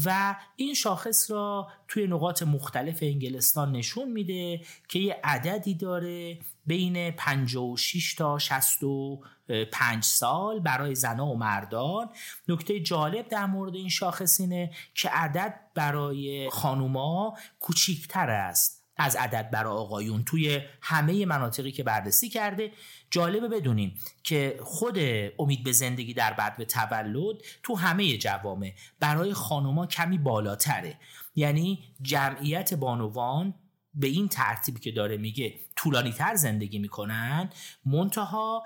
و 0.05 0.37
این 0.57 0.75
شاخص 0.75 1.31
را 1.31 1.69
توی 1.89 2.07
نقاط 2.07 2.43
مختلف 2.43 2.99
انگلستان 3.03 3.73
نشون 3.73 4.13
میده 4.13 4.61
که 4.89 4.99
یه 4.99 5.21
عددی 5.25 5.75
داره 5.75 6.39
بین 6.67 7.11
56 7.11 8.15
تا 8.15 8.39
65 8.39 10.05
سال 10.05 10.61
برای 10.61 10.95
زنها 10.95 11.27
و 11.27 11.39
مردان. 11.39 12.09
نکته 12.49 12.81
جالب 12.81 13.29
در 13.29 13.47
مورد 13.47 13.75
این 13.75 13.89
شاخص 13.89 14.41
اینه 14.41 14.71
که 14.95 15.09
عدد 15.09 15.61
برای 15.75 16.51
خانوما 16.51 17.37
کوچیکتر 17.61 18.31
است. 18.31 18.76
از 18.97 19.17
عدد 19.17 19.51
برای 19.51 19.73
آقایون 19.73 20.25
توی 20.25 20.61
همه 20.81 21.27
مناطقی 21.27 21.73
که 21.73 21.83
بررسی 21.83 22.29
کرده. 22.29 22.73
جالبه 23.11 23.49
بدونیم 23.49 23.99
که 24.23 24.61
خود 24.63 24.99
امید 25.39 25.65
به 25.65 25.73
زندگی 25.73 26.15
در 26.15 26.33
بعد 26.33 26.57
به 26.57 26.65
تولد 26.65 27.37
تو 27.63 27.77
همه 27.77 28.19
جوامع 28.19 28.73
برای 29.01 29.35
خانوما 29.35 29.87
کمی 29.87 30.19
بالاتره. 30.19 30.99
یعنی 31.35 31.85
جمعیت 32.03 32.75
بانوان 32.75 33.55
به 33.95 34.07
این 34.07 34.29
ترتیبی 34.29 34.81
که 34.81 34.93
داره 34.93 35.17
میگه 35.17 35.55
طولانی 35.77 36.13
تر 36.13 36.35
زندگی 36.35 36.79
می‌کنن 36.79 37.51
منتها 37.85 38.65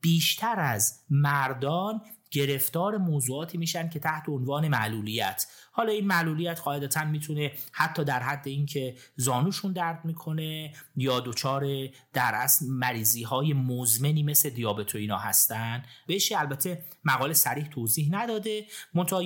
بیشتر 0.00 0.60
از 0.60 1.00
مردان 1.10 2.00
گرفتار 2.30 2.96
موضوعاتی 2.96 3.58
میشن 3.58 3.88
که 3.88 3.98
تحت 3.98 4.28
عنوان 4.28 4.68
معلولیت. 4.68 5.46
حالا 5.74 5.92
این 5.92 6.06
معلولیت 6.06 6.60
قاعدتا 6.60 7.04
می‌تونه 7.04 7.52
حتی 7.72 8.04
در 8.04 8.22
حد 8.22 8.48
اینکه 8.48 8.94
زانوشون 9.16 9.72
درد 9.72 10.04
می‌کنه 10.04 10.72
یا 10.96 11.20
دچار 11.20 11.64
در 12.12 12.34
اصل 12.34 12.66
مریضی 12.66 13.22
های 13.22 13.52
مزمنی 13.52 14.22
مثل 14.22 14.50
دیابت 14.50 14.94
و 14.94 14.98
اینا 14.98 15.18
هستن 15.18 15.82
بهش 16.06 16.32
البته 16.32 16.84
مقاله 17.04 17.34
سریح 17.34 17.64
توضیح 17.64 18.08
نداده. 18.10 18.66
منتها 18.94 19.22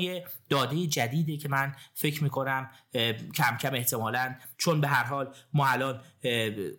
داده 0.48 0.86
جدیده 0.86 1.36
که 1.36 1.48
من 1.48 1.74
فکر 1.94 2.24
می‌کنم 2.24 2.70
کم 3.34 3.56
کم 3.60 3.74
احتمالا 3.74 4.34
چون 4.58 4.80
به 4.80 4.88
هر 4.88 5.04
حال 5.04 5.34
ما 5.52 5.66
الان 5.66 6.00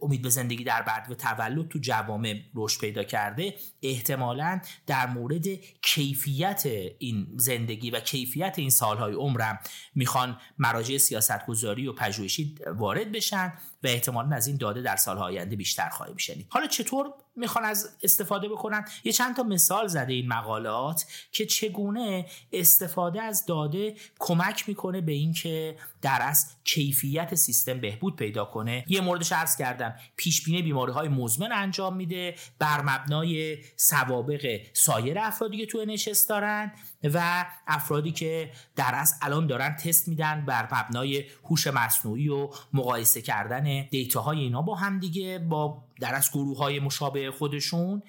امید 0.01 0.21
به 0.21 0.29
زندگی 0.29 0.63
در 0.63 0.81
بعد 0.81 1.11
و 1.11 1.15
تولد 1.15 1.67
تو 1.67 1.79
جوامع 1.79 2.41
رشد 2.55 2.81
پیدا 2.81 3.03
کرده 3.03 3.55
احتمالا 3.83 4.61
در 4.87 5.07
مورد 5.07 5.47
کیفیت 5.81 6.63
این 6.99 7.27
زندگی 7.35 7.91
و 7.91 7.99
کیفیت 7.99 8.55
این 8.57 8.69
سالهای 8.69 9.13
عمرم 9.13 9.56
می‌خوان 9.95 10.37
مراجع 10.57 10.97
سیاستگذاری 10.97 11.87
و 11.87 11.93
پژوهشی 11.93 12.55
وارد 12.67 13.11
بشن. 13.11 13.53
و 13.83 13.87
احتمالا 13.87 14.35
از 14.35 14.47
این 14.47 14.57
داده 14.57 14.81
در 14.81 14.95
سالهای 14.95 15.37
آینده 15.37 15.55
بیشتر 15.55 15.89
خواهیم 15.89 16.17
شنید 16.17 16.47
حالا 16.49 16.67
چطور 16.67 17.13
می‌خوان 17.35 17.65
از 17.65 17.89
استفاده 18.03 18.49
بکنن؟ 18.49 18.85
یه 19.03 19.11
چند 19.11 19.35
تا 19.35 19.43
مثال 19.43 19.87
زده 19.87 20.13
این 20.13 20.27
مقالات 20.27 21.05
که 21.31 21.45
چگونه 21.45 22.25
استفاده 22.51 23.21
از 23.21 23.45
داده 23.45 23.95
کمک 24.19 24.69
می‌کنه 24.69 25.01
به 25.01 25.11
اینکه 25.11 25.75
در 26.01 26.19
از 26.21 26.55
کیفیت 26.63 27.35
سیستم 27.35 27.79
بهبود 27.79 28.15
پیدا 28.15 28.45
کنه. 28.45 28.85
یه 28.87 29.01
موردش 29.01 29.31
عرض 29.31 29.57
کردم. 29.57 29.95
پیش 30.15 30.43
بینی 30.43 30.61
بیماری 30.61 30.91
های 30.91 31.07
مزمن 31.07 31.51
انجام 31.51 31.95
میده. 31.95 32.35
بر 32.59 32.81
مبنای 32.81 33.57
سوابق 33.75 34.59
سایر 34.73 35.19
افرادی 35.19 35.57
که 35.57 35.65
تو 35.65 35.97
NHS 35.97 36.27
دارن 36.29 36.71
و 37.03 37.45
افرادی 37.67 38.11
که 38.11 38.51
در 38.75 38.95
از 38.95 39.13
الان 39.21 39.47
دارن 39.47 39.75
تست 39.75 40.07
میدن 40.07 40.45
بر 40.45 40.67
مبنای 40.73 41.23
هوش 41.43 41.67
مصنوعی 41.67 42.29
و 42.29 42.49
مقایسه 42.73 43.21
کردن 43.21 43.66
دیتاهای 43.91 44.39
اینا 44.39 44.61
با 44.61 44.75
هم 44.75 44.99
دیگه 44.99 45.39
با 45.39 45.83
در 45.99 46.15
از 46.15 46.31
گروه 46.31 46.57
های 46.57 46.79
مشابه 46.79 47.31
خودشون. 47.31 48.03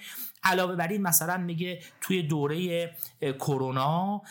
علاوه 0.45 0.77
بر 0.77 0.89
این 0.89 1.03
مثلا 1.03 1.37
میگه 1.37 1.81
توی 2.01 2.23
دوره 2.23 2.91
کرونا 3.21 4.23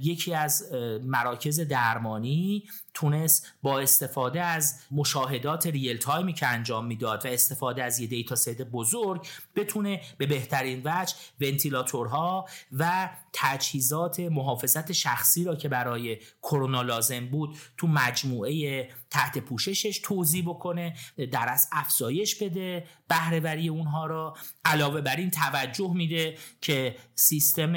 یکی 0.00 0.34
از 0.34 0.72
مراکز 1.02 1.60
درمانی 1.60 2.64
تونست 2.96 3.52
با 3.62 3.80
استفاده 3.80 4.42
از 4.42 4.80
مشاهدات 4.90 5.66
real 5.66 5.96
time 5.96 6.25
ی 6.25 6.32
که 6.32 6.46
انجام 6.46 6.86
می‌داد 6.86 7.26
و 7.26 7.28
استفاده 7.28 7.84
از 7.84 8.00
یه 8.00 8.06
data 8.06 8.34
set 8.34 8.62
بزرگ 8.62 9.26
بتونه 9.56 10.00
به 10.18 10.26
بهترین 10.26 10.82
وجه 10.84 11.14
ventilator 11.40 12.38
ها 12.38 12.48
و 12.72 13.10
تجهیزات 13.32 14.20
محافظت 14.20 14.92
شخصی 14.92 15.44
را 15.44 15.56
که 15.56 15.68
برای 15.68 16.18
کرونا 16.42 16.82
لازم 16.82 17.26
بود 17.26 17.56
تو 17.76 17.86
مجموعه 17.86 18.88
تحت 19.10 19.38
پوششش 19.38 20.00
توزیع 20.04 20.44
بکنه 20.44 20.96
در 21.32 21.48
از 21.48 21.68
افزایش 21.72 22.42
بده 22.42 22.84
بهرهوری 23.08 23.68
اونها 23.68 24.06
را 24.06 24.36
علاوه 24.64 25.00
بر 25.00 25.16
این 25.16 25.30
توجه 25.30 25.92
میده 25.94 26.38
که 26.60 26.96
سیستم 27.14 27.72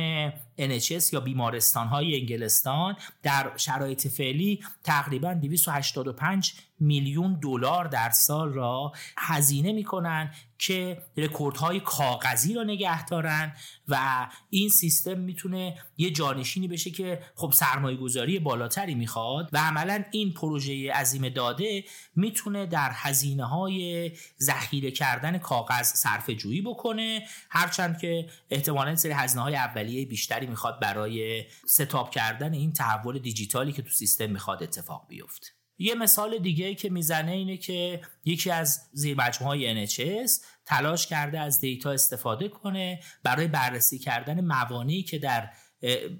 NHS 0.59 1.13
یا 1.13 1.19
بیمارستان 1.19 1.87
های 1.87 2.19
انگلستان 2.19 2.95
در 3.23 3.51
شرایط 3.57 4.07
فعلی 4.07 4.63
تقریبا 4.83 5.33
285 5.33 6.53
میلیون 6.79 7.39
دلار 7.39 7.85
در 7.85 8.09
سال 8.09 8.53
را 8.53 8.91
هزینه 9.17 9.71
می‌کنن 9.71 10.33
که 10.57 11.01
رکوردهای 11.17 11.79
کاغذی 11.79 12.53
را 12.53 12.63
نگه 12.63 13.05
دارن 13.05 13.55
و 13.87 14.27
این 14.49 14.69
سیستم 14.69 15.17
می‌تونه 15.19 15.77
یه 15.97 16.11
جانشینی 16.11 16.67
بشه 16.67 16.91
که 16.91 17.23
خب 17.35 17.51
سرمایه 17.51 17.97
گذاری 17.97 18.39
بالاتری 18.39 18.95
می‌خواد 18.95 19.49
و 19.53 19.57
عملا 19.57 20.03
این 20.11 20.33
پروژه 20.33 20.93
عظیم 20.93 21.29
داده 21.29 21.83
می‌تونه 22.15 22.65
در 22.65 22.91
هزینه 22.93 23.45
های 23.45 24.11
ذخیره 24.41 24.91
کردن 24.91 25.37
کاغذ 25.37 25.87
صرف 25.87 26.29
جویی 26.29 26.61
بکنه 26.61 27.23
هرچند 27.49 27.99
که 27.99 28.29
احتمالا 28.49 28.95
سری 28.95 29.11
هزینه 29.11 29.41
های 29.41 29.55
اولیه 29.55 30.05
بیشتری 30.05 30.47
می‌خواد 30.47 30.79
برای 30.79 31.45
ستاب 31.67 32.11
کردن 32.11 32.53
این 32.53 32.73
تحول 32.73 33.19
دیجیتالی 33.19 33.71
که 33.71 33.81
تو 33.81 33.89
سیستم 33.89 34.29
می‌خواد 34.29 34.63
اتفاق 34.63 35.05
بیفته. 35.07 35.58
یه 35.79 35.95
مثال 35.95 36.37
دیگه 36.37 36.75
که 36.75 36.89
می‌زنه 36.89 37.31
اینه 37.31 37.57
که 37.57 38.01
یکی 38.25 38.51
از 38.51 38.89
زیر 38.93 39.21
های 39.21 39.87
NHS 39.87 40.31
تلاش 40.65 41.07
کرده 41.07 41.39
از 41.39 41.59
دیتا 41.59 41.91
استفاده 41.91 42.47
کنه 42.47 42.99
برای 43.23 43.47
بررسی 43.47 43.99
کردن 43.99 44.41
موانعی 44.41 45.03
که 45.03 45.19
در 45.19 45.49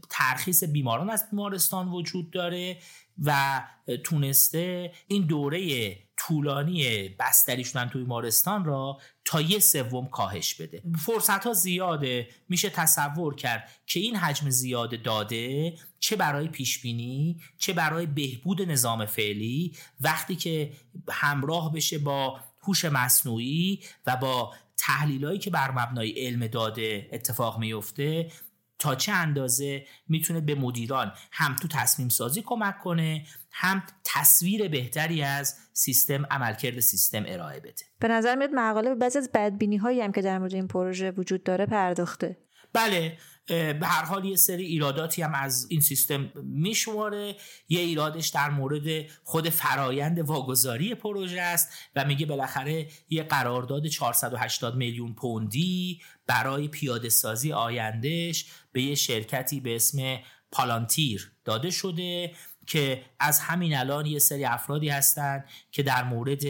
ترخیص 0.10 0.64
بیماران 0.64 1.10
از 1.10 1.30
بیمارستان 1.30 1.88
وجود 1.88 2.32
داره 2.32 2.78
و 3.24 3.62
تونسته 4.04 4.92
این 5.08 5.26
دوره 5.26 5.98
طولانی 6.30 7.10
بستری 7.10 7.64
شدن 7.64 7.90
توی 7.90 8.02
بیمارستان 8.02 8.66
را 8.66 9.00
تا 9.26 9.42
یه 9.42 9.60
سوم 9.60 10.08
کاهش 10.08 10.54
بده. 10.54 10.84
فرصت 10.98 11.46
ها 11.46 11.54
زیاده. 11.54 12.28
میشه 12.50 12.70
تصور 12.70 13.36
کرد 13.36 13.70
که 13.86 14.00
این 14.00 14.16
حجم 14.16 14.50
زیاد 14.50 15.02
داده 15.02 15.74
چه 16.00 16.16
برای 16.16 16.48
پیش 16.48 16.82
بینی 16.82 17.42
چه 17.58 17.74
برای 17.74 18.06
بهبود 18.06 18.62
نظام 18.62 19.06
فعلی. 19.06 19.78
وقتی 20.02 20.36
که 20.36 20.74
همراه 21.10 21.74
بشه 21.74 21.98
با 21.98 22.40
هوش 22.62 22.86
مصنوعی 22.86 23.80
و 24.06 24.18
با 24.18 24.54
تحلیلایی 24.78 25.40
که 25.40 25.50
بر 25.50 25.72
مبنای 25.72 26.12
علم 26.12 26.48
داده 26.48 27.10
اتفاق 27.12 27.60
میفته 27.60 28.32
تا 28.80 28.96
چه 28.96 29.12
اندازه 29.12 29.86
می‌تونه 30.08 30.42
به 30.42 30.56
مدیران 30.56 31.14
هم 31.32 31.56
تو 31.56 31.68
تصمیم 31.68 32.10
سازی 32.10 32.42
کمک 32.42 32.80
کنه 32.80 33.26
هم 33.52 33.84
تصویر 34.04 34.68
بهتری 34.68 35.22
از 35.22 35.56
سیستم 35.74 36.26
عملکرد 36.26 36.80
سیستم 36.80 37.24
ارائه 37.28 37.60
بده. 37.60 37.84
به 38.00 38.08
نظر 38.08 38.36
میاد 38.36 38.50
مقاله 38.54 38.90
به 38.90 38.96
بعضی 38.96 39.18
از 39.18 39.30
بدبینی 39.34 39.78
هایی 39.78 40.02
هم 40.02 40.12
که 40.12 40.22
در 40.22 40.40
مورد 40.40 40.54
این 40.54 40.68
پروژه 40.68 41.12
وجود 41.12 41.44
داره 41.44 41.66
پرداخته. 41.66 42.38
بله 42.74 43.18
به 43.48 43.80
هر 43.84 44.06
حال 44.06 44.26
یه 44.26 44.36
سری 44.36 44.66
ایراداتی 44.66 45.22
هم 45.22 45.34
از 45.34 45.68
این 45.70 45.82
سیستم 45.82 46.32
میشماره. 46.44 47.36
یه 47.70 47.80
ایرادش 47.80 48.28
در 48.28 48.50
مورد 48.50 49.06
خود 49.24 49.50
فرایند 49.50 50.20
واگذاری 50.20 50.96
پروژه 50.96 51.42
است 51.42 51.74
و 51.96 52.06
میگه 52.06 52.26
بالاخره 52.26 52.88
یه 53.10 53.24
قرارداد 53.24 53.88
480 53.88 54.76
میلیون 54.76 55.14
پوندی 55.14 56.02
برای 56.28 56.68
پیاده 56.68 57.10
سازی 57.10 57.54
آیندهش 57.54 58.46
به 58.72 58.82
یه 58.82 58.96
شرکتی 58.96 59.60
به 59.60 59.76
اسم 59.76 60.20
پالانتیر 60.52 61.32
داده 61.46 61.70
شده 61.72 62.32
که 62.70 63.02
از 63.20 63.40
همین 63.40 63.78
الان 63.78 64.06
یه 64.06 64.20
سری 64.20 64.46
افرادی 64.46 64.90
هستن 64.90 65.44
که 65.72 65.84
در 65.84 66.04
مورد 66.04 66.44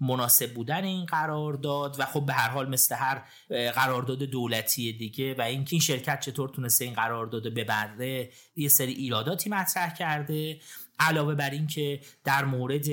مناسب 0.00 0.54
بودن 0.54 0.84
این 0.84 1.06
قرارداد 1.06 2.00
و 2.00 2.04
خب 2.04 2.26
به 2.26 2.32
هر 2.32 2.48
حال 2.48 2.68
مثل 2.68 2.94
هر 2.94 3.22
قرارداد 3.70 4.18
دولتی 4.18 4.92
دیگه 4.92 5.34
و 5.34 5.42
اینکه 5.42 5.74
این 5.74 5.80
شرکت 5.80 6.20
چطور 6.20 6.48
تونسته 6.48 6.84
این 6.84 6.94
قرارداد 6.94 7.54
ببنده 7.54 8.30
یه 8.56 8.68
سری 8.68 8.92
ایراداتی 8.92 9.50
مطرح 9.50 9.94
کرده. 9.94 10.60
علاوه 10.98 11.34
بر 11.34 11.50
این 11.50 11.66
که 11.66 12.00
در 12.24 12.44
مورد 12.44 12.86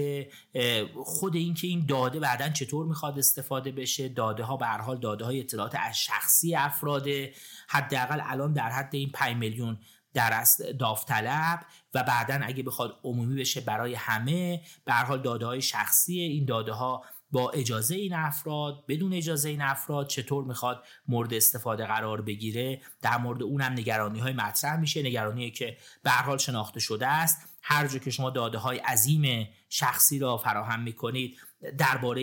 خود 1.03 1.35
اینکه 1.35 1.67
این 1.67 1.85
داده 1.85 2.19
بعدا 2.19 2.49
چطور 2.49 2.85
می‌خواد 2.85 3.19
استفاده 3.19 3.71
بشه 3.71 4.09
داده 4.09 4.43
ها 4.43 4.57
به 4.57 4.67
حال 4.67 4.99
داده 4.99 5.25
های 5.25 5.39
اطلاعات 5.39 5.75
از 5.79 5.97
شخصی 5.97 6.55
افراده 6.55 7.33
حداقل 7.67 8.21
الان 8.23 8.53
در 8.53 8.69
حد 8.69 8.95
این 8.95 9.09
5 9.13 9.35
میلیون 9.37 9.77
در 10.13 10.43
داوطلب 10.79 11.65
و 11.93 12.03
بعدا 12.03 12.39
اگه 12.43 12.63
بخواد 12.63 12.99
عمومی 13.03 13.35
بشه 13.35 13.61
برای 13.61 13.93
همه 13.93 14.61
به 14.85 14.93
حال 14.93 15.21
داده 15.21 15.45
های 15.45 15.61
شخصی 15.61 16.19
این 16.19 16.45
داده 16.45 16.71
ها 16.71 17.03
با 17.31 17.51
اجازه 17.51 17.95
این 17.95 18.13
افراد 18.13 18.85
بدون 18.87 19.13
اجازه 19.13 19.49
این 19.49 19.61
افراد 19.61 20.07
چطور 20.07 20.43
می‌خواد 20.43 20.83
مورد 21.07 21.33
استفاده 21.33 21.85
قرار 21.85 22.21
بگیره 22.21 22.81
در 23.01 23.17
مورد 23.17 23.43
اونم 23.43 23.71
نگرانی 23.71 24.19
های 24.19 24.33
مطرح 24.33 24.79
میشه 24.79 25.03
نگرانی 25.03 25.51
که 25.51 25.77
به 26.03 26.11
حال 26.11 26.37
شناخته 26.37 26.79
شده 26.79 27.07
است. 27.07 27.54
هر 27.67 27.87
جا 27.87 27.99
که 27.99 28.11
شما 28.11 28.29
داده 28.29 28.57
های 28.57 28.77
عظیم 28.77 29.49
شخصی 29.69 30.19
را 30.19 30.37
فراهم 30.37 30.81
می‌کنید 30.81 31.37
درباره 31.77 32.21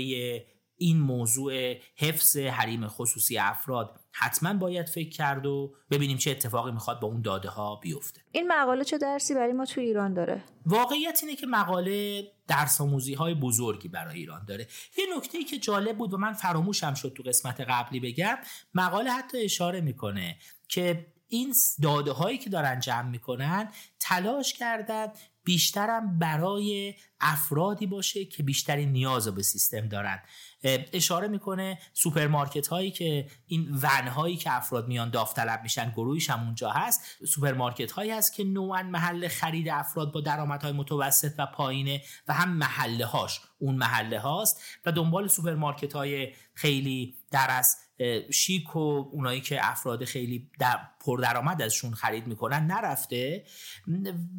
این 0.77 1.01
موضوع 1.01 1.75
حفظ 1.97 2.37
حریم 2.37 2.89
خصوصی 2.89 3.39
افراد 3.39 4.01
حتما 4.13 4.55
باید 4.55 4.89
فکر 4.89 5.11
کرد 5.11 5.47
و 5.47 5.75
ببینیم 5.91 6.17
چه 6.17 6.31
اتفاقی 6.31 6.73
می‌خواد 6.73 7.01
با 7.01 7.09
اون 7.09 7.23
داده 7.23 7.49
ها 7.49 7.77
بیفته. 7.77 8.21
این 8.33 8.53
مقاله 8.53 8.85
چه 8.85 8.99
درسی 8.99 9.35
برای 9.35 9.53
ما 9.53 9.65
تو 9.65 9.81
ایران 9.81 10.15
داره؟ 10.15 10.45
واقعیت 10.67 11.21
اینه 11.23 11.37
که 11.37 11.47
مقاله 11.47 12.25
درس 12.49 12.81
آموزی 12.81 13.15
های 13.15 13.35
بزرگی 13.35 13.89
برای 13.89 14.19
ایران 14.19 14.45
داره. 14.45 14.67
یه 14.99 15.05
نکته 15.17 15.39
ای 15.39 15.45
که 15.45 15.59
جالب 15.59 15.99
بود 15.99 16.15
و 16.15 16.17
من 16.17 16.33
فراموشم 16.33 16.95
شد 16.95 17.13
تو 17.17 17.23
قسمت 17.23 17.61
قبلی 17.61 18.01
بگم 18.01 18.39
مقاله 18.75 19.11
حتی 19.11 19.45
اشاره 19.45 19.81
می‌کنه 19.81 20.37
که 20.69 21.07
این 21.29 21.55
داده 21.83 22.13
هایی 22.13 22.39
که 22.39 22.51
دارن 22.51 22.81
جمع 22.81 23.09
می‌کنن 23.09 23.73
تلاش 24.01 24.55
کردن 24.55 25.07
بیشترم 25.45 26.19
برای 26.19 26.95
افرادی 27.21 27.87
باشه 27.87 28.25
که 28.25 28.43
بیشترین 28.43 28.93
نیاز 28.93 29.29
به 29.29 29.43
سیستم 29.43 29.89
دارن. 29.89 30.23
اشاره 30.93 31.29
می‌کنه 31.29 31.79
سوپرمارکت 31.93 32.67
هایی 32.67 32.91
که 32.91 33.27
این 33.47 33.69
ون 33.83 34.09
هایی 34.09 34.37
که 34.37 34.57
افراد 34.57 34.89
میان 34.89 35.11
داوطلب 35.11 35.63
میشن 35.63 35.91
گروهیش 35.91 36.31
هم 36.31 36.45
اونجا 36.45 36.71
هست. 36.71 37.25
سوپرمارکت 37.27 37.93
هایی 37.93 38.11
هست 38.11 38.35
که 38.35 38.45
نوعا 38.45 38.83
محل 38.83 39.29
خرید 39.29 39.69
افراد 39.69 40.13
با 40.13 40.21
درآمدهای 40.21 40.73
متوسط 40.73 41.35
و 41.39 41.47
پایینه 41.47 42.03
و 42.29 42.35
هم 42.35 42.53
محله 42.57 43.07
هاش 43.07 43.41
اون 43.59 43.77
محله 43.77 44.21
هاست 44.21 44.63
و 44.87 44.93
دنبال 44.93 45.29
سوپرمارکت 45.29 45.93
های 45.93 46.35
خیلی 46.55 47.17
درس 47.31 47.77
شیک 48.33 48.77
و 48.77 48.79
اونایی 49.13 49.41
که 49.41 49.71
افراد 49.71 50.05
خیلی 50.05 50.51
در 50.59 50.79
پردرآمد 51.07 51.63
ازشون 51.63 51.95
خرید 51.95 52.27
می‌کنن 52.27 52.67
نرفته. 52.67 53.45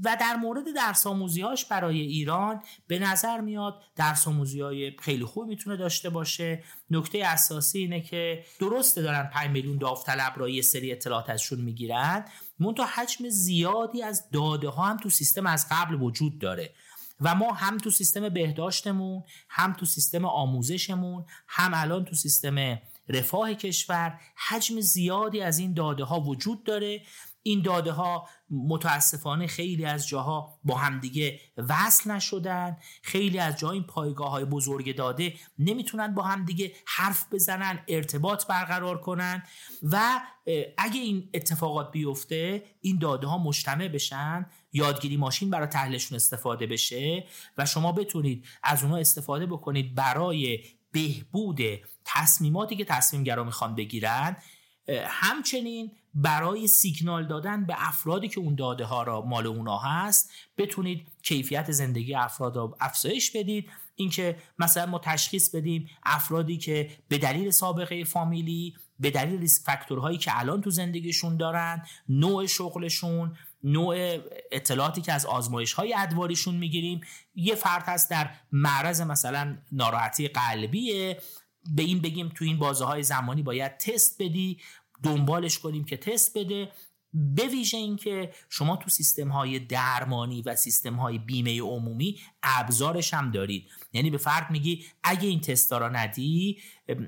و 0.04 0.18
در 0.20 0.36
مورد 0.36 0.64
درس 0.76 1.08
هاش 1.08 1.66
برای 1.66 2.00
ایران 2.02 2.62
به 2.88 3.00
نظر 3.00 3.42
میاد 3.42 3.82
درس 3.96 4.28
آموزی 4.28 4.62
های 4.62 4.92
خیلی 5.00 5.26
خوب 5.26 5.48
می‌تونه 5.48 5.78
داشته 5.78 6.10
باشه. 6.10 6.64
نکته 6.90 7.26
اساسی 7.26 7.80
اینه 7.80 8.02
که 8.02 8.44
درسته 8.60 9.02
دارن 9.02 9.30
5 9.34 9.50
میلیون 9.50 9.78
داوطلب 9.78 10.34
را 10.38 10.50
یه 10.50 10.62
سری 10.62 10.92
اطلاعات 10.92 11.30
ازشون 11.30 11.62
می‌گیرن. 11.62 12.26
منتها 12.60 12.86
حجم 12.86 13.30
زیادی 13.30 14.04
از 14.04 14.30
داده 14.30 14.70
ها 14.70 14.84
هم 14.84 14.98
تو 14.98 15.10
سیستم 15.10 15.46
از 15.46 15.68
قبل 15.72 16.02
وجود 16.02 16.40
داره. 16.40 16.74
و 17.22 17.36
ما 17.36 17.54
هم 17.54 17.78
تو 17.78 17.90
سیستم 17.90 18.30
بهداشتمون 18.30 19.24
هم 19.50 19.74
تو 19.74 19.86
سیستم 19.86 20.26
آموزشمون 20.26 21.26
هم 21.48 21.72
الان 21.74 22.06
تو 22.06 22.16
سیستم 22.16 22.80
رفاه 23.10 23.54
کشور 23.54 24.20
حجم 24.50 24.80
زیادی 24.80 25.42
از 25.42 25.60
این 25.60 25.74
داده 25.74 26.04
ها 26.04 26.20
وجود 26.20 26.64
داره. 26.64 27.02
این 27.46 27.62
داده 27.62 27.92
ها 27.92 28.28
متاسفانه 28.50 29.48
خیلی 29.48 29.86
از 29.86 30.08
جاها 30.08 30.60
با 30.64 30.78
همدیگه 30.78 31.40
وصل 31.58 32.12
نشدن. 32.12 32.78
خیلی 33.02 33.40
از 33.40 33.58
جاها 33.58 33.74
این 33.74 33.84
پایگاه 33.84 34.32
های 34.32 34.46
بزرگ 34.46 34.96
داده 34.96 35.34
نمی‌تونن 35.60 36.14
با 36.14 36.24
همدیگه 36.24 36.72
حرف 36.86 37.34
بزنن 37.34 37.80
ارتباط 37.88 38.48
برقرار 38.48 39.02
کنن 39.02 39.44
و 39.84 40.22
اگه 40.78 41.00
این 41.00 41.30
اتفاقات 41.34 41.92
بیفته 41.92 42.64
این 42.82 43.00
داده 43.00 43.28
ها 43.28 43.38
مجتمع 43.38 43.88
بشن 43.88 44.46
یادگیری 44.74 45.18
ماشین 45.18 45.50
برای 45.50 45.68
تحلیلشون 45.68 46.16
استفاده 46.16 46.68
بشه 46.68 47.28
و 47.58 47.66
شما 47.66 47.92
بتونید 47.92 48.46
از 48.64 48.84
اونها 48.84 48.98
استفاده 48.98 49.46
بکنید 49.46 49.96
برای 49.96 50.64
بهبود 50.94 51.60
تصمیماتی 52.06 52.76
که 52.76 52.86
تصمیمگرا 52.86 53.44
می‌خوان 53.44 53.76
بگیرن 53.76 54.38
همچنین 55.06 55.92
برای 56.14 56.68
سیگنال 56.68 57.28
دادن 57.28 57.66
به 57.66 57.76
افرادی 57.78 58.28
که 58.28 58.40
اون 58.40 58.56
داده 58.56 58.86
ها 58.86 59.04
را 59.04 59.22
مال 59.22 59.48
اونا 59.48 59.78
هست 59.78 60.32
بتونید 60.58 61.08
کیفیت 61.24 61.72
زندگی 61.72 62.16
افراد 62.16 62.56
را 62.56 62.78
افزایش 62.80 63.32
بدید. 63.32 63.70
اینکه 63.96 64.38
مثلا 64.60 64.86
ما 64.86 65.00
تشخیص 65.00 65.56
بدیم 65.56 65.90
افرادی 66.04 66.58
که 66.58 66.92
به 67.08 67.18
دلیل 67.18 67.52
سابقه 67.52 68.04
فامیلی 68.04 68.76
به 69.00 69.12
دلیل 69.12 69.40
ریسک 69.40 69.66
فاکتورهایی 69.66 70.18
که 70.18 70.40
الان 70.40 70.62
تو 70.62 70.70
زندگیشون 70.70 71.38
دارن 71.38 71.86
نوع 72.10 72.46
شغلشون 72.46 73.38
نوع 73.64 74.18
اطلاعاتی 74.52 75.02
که 75.02 75.14
از 75.14 75.26
آزمایش 75.26 75.74
های 75.74 75.94
ادواریشون 75.98 76.56
می‌گیریم. 76.56 77.02
یه 77.36 77.56
فرد 77.56 77.84
هست 77.86 78.10
در 78.10 78.30
معرض 78.52 79.02
مثلا 79.02 79.58
ناراحتی 79.72 80.28
قلبیه. 80.28 81.18
به 81.76 81.84
این 81.84 82.02
بگیم 82.02 82.30
تو 82.30 82.46
این 82.46 82.60
بازه 82.60 82.86
های 82.86 83.04
زمانی 83.04 83.42
باید 83.44 83.78
تست 83.78 84.22
بدی. 84.22 84.60
دنبالش 85.04 85.60
کنیم 85.60 85.86
که 85.86 85.98
تست 85.98 86.38
بده. 86.38 86.72
به 87.14 87.48
ویژه 87.48 87.78
اینکه 87.78 88.34
شما 88.50 88.76
تو 88.76 88.90
سیستم 88.90 89.30
های 89.30 89.60
درمانی 89.60 90.42
و 90.42 90.56
سیستم 90.56 90.96
های 90.96 91.18
بیمه 91.18 91.62
عمومی 91.62 92.20
ابزارش 92.44 93.14
هم 93.14 93.32
دارید. 93.32 93.68
یعنی 93.94 94.10
به 94.10 94.18
فرد 94.18 94.52
میگی 94.52 94.86
اگه 95.04 95.28
این 95.28 95.42
تستا 95.42 95.78
را 95.78 95.90
ندی 95.90 96.58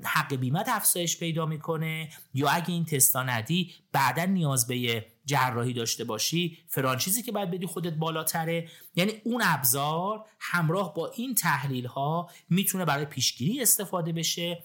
حق 0.03 0.35
بیمت 0.35 0.69
افزایش 0.69 1.19
پیدا 1.19 1.45
می‌کنه 1.45 2.09
یا 2.33 2.49
اگه 2.49 2.71
این 2.71 2.85
تستا 2.85 3.23
ندی 3.23 3.73
بعدا 3.91 4.25
نیاز 4.25 4.67
به 4.67 5.05
جراحی 5.25 5.73
داشته 5.73 6.03
باشی 6.03 6.57
فرانچیزی 6.67 7.23
که 7.23 7.31
باید 7.31 7.51
بدی 7.51 7.65
خودت 7.65 7.93
بالاتره. 7.93 8.69
یعنی 8.95 9.11
اون 9.23 9.41
ابزار 9.45 10.25
همراه 10.39 10.93
با 10.93 11.11
این 11.15 11.35
تحلیل 11.35 11.85
ها 11.85 12.29
می‌تونه 12.49 12.85
برای 12.85 13.05
پیشگیری 13.05 13.61
استفاده 13.61 14.11
بشه. 14.11 14.63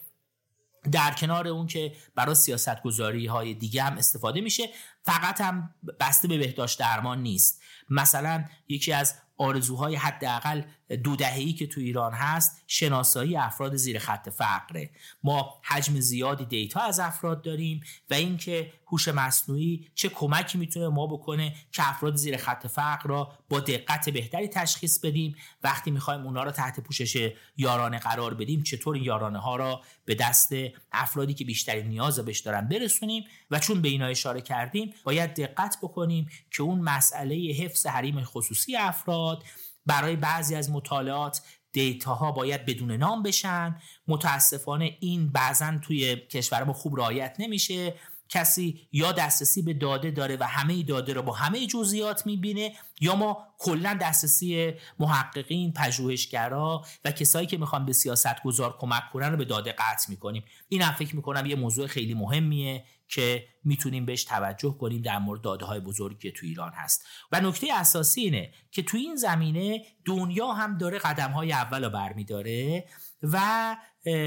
در 0.93 1.11
کنار 1.11 1.49
اون 1.49 1.67
که 1.67 1.93
برای 2.15 2.35
سیاست 2.35 2.83
گذاری 2.83 3.27
های 3.27 3.55
دیگه 3.55 3.83
هم 3.83 3.97
استفاده 3.97 4.41
میشه 4.41 4.69
فقط 5.03 5.41
هم 5.41 5.75
بسته 6.01 6.29
به 6.29 6.39
بهداشت 6.39 6.79
درمان 6.79 7.23
نیست. 7.23 7.63
مثلا 7.91 8.45
یکی 8.69 8.93
از 8.93 9.15
آرزوهای 9.39 9.97
حداقل 9.97 10.63
دو 10.97 11.17
دهه‌ای 11.17 11.53
که 11.53 11.67
تو 11.67 11.81
ایران 11.81 12.13
هست 12.13 12.63
شناسایی 12.67 13.37
افراد 13.37 13.77
زیر 13.77 13.99
خط 13.99 14.29
فقره. 14.29 14.91
ما 15.23 15.61
حجم 15.65 16.01
زیادی 16.01 16.45
دیتا 16.45 16.81
از 16.81 17.01
افراد 17.01 17.43
داریم 17.43 17.81
و 18.11 18.15
اینکه 18.15 18.73
هوش 18.87 19.09
مصنوعی 19.09 19.89
چه 19.95 20.09
کمکی 20.09 20.59
می‌تونه 20.59 20.89
ما 20.89 21.07
بکنه 21.07 21.55
که 21.73 21.89
افراد 21.89 22.17
زیر 22.17 22.37
خط 22.37 22.67
فقر 22.67 23.09
را 23.09 23.33
با 23.49 23.61
دقت 23.61 24.09
بهتری 24.09 24.49
تشخیص 24.49 24.99
بدیم. 24.99 25.37
وقتی 25.63 25.91
می‌خوایم 25.91 26.21
اونا 26.21 26.43
را 26.43 26.53
تحت 26.53 26.81
پوشش 26.81 27.33
یارانه 27.57 27.99
قرار 27.99 28.35
بدیم 28.35 28.63
چطور 28.63 28.95
این 28.95 29.05
یارانه 29.05 29.39
ها 29.39 29.57
را 29.57 29.81
به 30.05 30.15
دست 30.15 30.53
افرادی 30.93 31.35
که 31.35 31.45
بیشترین 31.45 31.87
نیاز 31.87 32.19
بهش 32.19 32.41
دارن 32.41 32.69
برسونیم؟ 32.69 33.25
و 33.51 33.59
چون 33.59 33.83
به 33.83 33.89
اینا 33.89 34.07
اشاره 34.07 34.41
کردیم 34.41 34.95
باید 35.05 35.35
دقت 35.35 35.79
بکنیم 35.83 36.29
که 36.51 36.63
اون 36.63 36.81
مسئله 36.81 37.35
حفظ 37.35 37.87
حریم 37.87 38.25
خصوصی 38.25 38.77
افراد 38.77 39.45
برای 39.87 40.17
بعضی 40.17 40.55
از 40.55 40.71
مطالعات 40.71 41.43
دیتاها 41.73 42.33
باید 42.33 42.67
بدون 42.67 42.93
نام 42.93 43.23
بشن. 43.23 43.81
متاسفانه 44.09 44.97
این 45.01 45.33
بعضا 45.33 45.79
توی 45.83 46.17
کشور 46.17 46.65
ما 46.65 46.73
خوب 46.73 46.97
رعایت 46.97 47.37
نمیشه. 47.39 47.95
کسی 48.33 48.89
یا 48.93 49.13
دسترسی 49.13 49.63
به 49.63 49.75
داده 49.75 50.11
داره 50.11 50.37
و 50.41 50.45
همه 50.45 50.83
داده 50.83 51.13
رو 51.13 51.23
با 51.23 51.33
همه 51.33 51.67
جزئیات 51.67 52.27
می‌بینه 52.27 52.73
یا 53.01 53.17
ما 53.17 53.47
کلا 53.59 53.99
دسترسی 54.01 54.73
محققین 54.99 55.73
پژوهشگرا 55.73 56.85
و 57.05 57.11
کسایی 57.11 57.47
که 57.47 57.59
می‌خوان 57.59 57.87
به 57.87 57.93
سیاست 57.93 58.43
گذار 58.43 58.77
کمک 58.79 59.03
کنن 59.13 59.31
رو 59.31 59.37
به 59.37 59.45
داده 59.45 59.73
قطع 59.73 60.11
می‌کنیم. 60.11 60.45
این 60.69 60.83
هم 60.83 60.95
فکر 60.95 61.17
می‌کنم 61.17 61.47
یه 61.47 61.57
موضوع 61.57 61.87
خیلی 61.87 62.15
مهمیه 62.15 62.85
که 63.11 63.45
می‌تونیم 63.65 64.07
بهش 64.07 64.25
توجه 64.25 64.77
کنیم 64.79 65.03
در 65.03 65.19
مورد 65.19 65.41
داده 65.41 65.65
های 65.65 65.81
بزرگی 65.81 66.19
که 66.19 66.31
تو 66.31 66.47
ایران 66.47 66.73
هست. 66.75 67.07
و 67.33 67.41
نکته 67.41 67.67
اساسی 67.75 68.21
اینه 68.21 68.53
که 68.71 68.83
تو 68.83 68.97
این 68.97 69.17
زمینه 69.17 69.83
دنیا 70.05 70.53
هم 70.53 70.79
داره 70.79 70.99
قدم 70.99 71.31
های 71.31 71.53
اول 71.53 71.85
رو 71.85 71.91
برمیداره 71.91 72.85
و 73.23 73.77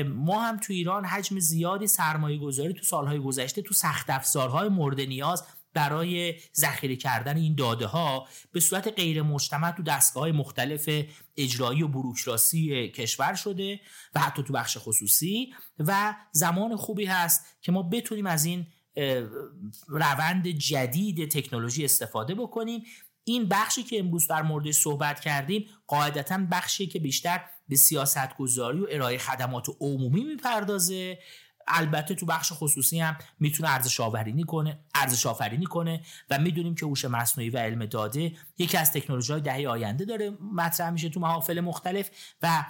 ما 0.07 0.41
هم 0.41 0.57
تو 0.57 0.73
ایران 0.73 1.05
حجم 1.05 1.39
زیادی 1.39 1.88
سرمایه 1.88 2.38
گذاری 2.38 2.73
تو 2.73 2.84
سالهای 2.84 3.19
گذشته 3.19 3.61
تو 3.61 3.73
سخت 3.73 4.09
افزارهای 4.09 4.69
مورد 4.69 5.01
نیاز 5.01 5.43
برای 5.74 6.36
ذخیره 6.55 6.95
کردن 6.95 7.38
این 7.38 7.55
داده 7.55 7.86
ها 7.86 8.28
به 8.51 8.59
صورت 8.59 8.88
غیر 8.88 9.21
مجتمع 9.21 9.71
تو 9.71 9.84
دستگاه 9.84 10.24
های 10.24 10.32
مختلف 10.32 10.89
اجرایی 11.38 11.84
و 11.84 11.88
بروکراسی 11.88 12.88
کشور 12.88 13.34
شده 13.34 13.80
و 14.15 14.19
حتی 14.19 14.43
تو 14.43 14.53
بخش 14.53 14.78
خصوصی 14.80 15.53
و 15.80 16.15
زمان 16.32 16.76
خوبی 16.76 17.05
هست 17.05 17.45
که 17.61 17.71
ما 17.71 17.84
بتونیم 17.84 18.26
از 18.26 18.45
این 18.45 18.67
روند 19.88 20.47
جدید 20.47 21.32
تکنولوژی 21.32 21.86
استفاده 21.86 22.36
بکنیم. 22.36 22.84
این 23.24 23.49
بخشی 23.49 23.84
که 23.84 23.99
امروز 23.99 24.28
در 24.28 24.41
مورد 24.41 24.71
صحبت 24.71 25.19
کردیم 25.19 25.65
قاعدتا 25.88 26.47
بخشی 26.51 26.88
که 26.88 26.99
بیشتر 26.99 27.41
به 27.67 27.76
سیاست 27.76 28.38
گذاری 28.38 28.80
و 28.80 28.88
ارائه 28.89 29.17
خدمات 29.17 29.67
عمومی 29.80 30.24
می‌پردازه. 30.24 31.19
البته 31.68 32.16
تو 32.16 32.26
بخش 32.26 32.51
خصوصی 32.53 32.99
هم 32.99 33.18
می‌تونه 33.39 33.70
ارزش 33.70 33.99
آفرینی 33.99 34.43
کنه 34.43 34.80
ارزش 34.95 35.26
آفرینی 35.26 35.66
کنه 35.66 36.01
و 36.30 36.39
می‌دونیم 36.39 36.76
که 36.76 36.86
هوش 36.86 37.05
مصنوعی 37.05 37.49
و 37.49 37.57
علم 37.57 37.86
داده 37.86 38.32
یکی 38.57 38.78
از 38.78 38.91
تکنولوژی 38.91 39.34
های 39.34 39.41
دهه 39.41 39.68
آینده 39.68 40.05
داره 40.05 40.38
مطرح 40.53 40.89
میشه 40.89 41.09
تو 41.09 41.20
محافل 41.20 41.59
مختلف 41.59 42.09
و 42.41 42.66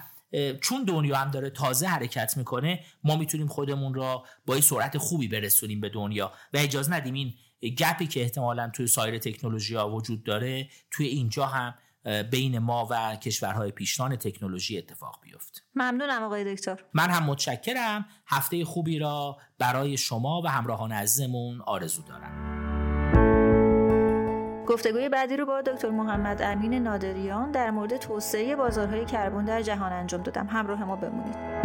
چون 0.61 0.83
دنیا 0.83 1.17
هم 1.17 1.31
داره 1.31 1.49
تازه 1.49 1.87
حرکت 1.87 2.37
می‌کنه 2.37 2.79
ما 3.03 3.15
می‌تونیم 3.15 3.47
خودمون 3.47 3.93
را 3.93 4.23
با 4.45 4.61
سرعت 4.61 4.97
خوبی 4.97 5.27
برسونیم 5.27 5.81
به 5.81 5.89
دنیا 5.89 6.33
و 6.53 6.57
اجازه 6.57 6.93
ندیم 6.93 7.13
این 7.13 7.33
گپی 7.71 8.07
که 8.07 8.21
احتمالا 8.21 8.71
توی 8.73 8.87
سایر 8.87 9.17
تکنولوژی 9.17 9.75
ها 9.75 9.89
وجود 9.89 10.23
داره 10.23 10.69
توی 10.91 11.07
اینجا 11.07 11.45
هم 11.45 11.75
بین 12.31 12.59
ما 12.59 12.87
و 12.91 13.15
کشورهای 13.15 13.71
پیشران 13.71 14.15
تکنولوژی 14.15 14.77
اتفاق 14.77 15.19
بیفت. 15.21 15.63
ممنونم 15.75 16.23
آقای 16.23 16.55
دکتر. 16.55 16.79
من 16.93 17.09
هم 17.09 17.23
متشکرم. 17.23 18.05
هفته 18.27 18.65
خوبی 18.65 18.99
را 18.99 19.37
برای 19.59 19.97
شما 19.97 20.41
و 20.45 20.47
همراهان 20.47 20.91
عزیزمون 20.91 21.61
آرزو 21.61 22.01
دارم. 22.01 22.53
گفتگوی 24.67 25.09
بعدی 25.09 25.37
رو 25.37 25.45
با 25.45 25.61
دکتر 25.61 25.89
محمد 25.89 26.41
امین 26.41 26.73
نادریان 26.73 27.51
در 27.51 27.71
مورد 27.71 27.97
توسعه 27.97 28.55
بازارهای 28.55 29.05
کربن 29.05 29.45
در 29.45 29.61
جهان 29.61 29.93
انجام 29.93 30.23
دادم. 30.23 30.47
همراه 30.47 30.83
ما 30.83 30.95
بمونید. 30.95 31.62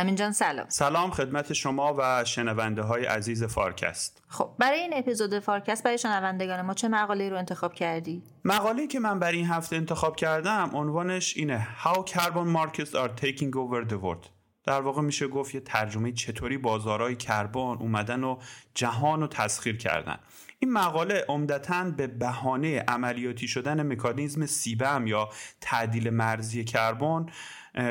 امین 0.00 0.14
جان 0.14 0.32
سلام. 0.32 0.66
سلام 0.68 1.10
خدمت 1.10 1.52
شما 1.52 1.94
و 1.98 2.24
شنونده 2.24 2.82
های 2.82 3.04
عزیز 3.04 3.44
فارکست. 3.44 4.22
خب 4.28 4.50
برای 4.58 4.80
این 4.80 4.90
اپیزود 4.94 5.38
فارکست 5.38 5.82
برای 5.82 5.98
شنوندگان 5.98 6.62
ما 6.62 6.74
چه 6.74 6.88
مقاله 6.88 7.28
رو 7.28 7.36
انتخاب 7.36 7.74
کردی؟ 7.74 8.22
مقاله 8.44 8.86
که 8.86 9.00
من 9.00 9.18
برای 9.18 9.36
این 9.36 9.46
هفته 9.46 9.76
انتخاب 9.76 10.16
کردم 10.16 10.70
عنوانش 10.74 11.36
اینه 11.36 11.66
How 11.84 11.98
Carbon 11.98 12.56
Markets 12.56 12.94
are 12.94 13.22
Taking 13.22 13.52
Over 13.52 13.90
the 13.90 13.96
World. 14.04 14.28
در 14.64 14.80
واقع 14.80 15.02
میشه 15.02 15.28
گفت 15.28 15.54
یه 15.54 15.60
ترجمه 15.60 16.12
چطوری 16.12 16.58
بازارهای 16.58 17.16
کربن 17.16 17.76
اومدن 17.80 18.24
و 18.24 18.38
جهان 18.74 19.20
رو 19.20 19.26
تسخیر 19.26 19.76
کردن. 19.76 20.16
این 20.58 20.72
مقاله 20.72 21.24
عمدتا 21.28 21.84
به 21.96 22.06
بهانه 22.06 22.84
عملیاتی 22.88 23.48
شدن 23.48 23.92
مکانیزم 23.92 24.46
CBAM 24.46 25.06
یا 25.06 25.28
تعدیل 25.60 26.10
مرزی 26.10 26.64
کربن 26.64 27.26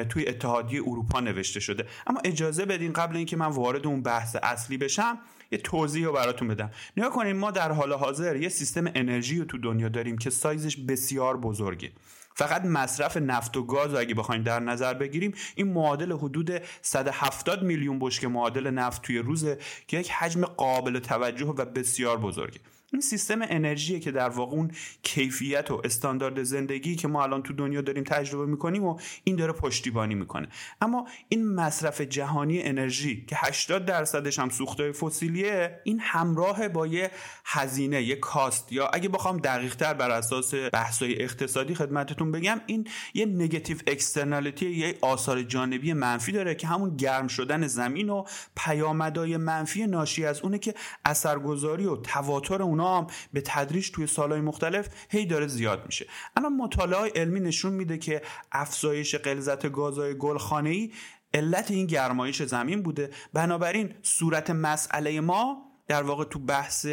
توی 0.10 0.28
اتحادیه 0.28 0.82
اروپا 0.82 1.20
نوشته 1.20 1.60
شده. 1.60 1.86
اما 2.08 2.22
اجازه 2.24 2.66
بدین 2.66 2.94
قبل 2.94 3.18
اینکه 3.18 3.38
من 3.38 3.48
وارد 3.48 3.88
اون 3.88 4.02
بحث 4.02 4.36
اصلی 4.44 4.78
بشم 4.78 5.20
یه 5.52 5.58
توضیح 5.58 6.06
رو 6.06 6.14
براتون 6.14 6.48
بدم. 6.48 6.72
نیا 6.98 7.10
کنین 7.10 7.38
ما 7.38 7.52
در 7.52 7.72
حال 7.72 7.94
حاضر 7.94 8.36
یه 8.36 8.50
سیستم 8.50 8.86
انرژی 8.96 9.40
رو 9.40 9.46
تو 9.46 9.58
دنیا 9.58 9.90
داریم 9.90 10.18
که 10.18 10.30
سایزش 10.30 10.78
بسیار 10.78 11.38
بزرگه. 11.38 11.92
فقط 12.36 12.66
مصرف 12.66 13.18
نفت 13.18 13.58
و 13.58 13.64
گاز 13.64 13.94
اگه 13.94 14.16
بخوایم 14.16 14.44
در 14.44 14.60
نظر 14.60 14.94
بگیریم 14.94 15.34
این 15.56 15.74
معادل 15.74 16.12
حدود 16.12 16.52
170 16.82 17.64
میلیون 17.64 18.00
بشکه 18.00 18.28
معادل 18.28 18.70
نفت 18.70 19.02
توی 19.02 19.18
روزه 19.18 19.58
که 19.88 20.00
یک 20.00 20.12
حجم 20.12 20.46
قابل 20.46 21.00
توجه 21.00 21.46
و 21.46 21.66
بسیار 21.66 22.18
بزرگه. 22.18 22.60
این 22.94 23.02
سیستم 23.02 23.40
انرژی 23.42 24.00
که 24.00 24.12
در 24.12 24.30
واقع 24.30 24.52
اون 24.52 24.72
کیفیت 25.04 25.72
و 25.72 25.82
استاندارد 25.84 26.44
زندگی 26.44 26.96
که 26.96 27.08
ما 27.08 27.24
الان 27.24 27.44
تو 27.44 27.54
دنیا 27.54 27.82
داریم 27.82 28.04
تجربه 28.04 28.46
می‌کنیم 28.46 28.84
و 28.84 29.00
این 29.24 29.36
داره 29.36 29.54
پشتیبانی 29.54 30.16
می‌کنه. 30.16 30.48
اما 30.82 31.08
این 31.30 31.56
مصرف 31.56 32.02
جهانی 32.02 32.62
انرژی 32.62 33.26
که 33.26 33.36
80 33.40 33.86
درصدش 33.86 34.40
هم 34.40 34.50
سوختهای 34.50 34.92
فسیلیه 34.92 35.80
این 35.84 36.00
همراه 36.00 36.68
با 36.68 36.88
یه 36.88 37.12
هزینه 37.46 38.04
یه 38.04 38.16
کاست 38.16 38.72
یا 38.72 38.88
اگه 38.88 39.10
بخوام 39.10 39.38
دقیق 39.38 39.76
تر 39.76 39.94
بر 39.94 40.12
اساس 40.12 40.54
بحثای 40.74 41.24
اقتصادی 41.24 41.76
خدمتتون 41.76 42.32
بگم 42.32 42.62
این 42.66 42.88
یه 43.14 43.26
نگاتیو 43.26 43.78
اکسترنالیتی 43.88 44.70
یه 44.70 44.98
آثار 45.02 45.44
جانبی 45.44 45.94
منفی 45.94 46.32
داره 46.32 46.56
که 46.56 46.68
همون 46.68 46.98
گرم 46.98 47.28
شدن 47.28 47.68
زمین 47.68 48.10
و 48.10 48.24
پیامدهای 48.58 49.38
منفی 49.38 49.88
ناشی 49.88 50.26
از 50.26 50.42
اونه 50.42 50.60
که 50.60 50.74
اثرگذاری 51.06 51.86
و 51.86 51.96
تواتر 51.96 52.62
اون 52.62 52.79
هم 52.88 53.08
به 53.34 53.42
تدریج 53.46 53.92
توی 53.92 54.08
سالهای 54.08 54.42
مختلف 54.42 54.90
هی 55.10 55.26
داره 55.26 55.48
زیاد 55.48 55.86
میشه. 55.86 56.08
الان 56.38 56.54
مطالعه 56.54 57.12
علمی 57.16 57.40
نشون 57.40 57.74
میده 57.74 57.98
که 57.98 58.22
افزایش 58.52 59.16
غلظت 59.16 59.72
گازهای 59.72 60.18
گلخانه‌ای 60.18 60.92
علت 61.34 61.72
این 61.72 61.86
گرمایش 61.86 62.44
زمین 62.44 62.84
بوده. 62.84 63.10
بنابراین 63.34 63.94
صورت 64.02 64.50
مسئله 64.50 65.22
ما 65.22 65.69
در 65.90 66.04
واقع 66.04 66.24
تو 66.24 66.40
بحث 66.40 66.88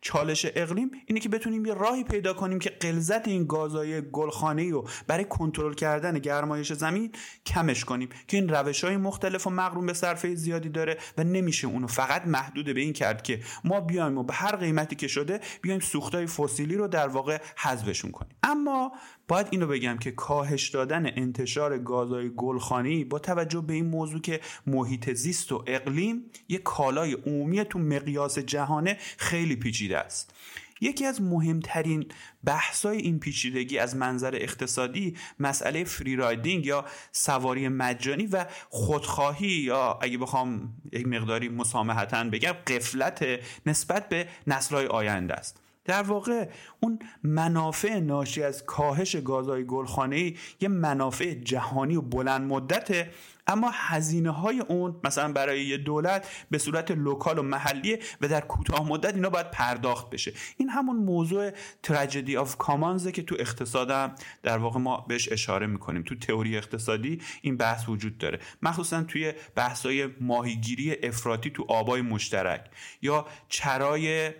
چالش 0.00 0.46
اقلیم 0.54 0.90
اینه 1.06 1.20
که 1.20 1.28
بتونیم 1.28 1.66
یه 1.66 1.74
راهی 1.74 2.04
پیدا 2.04 2.34
کنیم 2.34 2.58
که 2.58 2.70
غلظت 2.70 3.28
این 3.28 3.46
گازهای 3.46 4.02
گلخانه‌ای 4.12 4.70
رو 4.70 4.88
برای 5.06 5.24
کنترل 5.24 5.74
کردن 5.74 6.18
گرمایش 6.18 6.72
زمین 6.72 7.12
کمش 7.46 7.84
کنیم. 7.84 8.08
که 8.28 8.36
این 8.36 8.48
روش 8.48 8.84
های 8.84 8.96
مختلف 8.96 9.46
و 9.46 9.50
مقرون 9.50 9.86
به 9.86 9.92
صرفه 9.92 10.34
زیادی 10.34 10.68
داره 10.68 10.98
و 11.18 11.24
نمیشه 11.24 11.66
اونو 11.66 11.86
فقط 11.86 12.26
محدود 12.26 12.74
به 12.74 12.80
این 12.80 12.92
کرد 12.92 13.22
که 13.22 13.40
ما 13.64 13.80
بیایم 13.80 14.18
و 14.18 14.22
به 14.22 14.32
هر 14.32 14.56
قیمتی 14.56 14.96
که 14.96 15.08
شده 15.08 15.40
بیایم 15.62 15.80
سوختای 15.80 16.26
فسیلی 16.26 16.76
رو 16.76 16.88
در 16.88 17.08
واقع 17.08 17.38
حذفشون 17.56 18.10
کنیم. 18.10 18.36
اما 18.42 18.92
باید 19.28 19.46
اینو 19.50 19.66
بگم 19.66 19.98
که 19.98 20.10
کاهش 20.10 20.68
دادن 20.68 21.06
انتشار 21.06 21.78
گازهای 21.78 22.30
گلخانه‌ای 22.36 23.04
با 23.04 23.18
توجه 23.18 23.60
به 23.60 23.72
این 23.72 23.86
موضوع 23.86 24.20
که 24.20 24.40
محیط 24.66 25.12
زیست 25.12 25.52
و 25.52 25.64
اقلیم 25.66 26.24
یک 26.48 26.62
کالای 26.62 27.12
عمومی 27.12 27.64
تو 27.64 27.78
مقیاس 27.78 28.37
جهانه 28.38 28.96
خیلی 29.18 29.56
پیچیده 29.56 29.98
است. 29.98 30.34
یکی 30.80 31.04
از 31.04 31.22
مهمترین 31.22 32.06
بحثای 32.44 32.98
این 32.98 33.18
پیچیدگی 33.18 33.78
از 33.78 33.96
منظر 33.96 34.34
اقتصادی 34.34 35.16
مسئله 35.38 35.84
فری 35.84 36.16
رایدینگ 36.16 36.66
یا 36.66 36.84
سواری 37.12 37.68
مجانی 37.68 38.26
و 38.26 38.46
خودخواهی 38.68 39.48
یا 39.48 39.98
اگه 40.02 40.18
بخوام 40.18 40.74
یک 40.92 41.06
مقداری 41.06 41.48
مسامحتا 41.48 42.24
بگم 42.24 42.52
غفلت 42.52 43.26
نسبت 43.66 44.08
به 44.08 44.28
نسلهای 44.46 44.86
آینده 44.86 45.34
است. 45.34 45.60
در 45.84 46.02
واقع 46.02 46.48
اون 46.80 46.98
منافع 47.22 47.98
ناشی 47.98 48.42
از 48.42 48.64
کاهش 48.64 49.16
گازهای 49.16 49.64
گلخانه‌ای 49.64 50.36
یه 50.60 50.68
منافع 50.68 51.34
جهانی 51.34 51.96
و 51.96 52.00
بلند 52.00 52.52
مدته 52.52 53.10
اما 53.48 53.70
هزینه 53.74 54.30
های 54.30 54.60
اون 54.60 55.00
مثلا 55.04 55.32
برای 55.32 55.64
یه 55.64 55.76
دولت 55.76 56.28
به 56.50 56.58
صورت 56.58 56.90
local 56.90 57.38
و 57.38 57.42
محلیه 57.42 57.98
و 58.20 58.28
در 58.28 58.40
کوتاه 58.40 58.88
مدت 58.88 59.14
اینا 59.14 59.30
باید 59.30 59.50
پرداخت 59.50 60.10
بشه. 60.10 60.32
این 60.56 60.68
همون 60.68 60.96
موضوع 60.96 61.50
tragedy 61.82 62.36
of 62.36 62.56
commons 62.56 63.05
ه 63.05 63.12
که 63.12 63.22
تو 63.22 63.36
اقتصادم 63.38 64.14
در 64.42 64.58
واقع 64.58 64.80
ما 64.80 65.04
بهش 65.08 65.32
اشاره 65.32 65.66
می‌کنیم. 65.66 66.02
تو 66.02 66.14
تئوری 66.14 66.56
اقتصادی 66.56 67.20
این 67.42 67.56
بحث 67.56 67.88
وجود 67.88 68.18
داره. 68.18 68.38
مخصوصا 68.62 69.02
توی 69.02 69.32
بحثای 69.54 70.08
ماهیگیری 70.20 70.96
افراطی 71.02 71.50
تو 71.50 71.64
آبای 71.68 72.02
مشترک 72.02 72.70
یا 73.02 73.26
چرای 73.48 74.30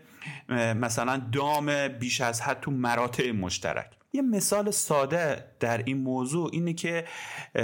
مثلا 0.49 1.23
دام 1.33 1.89
بیش 1.89 2.21
از 2.21 2.41
حد 2.41 2.61
تو 2.61 2.71
مراتع 2.71 3.33
مشترک. 3.33 3.98
یه 4.13 4.23
مثال 4.23 4.71
ساده 4.71 5.45
در 5.61 5.79
این 5.79 5.99
موضوع 5.99 6.51
اینه 6.53 6.73
که 6.73 7.05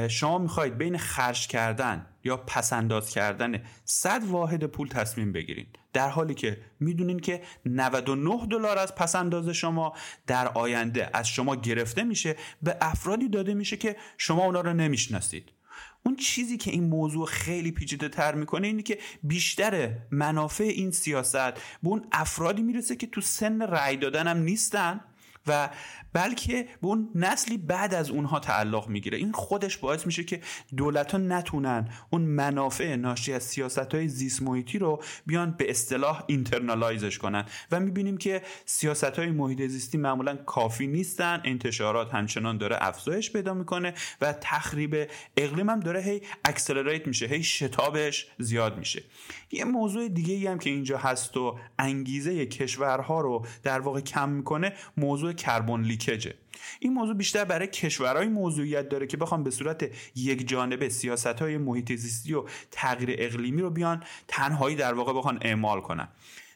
شما 0.09 0.38
می‌خواید 0.38 0.78
بین 0.78 0.99
خرج 0.99 1.47
کردن 1.47 2.07
یا 2.24 2.36
پسنداز 2.36 3.11
کردن 3.11 3.62
100 3.84 4.24
واحد 4.24 4.64
پول 4.64 4.88
تصمیم 4.88 5.32
بگیرید 5.32 5.78
در 5.92 6.09
حالی 6.09 6.34
که 6.34 6.61
می‌دونین 6.80 7.18
که 7.18 7.42
99 7.66 8.47
دلار 8.51 8.78
از 8.78 8.95
پسنداز 8.95 9.49
شما 9.49 9.92
در 10.26 10.49
آینده 10.49 11.11
از 11.12 11.28
شما 11.28 11.57
گرفته 11.57 12.05
میشه 12.05 12.36
به 12.62 12.76
افرادی 12.80 13.28
داده 13.28 13.55
میشه 13.55 13.76
که 13.76 13.97
شما 14.18 14.45
اونا 14.45 14.61
رو 14.61 14.72
نمی‌شناسید. 14.72 15.53
اون 16.07 16.16
چیزی 16.16 16.57
که 16.57 16.70
این 16.70 16.84
موضوع 16.84 17.26
خیلی 17.26 17.72
پیچیده 17.72 18.09
تر 18.09 18.34
می‌کنه 18.34 18.66
اینه 18.66 18.82
که 18.82 18.99
بیشتر 19.22 19.90
منافع 20.11 20.64
این 20.64 20.90
سیاست 20.90 21.51
به 21.82 21.88
اون 21.88 22.07
افرادی 22.12 22.62
می‌رسه 22.62 22.97
که 22.97 23.07
تو 23.07 23.20
سن 23.20 23.62
رأی 23.62 23.97
دادن 23.97 24.26
هم 24.26 24.38
نیستن. 24.38 25.01
و 25.47 25.70
بلکه 26.12 26.62
به 26.62 26.86
اون 26.86 27.11
نسلی 27.14 27.59
بعد 27.59 27.95
از 27.95 28.11
اونها 28.11 28.40
تعلق 28.40 28.88
می‌گیره. 28.88 29.18
این 29.18 29.32
خودش 29.32 29.76
باعث 29.76 30.07
میشه 30.07 30.24
که 30.24 30.40
دولت 30.76 31.12
ها 31.12 31.18
نتونن 31.18 31.88
اون 32.11 32.22
منافع 32.22 32.97
ناشی 32.97 33.32
از 33.32 33.42
سیاست 33.42 33.95
های 33.95 34.09
زیست 34.09 34.42
محیطی 34.42 34.78
رو 34.78 35.03
بیان 35.26 35.51
به 35.51 35.70
اصطلاح 35.70 36.24
اینترنالایزش 36.26 37.18
کنن. 37.18 37.45
و 37.70 37.80
می‌بینیم 37.80 38.16
که 38.16 38.42
سیاست 38.64 39.05
های 39.05 39.30
محیط 39.30 39.62
زیستی 39.62 39.99
معمولا 39.99 40.36
کافی 40.36 40.86
نیستن 40.86 41.40
انتشارات 41.45 42.14
همچنان 42.14 42.59
داره 42.59 42.76
افزایش 42.80 43.32
پیدا 43.32 43.55
می‌کنه 43.55 43.95
و 44.20 44.32
تخریب 44.32 45.11
اقلیم 45.36 45.70
هم 45.70 45.80
داره 45.80 46.01
هی 46.01 46.22
accelerate 46.44 47.07
میشه 47.07 47.26
هی 47.26 47.42
شتابش 47.42 48.26
زیاد 48.38 48.78
میشه. 48.78 49.03
یه 49.55 49.64
موضوع 49.64 50.09
دیگه 50.09 50.34
ای 50.34 50.46
هم 50.46 50.59
که 50.59 50.70
اینجا 50.70 50.98
هست 50.98 51.36
و 51.36 51.59
انگیزه 51.78 52.46
کشورها 52.46 53.20
رو 53.20 53.46
در 53.62 53.80
واقع 53.80 54.00
کم 54.00 54.28
می‌کنه 54.28 54.72
موضوع 54.96 55.32
carbon 55.32 55.80
leakage 55.80 56.28
ه 56.28 56.34
این 56.80 56.94
موضوع 56.94 57.14
بیشتر 57.14 57.44
برای 57.44 57.66
کشورهای 57.66 58.28
موضوعیت 58.28 58.88
داره 58.88 59.07
که 59.07 59.16
بخوام 59.16 59.44
به 59.44 59.50
صورت 59.50 59.90
یک 60.16 60.48
جانبه 60.48 60.88
سیاست 60.88 61.26
های 61.26 61.59
محیط 61.59 61.92
زیستی 61.92 62.34
و 62.34 62.44
تغییر 62.70 63.16
اقلیمی 63.18 63.62
رو 63.62 63.70
بیان 63.70 64.02
تنهایی 64.28 64.76
در 64.76 64.94
واقع 64.94 65.12
بخوان 65.12 65.38
اعمال 65.42 65.80
کنن. 65.80 66.09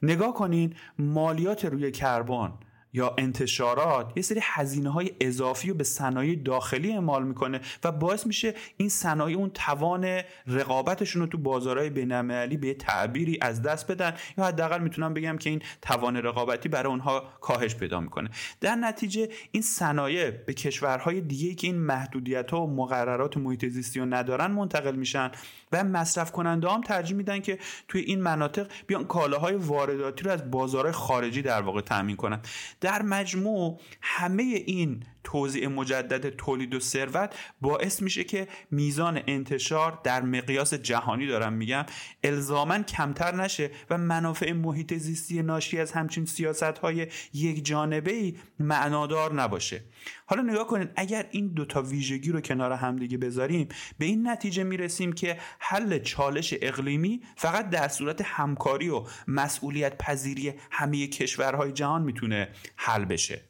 نگاه 0.03 0.35
کنین 0.35 0.75
مالیات 0.99 1.65
روی 1.65 1.91
کربن 1.91 2.53
یا 2.93 3.15
انتشارات 3.19 4.13
یه 4.17 4.23
سری 4.23 4.41
هزینه 4.43 4.91
های 4.91 5.11
اضافی 5.21 5.69
رو 5.69 5.75
به 5.75 5.85
صنایع 5.85 6.35
داخلی 6.35 6.93
اعمال 6.93 7.25
می‌کنه 7.25 7.61
و 7.85 7.93
باعث 7.93 8.27
میشه 8.27 8.55
این 8.77 8.89
صنایع 8.89 9.37
اون 9.37 9.51
توان 9.51 10.21
رقابتشون 10.47 11.23
رو 11.23 11.29
تو 11.29 11.39
بازارهای 11.39 11.91
بینالمللی 11.91 12.57
به 12.57 12.75
تعبیری 12.75 13.39
از 13.43 13.63
دست 13.63 13.91
بدن. 13.91 14.15
یا 14.39 14.45
حداقل 14.45 14.81
می‌تونم 14.81 15.15
بگم 15.15 15.39
که 15.39 15.51
این 15.51 15.63
توان 15.83 16.17
رقابتی 16.17 16.69
برای 16.69 16.91
اونها 16.91 17.21
کاهش 17.41 17.75
پیدا 17.75 18.01
می‌کنه. 18.01 18.31
در 18.61 18.75
نتیجه 18.75 19.29
این 19.51 19.63
صنایع 19.63 20.31
به 20.31 20.55
کشورهای 20.55 21.21
دیگه 21.21 21.55
که 21.55 21.67
این 21.67 21.79
محدودیت 21.79 22.51
ها 22.51 22.67
و 22.67 22.77
مقررات 22.77 23.37
محیط 23.37 23.67
زیستی 23.67 24.01
رو 24.01 24.07
ندارن 24.07 24.51
منتقل 24.51 24.97
میشن 24.97 25.31
و 25.73 25.85
مصرف 25.85 26.33
کننده 26.33 26.69
هم 26.69 26.81
ترجیح 26.81 27.17
میدن 27.17 27.41
که 27.41 27.59
توی 27.89 28.01
این 28.01 28.21
مناطق 28.21 28.67
بیان 28.87 29.05
کالاهای 29.05 29.55
وارداتی 29.55 30.25
رو 30.25 30.31
از 30.31 30.51
بازارهای 30.51 30.93
خارجی 30.93 31.43
در 31.43 31.63
واقع 31.63 31.81
تامین 31.81 32.17
کنن. 32.17 32.41
در 32.81 33.03
مجموع 33.03 33.81
همه 34.01 34.43
این 34.43 35.05
توزیع 35.25 35.69
مجدد 35.69 36.29
تولید 36.29 36.75
و 36.75 36.81
ثروت 36.81 37.35
باعث 37.61 38.03
میشه 38.03 38.25
که 38.25 38.49
میزان 38.71 39.21
انتشار 39.27 40.01
در 40.05 40.23
مقیاس 40.23 40.75
جهانی 40.75 41.27
دارم 41.27 41.53
میگم 41.53 41.85
الزاما 42.25 42.83
کمتر 42.83 43.35
نشه 43.35 43.71
و 43.91 43.99
منافع 43.99 44.53
محیط 44.53 44.95
زیستی 44.95 45.43
ناشی 45.43 45.81
از 45.81 45.93
همچین 45.93 46.25
سیاست 46.25 46.63
های 46.63 47.07
یک 47.33 47.65
جانبه 47.65 48.13
ای 48.13 48.37
معنادار 48.59 49.35
نباشه. 49.35 49.85
حالا 50.27 50.43
نگاه 50.43 50.67
کنید 50.67 50.91
اگر 50.97 51.27
این 51.31 51.49
دوتا 51.49 51.83
ویژگی 51.83 52.33
رو 52.33 52.41
کنار 52.41 52.73
همدیگه 52.73 53.19
بذاریم 53.19 53.69
به 53.99 54.05
این 54.05 54.29
نتیجه 54.29 54.65
می‌رسیم 54.65 55.13
که 55.13 55.39
حل 55.59 55.99
چالش 55.99 56.55
اقلیمی 56.63 57.23
فقط 57.37 57.71
در 57.71 57.89
صورت 57.89 58.23
همکاری 58.25 58.89
و 58.89 59.05
مسئولیت 59.27 59.99
پذیری 59.99 60.55
همه 60.71 61.07
کشورهای 61.07 61.73
جهان 61.73 62.03
می‌تونه 62.03 62.49
حل 62.77 63.05
بشه. 63.05 63.41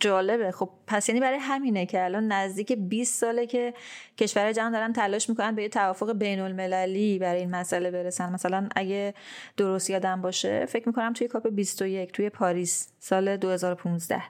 جالبه. 0.00 0.50
خب 0.50 0.70
پس 0.86 1.08
یعنی 1.08 1.20
برای 1.28 1.40
همینه 1.40 1.86
که 1.86 2.04
الان 2.04 2.32
نزدیک 2.32 2.72
20 2.72 3.20
ساله 3.20 3.46
که 3.46 3.74
کشور 4.18 4.52
جهان 4.52 4.72
دارن 4.72 4.92
تلاش 4.92 5.28
می‌کنن 5.28 5.54
به 5.54 5.62
یه 5.62 5.68
توافق 5.68 6.12
بین 6.12 6.40
المللی 6.40 7.18
برای 7.18 7.40
این 7.40 7.50
مسئله 7.50 7.90
برسن. 7.90 8.32
مثلا 8.32 8.68
اگه 8.76 9.14
درست 9.56 9.90
یادم 9.90 10.22
باشه 10.22 10.66
فکر 10.66 10.88
می‌کنم 10.88 11.12
توی 11.12 11.28
کاپ 11.28 11.48
21 11.48 12.12
توی 12.12 12.30
پاریس. 12.30 12.88
سال 13.00 13.36
2015 13.36 14.22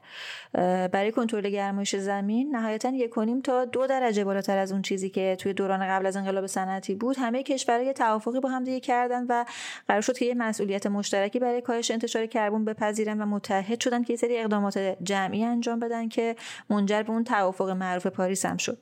برای 0.89 1.13
کنترل 1.13 1.49
گرمایش 1.51 1.97
زمین 1.97 2.57
نهایتا 2.57 2.89
یک 2.89 3.11
تا 3.45 3.65
دو 3.65 3.87
درجه 3.87 4.25
بالاتر 4.25 4.59
از 4.59 4.73
اون 4.73 4.83
چیزی 4.83 5.11
که 5.11 5.37
توی 5.41 5.53
دوران 5.53 5.89
قبل 5.89 6.07
از 6.07 6.17
انقلاب 6.17 6.47
صنعتی 6.47 6.95
بود. 6.95 7.17
همه 7.19 7.43
کشورها 7.43 7.83
یه 7.83 7.93
توافقی 7.93 8.41
با 8.41 8.49
هم 8.49 8.65
دیگه 8.65 8.81
کردن 8.81 9.27
و 9.29 9.45
قرار 9.89 10.01
شد 10.01 10.19
که 10.19 10.25
یه 10.25 10.35
مسئولیت 10.35 10.87
مشترکی 10.87 11.39
برای 11.39 11.61
کاهش 11.61 11.91
انتشار 11.91 12.27
کربن 12.27 12.65
بپذیرن 12.65 13.23
و 13.23 13.27
متحد 13.27 13.81
شدن 13.81 14.03
که 14.03 14.13
یه 14.13 14.17
سری 14.17 14.39
اقدامات 14.39 14.79
جمعی 15.03 15.45
انجام 15.45 15.81
بدن 15.81 16.09
که 16.09 16.37
منجر 16.71 17.03
به 17.03 17.11
اون 17.11 17.25
توافق 17.25 17.71
معروف 17.71 18.07
پاریس 18.07 18.47
هم 18.47 18.57
شد. 18.57 18.79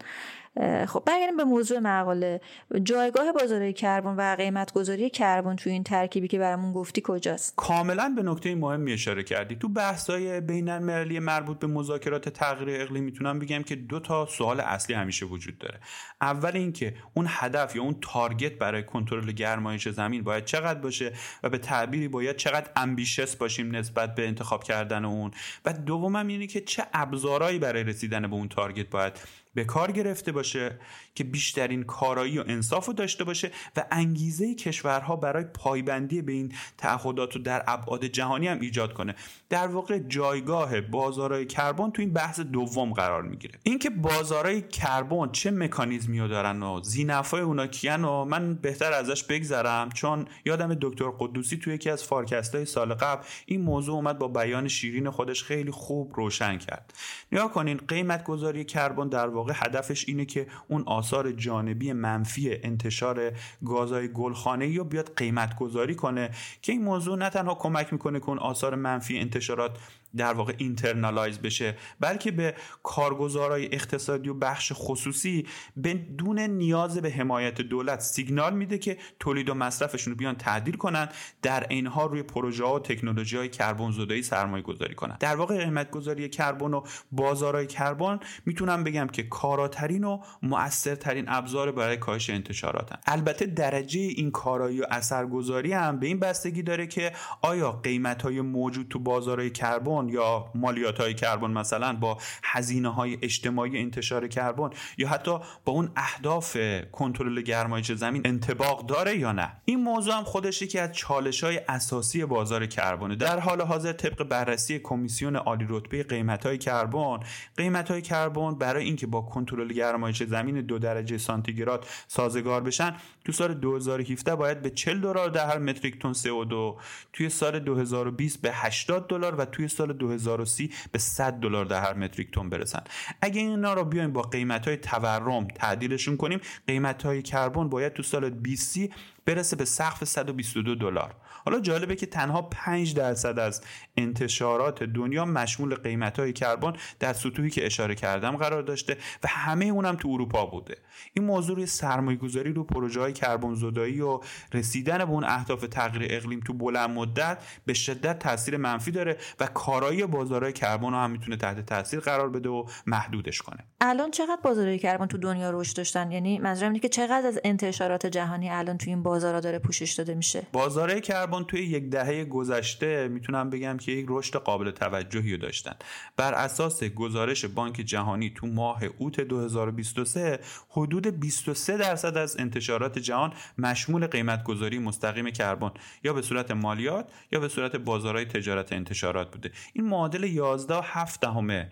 خب 0.88 1.02
برگردیم 1.06 1.36
به 1.36 1.44
موضوع 1.44 1.78
مقاله. 1.78 2.40
جایگاه 2.82 3.32
بازار 3.32 3.72
کربن 3.72 4.14
و 4.16 4.36
قیمت 4.38 4.72
گذاری 4.72 5.10
کربن 5.10 5.56
توی 5.56 5.72
این 5.72 5.82
ترکیبی 5.84 6.28
که 6.28 6.38
برامون 6.38 6.72
گفتی 6.72 7.02
کجاست؟ 7.04 7.54
کاملا 7.56 8.12
به 8.16 8.22
نکته 8.22 8.54
مهمی 8.54 8.92
اشاره 8.92 9.22
کردی. 9.22 9.56
تو 9.56 9.68
بحث‌های 9.68 10.40
بین 10.40 10.68
المللی 10.68 11.18
مربوط 11.18 11.58
به 11.58 11.66
مذاکرات 11.66 12.28
تغییر 12.28 12.82
اقلیم 12.82 13.04
می‌تونم 13.04 13.38
بگم 13.38 13.62
که 13.62 13.76
دو 13.76 14.00
تا 14.00 14.26
سوال 14.26 14.60
اصلی 14.60 14.96
همیشه 14.96 15.26
وجود 15.26 15.58
داره. 15.58 15.80
اول 16.20 16.50
اینکه 16.54 16.94
اون 17.14 17.26
هدف 17.28 17.76
یا 17.76 17.82
اون 17.82 17.96
تارگت 18.00 18.52
برای 18.52 18.82
کنترل 18.82 19.32
گرمایش 19.32 19.88
زمین 19.88 20.22
باید 20.22 20.44
چقدر 20.44 20.80
باشه 20.80 21.12
و 21.42 21.48
به 21.48 21.58
تعبیری 21.58 22.08
باید 22.08 22.36
چقدر 22.36 22.70
امبیشس 22.76 23.36
باشیم 23.36 23.76
نسبت 23.76 24.14
به 24.14 24.28
انتخاب 24.28 24.64
کردن 24.64 25.04
اون. 25.04 25.30
و 25.64 25.72
دومم 25.72 26.26
اینه 26.26 26.46
که 26.46 26.60
چه 26.60 26.86
ابزارهایی 26.92 27.58
برای 27.58 27.84
رسیدن 27.84 28.30
به 28.30 28.34
اون 28.36 28.48
تارگت 28.48 28.90
باید 28.90 29.12
به 29.56 29.64
کار 29.64 29.92
گرفته 29.92 30.32
باشه. 30.32 30.78
که 31.16 31.24
بیشترین 31.24 31.82
کارایی 31.82 32.38
و 32.38 32.44
انصاف 32.46 32.86
رو 32.86 32.92
داشته 32.92 33.24
باشه 33.24 33.50
و 33.76 33.84
انگیزه 33.90 34.54
کشورها 34.54 35.16
برای 35.16 35.44
پایبندی 35.44 36.22
به 36.22 36.32
این 36.32 36.52
تعهدات 36.78 37.36
رو 37.36 37.42
در 37.42 37.64
ابعاد 37.66 38.04
جهانی 38.04 38.48
هم 38.48 38.60
ایجاد 38.60 38.92
کنه. 38.92 39.14
در 39.48 39.66
واقع 39.66 39.98
جایگاه 39.98 40.80
بازارهای 40.80 41.46
کربن 41.46 41.90
تو 41.90 42.02
این 42.02 42.12
بحث 42.12 42.40
دوم 42.40 42.92
قرار 42.92 43.22
می‌گیره. 43.22 43.54
اینکه 43.62 43.90
بازارهای 43.90 44.62
کربن 44.62 45.32
چه 45.32 45.50
مکانیزمی 45.50 46.20
رو 46.20 46.28
دارن 46.28 46.62
و 46.62 46.80
زینفای 46.82 47.40
اونا 47.40 47.66
کیان 47.66 48.04
و 48.04 48.24
من 48.24 48.54
بهتر 48.54 48.92
ازش 48.92 49.24
بگذرم 49.24 49.90
چون 49.90 50.26
یادم 50.44 50.74
دکتر 50.80 51.10
قدوسی 51.18 51.56
توی 51.56 51.74
یکی 51.74 51.90
از 51.90 52.04
فارکست 52.04 52.54
های 52.54 52.64
سال 52.64 52.94
قبل 52.94 53.24
این 53.46 53.60
موضوع 53.60 53.94
اومد 53.94 54.18
با 54.18 54.28
بیان 54.28 54.68
شیرین 54.68 55.10
خودش 55.10 55.44
خیلی 55.44 55.70
خوب 55.70 56.12
روشن 56.16 56.58
کرد. 56.58 56.94
نگاه 57.32 57.52
کنین 57.52 57.76
قیمت 57.88 58.24
گذاری 58.24 58.64
کربن 58.64 59.08
در 59.08 59.28
واقع 59.28 59.52
هدفش 59.56 60.08
اینه 60.08 60.24
که 60.24 60.46
اون 60.68 60.84
آثار 61.06 61.32
جانبی 61.32 61.92
منفی 61.92 62.50
انتشار 62.62 63.32
گازهای 63.64 64.08
گلخانه‌ای 64.08 64.76
رو 64.76 64.84
بیاد 64.84 65.12
قیمت 65.16 65.56
گذاری 65.56 65.94
کنه 65.94 66.30
که 66.62 66.72
این 66.72 66.84
موضوع 66.84 67.18
نه 67.18 67.30
تنها 67.30 67.54
کمک 67.54 67.92
می‌کنه 67.92 68.20
که 68.20 68.28
اون 68.28 68.38
آثار 68.38 68.74
منفی 68.74 69.18
انتشارات 69.18 69.78
در 70.16 70.32
واقع 70.32 70.54
اینترنالایز 70.58 71.38
بشه 71.38 71.76
بلکه 72.00 72.30
به 72.30 72.54
کارگزارای 72.82 73.74
اقتصادی 73.74 74.28
و 74.28 74.34
بخش 74.34 74.72
خصوصی 74.74 75.46
بدون 75.84 76.38
نیاز 76.38 76.98
به 76.98 77.10
حمایت 77.10 77.60
دولت 77.60 78.00
سیگنال 78.00 78.54
میده 78.54 78.78
که 78.78 78.96
تولید 79.20 79.48
و 79.48 79.54
مصرفشون 79.54 80.12
رو 80.12 80.16
بیان 80.16 80.34
تعدیل 80.34 80.76
کنن 80.76 81.08
در 81.42 81.66
اینها 81.70 82.06
روی 82.06 82.22
پروژه 82.22 82.64
ها 82.64 82.74
و 82.74 82.78
تکنولوژی 82.78 83.36
های 83.36 83.48
کربن 83.48 83.90
زدایی 83.90 84.22
سرمایه 84.22 84.62
گذاری 84.62 84.94
کنن. 84.94 85.16
در 85.20 85.36
واقع 85.36 85.64
قیمت 85.64 85.90
گذاری 85.90 86.28
کربن 86.28 86.74
و 86.74 86.82
بازارهای 87.12 87.66
کربن 87.66 88.20
می‌تونم 88.46 88.84
بگم 88.84 89.06
که 89.06 89.22
کاراترین 89.22 90.04
و 90.04 90.20
مؤثرترین 90.42 91.24
ابزار 91.28 91.72
برای 91.72 91.96
کاهش 91.96 92.30
انتشاراتن. 92.30 92.96
البته 93.06 93.46
درجه 93.46 94.00
این 94.00 94.30
کارایی 94.30 94.80
و 94.80 94.86
اثرگذاری 94.90 95.72
هم 95.72 95.98
به 95.98 96.06
این 96.06 96.18
بستگی 96.18 96.62
داره 96.62 96.86
که 96.86 97.12
آیا 97.42 97.72
قیمت 97.72 98.22
های 98.22 98.40
موجود 98.40 98.88
تو 98.88 98.98
بازارهای 98.98 99.50
کربن 99.50 100.05
یا 100.08 100.50
مالیات 100.54 101.00
های 101.00 101.14
کربن 101.14 101.50
مثلا 101.50 101.92
با 101.92 102.18
هزینه 102.44 102.88
های 102.88 103.18
اجتماعی 103.22 103.78
انتشار 103.78 104.28
کربن 104.28 104.70
یا 104.98 105.08
حتی 105.08 105.38
با 105.64 105.72
اون 105.72 105.90
اهداف 105.96 106.56
کنترل 106.92 107.40
گرمایش 107.40 107.92
زمین 107.92 108.22
انتباق 108.24 108.86
داره 108.86 109.18
یا 109.18 109.32
نه؟ 109.32 109.52
این 109.64 109.82
موضوع 109.84 110.14
هم 110.14 110.24
خودش 110.24 110.62
یکی 110.62 110.78
از 110.78 110.92
چالش 110.92 111.44
های 111.44 111.60
اساسی 111.68 112.24
بازار 112.24 112.66
کربن 112.66 113.08
در 113.08 113.38
حال 113.38 113.62
حاضر 113.62 113.92
طبق 113.92 114.22
بررسی 114.22 114.78
کمیسیون 114.78 115.36
عالی 115.36 115.66
رتبه 115.68 116.02
قیمت 116.02 116.46
های 116.46 116.58
کربن 116.58 117.20
قیمت 117.56 117.90
های 117.90 118.02
کربن 118.02 118.54
برای 118.54 118.84
اینکه 118.84 119.06
با 119.06 119.20
کنترل 119.20 119.72
گرمایش 119.72 120.22
زمین 120.22 120.60
دو 120.60 120.78
درجه 120.78 121.18
سانتیگراد 121.18 121.86
سازگار 122.08 122.60
بشن 122.60 122.96
تو 123.24 123.32
سال 123.32 123.54
2017 123.54 124.34
باید 124.34 124.62
به 124.62 124.70
40 124.70 125.00
دلار 125.00 125.30
در 125.30 125.46
هر 125.46 125.58
متریک 125.58 126.02
تن 126.02 126.12
CO2 126.12 126.80
توی 127.12 127.28
سال 127.28 127.58
2020 127.58 128.42
به 128.42 128.50
80 128.52 129.08
دلار 129.08 129.34
و 129.34 129.44
توی 129.44 129.68
سال 129.68 129.85
2030 129.92 130.70
به 130.92 130.98
100 130.98 131.32
دلار 131.32 131.64
در 131.64 131.80
هر 131.80 131.94
متریک 131.94 132.34
تن 132.34 132.48
برسن. 132.48 132.80
اگه 133.20 133.40
اینا 133.40 133.74
رو 133.74 133.84
بیایم 133.84 134.12
با 134.12 134.22
قیمت 134.22 134.68
های 134.68 134.76
تورم 134.76 135.46
تعدیلشون 135.46 136.16
کنیم 136.16 136.40
قیمت 136.66 137.02
های 137.02 137.22
کربن 137.22 137.68
باید 137.68 137.92
تو 137.92 138.02
سال 138.02 138.30
20 138.30 138.78
برسه 139.26 139.56
به 139.56 139.64
سقف 139.64 140.04
122 140.04 140.74
دلار. 140.74 141.14
حالا 141.44 141.60
جالبه 141.60 141.96
که 141.96 142.06
تنها 142.06 142.42
5 142.42 142.94
درصد 142.94 143.38
از 143.38 143.62
انتشارات 143.96 144.82
دنیا 144.82 145.24
مشمول 145.24 145.74
قیمت 145.74 146.18
های 146.18 146.32
کربن 146.32 146.72
در 147.00 147.12
سطوحی 147.12 147.50
که 147.50 147.66
اشاره 147.66 147.94
کردم 147.94 148.36
قرار 148.36 148.62
داشته 148.62 148.96
و 149.24 149.28
همه 149.28 149.64
اونم 149.64 149.96
تو 149.96 150.08
اروپا 150.08 150.46
بوده. 150.46 150.76
این 151.14 151.24
موضوع 151.24 151.56
روی 151.56 151.66
سرمایه 151.66 152.18
گذاری 152.18 152.52
رو 152.52 152.64
پروژه 152.64 153.00
های 153.00 153.12
کربن 153.12 153.54
زدایی 153.54 154.00
و 154.00 154.20
رسیدن 154.54 154.98
به 154.98 155.10
اون 155.10 155.24
اهداف 155.24 155.60
تغییر 155.60 156.06
اقلیم 156.10 156.40
تو 156.40 156.52
بلند 156.52 156.90
مدت 156.90 157.38
به 157.64 157.74
شدت 157.74 158.18
تاثیر 158.18 158.56
منفی 158.56 158.90
داره 158.90 159.16
و 159.40 159.46
کارایی 159.46 160.06
بازارهای 160.06 160.52
کربن 160.52 160.90
رو 160.90 160.96
هم 160.96 161.10
می‌تونه 161.10 161.36
تحت 161.36 161.66
تاثیر 161.66 162.00
قرار 162.00 162.30
بده 162.30 162.48
و 162.48 162.64
محدودش 162.86 163.42
کنه. 163.42 163.64
الان 163.80 164.10
چقدر 164.10 164.40
بازارهای 164.42 164.78
کربن 164.78 165.06
تو 165.06 165.18
دنیا 165.18 165.50
رشد 165.50 165.76
داشتن؟ 165.76 166.12
یعنی 166.12 166.38
منظورم 166.38 166.70
اینه 166.70 166.80
که 166.80 166.88
چقدر 166.88 167.26
از 167.26 167.38
انتشارات 167.44 168.06
جهانی 168.06 168.50
الان 168.50 168.78
تو 168.78 168.90
این 168.90 169.02
بازارها 169.16 169.40
داره 169.40 169.58
پوشش 169.58 169.92
داده 169.92 170.14
میشه. 170.14 170.46
بازارهای 170.52 171.00
کربن 171.00 171.44
توی 171.44 171.60
یک 171.60 171.90
دهه 171.90 172.24
گذشته 172.24 173.08
می‌تونم 173.08 173.50
بگم 173.50 173.76
که 173.76 173.92
یک 173.92 174.06
رشد 174.08 174.36
قابل 174.36 174.70
توجهی 174.70 175.36
داشتن. 175.36 175.72
بر 176.16 176.34
اساس 176.34 176.84
گزارش 176.84 177.44
بانک 177.44 177.74
جهانی 177.74 178.30
تو 178.30 178.46
ماه 178.46 178.80
اوت 178.98 179.20
2023 179.20 180.40
حدود 180.68 181.06
23 181.20 181.76
درصد 181.76 182.16
از 182.16 182.40
انتشارات 182.40 182.98
جهان 182.98 183.32
مشمول 183.58 184.06
قیمت 184.06 184.44
گذاری 184.44 184.78
مستقیم 184.78 185.30
کربن 185.30 185.70
یا 186.04 186.12
به 186.12 186.22
صورت 186.22 186.50
مالیات 186.50 187.08
یا 187.32 187.40
به 187.40 187.48
صورت 187.48 187.76
بازارهای 187.76 188.24
تجارت 188.24 188.72
انتشارات 188.72 189.32
بوده. 189.32 189.50
این 189.72 189.84
معادل 189.86 190.24
11 190.24 190.80
7 190.82 191.20
دهم 191.20 191.66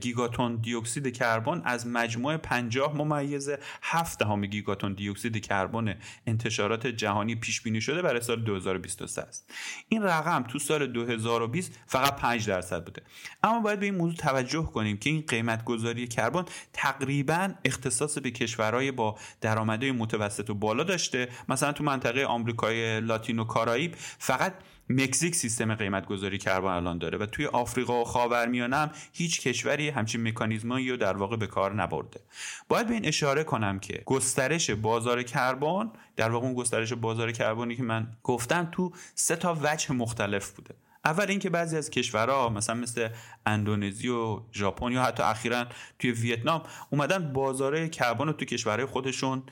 گیگاتون 0.00 0.56
دی 0.56 0.74
اکسید 0.74 1.16
کربن 1.16 1.62
از 1.64 1.86
مجموع 1.86 2.36
50 2.36 2.96
ممیز 2.96 3.50
7 3.82 4.18
دهم 4.18 4.46
گیگاتون 4.46 4.92
دی 4.92 5.08
اکسید 5.08 5.46
کربن 5.46 5.94
انتشارات 6.26 6.86
جهانی 6.90 7.34
پیش 7.34 7.60
بینی 7.60 7.80
شده 7.80 8.02
برای 8.02 8.20
سال 8.20 8.42
2023 8.42 9.22
است. 9.22 9.50
این 9.88 10.02
رقم 10.02 10.42
تو 10.42 10.58
سال 10.58 10.86
2020 10.86 11.78
فقط 11.86 12.16
5 12.16 12.48
درصد 12.48 12.84
بوده. 12.84 13.02
اما 13.42 13.60
باید 13.60 13.80
به 13.80 13.86
این 13.86 13.94
موضوع 13.94 14.16
توجه 14.16 14.62
کنیم 14.62 14.96
که 14.96 15.10
این 15.10 15.24
قیمت 15.28 15.64
گذاری 15.64 16.08
کربن 16.08 16.44
تقریبا 16.72 17.50
اختصاص 17.64 18.18
به 18.18 18.30
کشورهای 18.30 18.90
با 18.90 19.18
درآمدهای 19.40 19.92
متوسط 19.92 20.50
و 20.50 20.54
بالا 20.54 20.84
داشته. 20.84 21.28
مثلا 21.48 21.72
تو 21.72 21.84
منطقه 21.84 22.24
آمریکای 22.24 23.00
لاتین 23.00 23.38
و 23.38 23.44
کارائیب 23.44 23.94
فقط 24.18 24.54
مکزیک 24.90 25.34
سیستم 25.34 25.74
قیمت 25.74 26.06
گذاری 26.06 26.38
کربن 26.38 26.70
الان 26.70 26.98
داره 26.98 27.18
و 27.18 27.26
توی 27.26 27.46
آفریقا 27.46 28.00
و 28.00 28.04
خاورمیانه 28.04 28.76
هم 28.76 28.90
هیچ 29.12 29.40
کشوری 29.40 29.88
همچین 29.88 30.28
مکانیزمایی 30.28 30.90
رو 30.90 30.96
در 30.96 31.16
واقع 31.16 31.36
به 31.36 31.46
کار 31.46 31.74
نبرده. 31.74 32.20
باید 32.68 32.86
به 32.86 32.94
این 32.94 33.06
اشاره 33.06 33.44
کنم 33.44 33.78
که 33.78 34.02
گسترش 34.06 34.70
بازار 34.70 35.22
کربن 35.22 35.90
در 36.16 36.30
واقع 36.30 36.46
اون 36.46 36.54
گسترش 36.54 36.92
بازار 36.92 37.32
کربنی 37.32 37.76
که 37.76 37.82
من 37.82 38.08
گفتم 38.22 38.68
تو 38.72 38.92
سه 39.14 39.36
تا 39.36 39.58
وجه 39.62 39.92
مختلف 39.92 40.50
بوده. 40.50 40.74
اول 41.04 41.26
اینکه 41.28 41.50
بعضی 41.50 41.76
از 41.76 41.90
کشورها 41.90 42.48
مثلا 42.48 42.74
مثل 42.74 43.08
اندونزی 43.46 44.08
و 44.08 44.40
ژاپن 44.52 44.92
یا 44.92 45.02
حتی 45.02 45.22
اخیرا 45.22 45.66
توی 45.98 46.10
ویتنام 46.10 46.62
اومدن 46.90 47.32
بازار 47.32 47.86
کربن 47.88 48.26
رو 48.26 48.32
تو 48.32 48.44
کشورهای 48.44 48.86
خودشون 48.86 49.42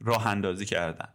راه 0.00 0.26
اندازی 0.26 0.64
کردن. 0.66 1.08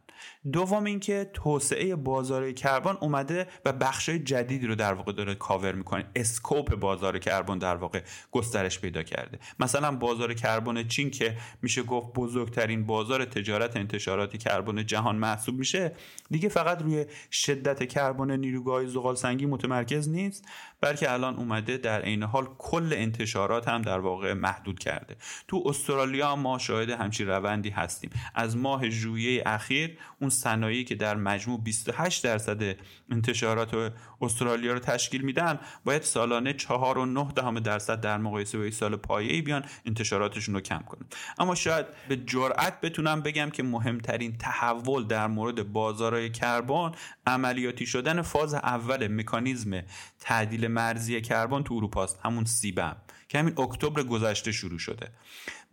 دوم 0.51 0.83
اینکه 0.83 1.29
توسعه 1.33 1.95
بازار 1.95 2.51
کربن 2.51 2.97
اومده 3.01 3.47
و 3.65 3.73
بخشای 3.73 4.19
جدیدی 4.19 4.67
رو 4.67 4.75
در 4.75 4.93
واقع 4.93 5.11
داره 5.11 5.35
کاور 5.35 5.71
می‌کنه. 5.71 6.05
اسکوپ 6.15 6.75
بازار 6.75 7.19
کربن 7.19 7.57
در 7.57 7.75
واقع 7.75 8.01
گسترش 8.31 8.79
پیدا 8.79 9.03
کرده. 9.03 9.39
مثلا 9.59 9.91
بازار 9.91 10.33
کربن 10.33 10.87
چین 10.87 11.11
که 11.11 11.37
میشه 11.61 11.83
گفت 11.83 12.13
بزرگترین 12.13 12.85
بازار 12.85 13.25
تجارت 13.25 13.77
انتشارات 13.77 14.37
کربن 14.37 14.85
جهان 14.85 15.15
محسوب 15.15 15.55
میشه 15.55 15.91
دیگه 16.29 16.49
فقط 16.49 16.81
روی 16.81 17.05
شدت 17.31 17.87
کربن 17.87 18.39
نیروگاه 18.39 18.85
زغال 18.85 19.15
سنگی 19.15 19.45
متمرکز 19.45 20.09
نیست. 20.09 20.45
بلکه 20.83 21.11
الان 21.11 21.35
اومده 21.35 21.77
در 21.77 22.01
عین 22.01 22.23
حال 22.23 22.47
کل 22.57 22.93
انتشارات 22.93 23.67
هم 23.67 23.81
در 23.81 23.99
واقع 23.99 24.33
محدود 24.33 24.79
کرده. 24.79 25.15
تو 25.47 25.63
استرالیا 25.65 26.35
ما 26.35 26.57
شاهد 26.57 26.89
همچین 26.89 27.27
روندی 27.27 27.69
هستیم. 27.69 28.09
از 28.35 28.57
ماه 28.57 28.89
ژوئیه 28.89 29.43
اخیر 29.45 29.97
اون 30.21 30.29
صنایعی 30.29 30.83
که 30.83 30.95
در 30.95 31.15
مجموع 31.15 31.61
28 31.63 32.23
درصد 32.23 32.75
انتشارات 33.11 33.93
استرالیا 34.21 34.73
رو 34.73 34.79
تشکیل 34.79 35.21
میدن 35.21 35.59
باید 35.85 36.01
سالانه 36.01 36.53
4.9 36.53 37.33
دهم 37.35 37.59
درصد 37.59 38.01
در 38.01 38.17
مقایسه 38.17 38.57
با 38.57 38.71
سال 38.71 38.95
پایه‌ای 38.95 39.41
بیان 39.41 39.65
انتشاراتشون 39.85 40.55
رو 40.55 40.61
کم 40.61 40.79
کنن. 40.79 41.05
اما 41.37 41.55
شاید 41.55 41.85
به 42.09 42.15
جرأت 42.15 42.81
بتونم 42.81 43.21
بگم 43.21 43.49
که 43.49 43.63
مهمترین 43.63 44.37
تحول 44.37 45.07
در 45.07 45.27
مورد 45.27 45.73
بازارهای 45.73 46.29
کربن 46.29 46.91
عملیاتی 47.27 47.85
شدن 47.85 48.21
فاز 48.21 48.53
اول 48.53 49.07
مکانیزم 49.07 49.81
تعدیل 50.19 50.67
مرزی 50.73 51.21
کربن 51.21 51.63
تو 51.63 51.73
اروپا 51.73 52.03
است 52.03 52.19
همون 52.23 52.45
سیبم 52.45 52.95
که 53.27 53.39
همین 53.39 53.59
اکتبر 53.59 54.03
گذشته 54.03 54.51
شروع 54.51 54.79
شده. 54.79 55.11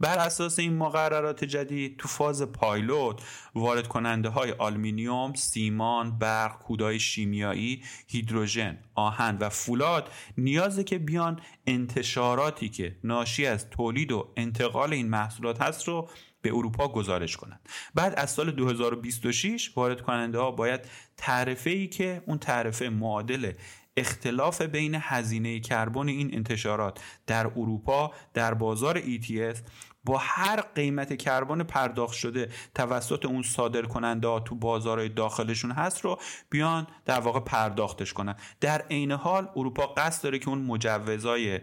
بر 0.01 0.19
اساس 0.19 0.59
این 0.59 0.77
مقررات 0.77 1.45
جدید 1.45 1.97
تو 1.97 2.09
فاز 2.09 2.43
پایلوت 2.43 3.23
وارد 3.55 3.89
کننده 3.89 4.29
های 4.29 4.53
آلمینیوم، 4.53 5.35
سیمان، 5.35 6.19
برق، 6.19 6.59
کودای 6.59 7.01
شیمیایی، 7.01 7.83
هیدروژن، 8.07 8.79
آهن 8.95 9.37
و 9.41 9.49
فولاد 9.49 10.11
نیازه 10.39 10.85
که 10.85 10.99
بیان 10.99 11.41
انتشاراتی 11.67 12.69
که 12.69 12.97
ناشی 13.05 13.47
از 13.47 13.71
تولید 13.71 14.13
و 14.13 14.33
انتقال 14.37 14.93
این 14.93 15.09
محصولات 15.09 15.63
هست 15.63 15.89
رو 15.89 16.09
به 16.43 16.51
اروپا 16.51 16.89
گزارش 16.89 17.37
کنند. 17.37 17.69
بعد 17.95 18.15
از 18.17 18.31
سال 18.31 18.51
2026 18.51 19.73
وارد 19.77 20.01
کننده 20.01 20.39
ها 20.39 20.51
باید 20.51 20.81
تعرفه 21.17 21.71
ای 21.71 21.89
که 21.89 22.23
اون 22.27 22.39
تعرفه 22.39 22.89
معادل 22.89 23.53
اختلاف 24.01 24.63
بین 24.63 24.97
هزینه 25.01 25.61
کربن 25.61 26.09
این 26.09 26.35
انتشارات 26.35 27.01
در 27.27 27.47
اروپا 27.47 28.13
در 28.35 28.55
بازار 28.55 29.01
ETS 29.01 29.59
با 30.05 30.19
هر 30.19 30.61
قیمت 30.61 31.17
کربن 31.17 31.63
پرداخت 31.63 32.15
شده 32.15 32.49
توسط 32.75 33.25
اون 33.25 33.43
صادر 33.43 33.83
کننده 33.83 34.29
ها 34.29 34.41
تو 34.41 34.55
بازار 34.55 35.09
داخلشون 35.09 35.71
هست 35.71 36.01
رو 36.01 36.19
بیان 36.51 36.87
در 37.05 37.21
واقع 37.21 37.41
پرداختش 37.41 38.13
کنن. 38.13 38.35
در 38.61 38.83
عین 38.91 39.13
حال 39.13 39.49
اروپا 39.57 39.87
قصد 39.87 40.23
داره 40.23 40.39
که 40.39 40.49
اون 40.49 40.59
مجوزای 40.59 41.61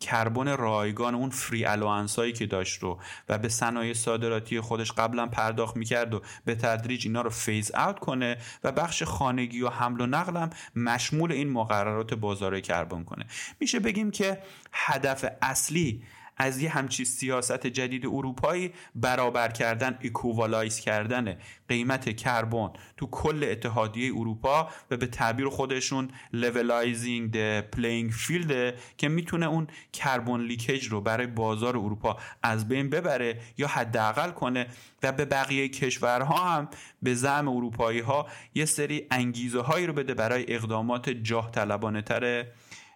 کربن 0.00 0.56
رایگان 0.56 1.14
اون 1.14 1.30
free 1.30 1.64
allowance 1.64 2.16
هایی 2.16 2.32
که 2.32 2.46
داشت 2.46 2.82
رو 2.82 2.98
و 3.28 3.38
به 3.38 3.48
صنایع 3.48 3.92
صادراتی 3.92 4.60
خودش 4.60 4.92
قبلا 4.92 5.26
پرداخت 5.26 5.76
می‌کرد 5.76 6.14
و 6.14 6.22
به 6.44 6.54
تدریج 6.54 7.06
اینا 7.06 7.22
رو 7.22 7.30
phase 7.30 7.70
out 7.74 7.98
کنه 7.98 8.36
و 8.64 8.72
بخش 8.72 9.02
خانگی 9.02 9.62
و 9.62 9.68
حمل 9.68 10.00
و 10.00 10.06
نقلم 10.06 10.50
مشمول 10.76 11.32
این 11.32 11.50
مقررات 11.50 12.14
بازار 12.14 12.60
کربن 12.60 13.04
کنه. 13.04 13.26
میشه 13.60 13.80
بگیم 13.80 14.10
که 14.10 14.38
هدف 14.72 15.24
اصلی 15.42 16.02
از 16.40 16.62
یه 16.62 16.70
همچی 16.70 17.04
سیاست 17.04 17.66
جدید 17.66 18.06
اروپایی 18.06 18.72
برابر 18.94 19.48
کردن 19.48 19.98
equalize 20.04 20.80
کردن 20.80 21.36
قیمت 21.68 22.16
کربن 22.16 22.70
تو 22.96 23.06
کل 23.06 23.44
اتحادیه 23.44 24.12
اروپا 24.16 24.68
و 24.90 24.96
به 24.96 25.06
تعبیر 25.06 25.48
خودشون 25.48 26.08
levelizing 26.32 27.32
the 27.32 27.60
playing 27.60 28.10
field 28.10 28.74
که 28.96 29.08
می‌تونه 29.08 29.46
اون 29.46 29.66
carbon 29.92 30.40
leakage 30.40 30.86
رو 30.86 31.00
برای 31.00 31.26
بازار 31.26 31.76
اروپا 31.76 32.16
از 32.42 32.68
بین 32.68 32.90
ببره 32.90 33.40
یا 33.58 33.66
حداقل 33.66 34.30
کنه 34.30 34.66
و 35.02 35.12
به 35.12 35.24
بقیه 35.24 35.68
کشورها 35.68 36.50
هم 36.50 36.68
به 37.02 37.14
زعم 37.14 37.48
اروپایی 37.48 38.00
ها 38.00 38.26
یه 38.54 38.64
سری 38.64 39.06
انگیزه 39.10 39.60
هایی 39.60 39.86
رو 39.86 39.92
بده 39.92 40.14
برای 40.14 40.54
اقدامات 40.54 41.10
جاه 41.10 41.50
طلبانه 41.50 42.02
تر 42.02 42.46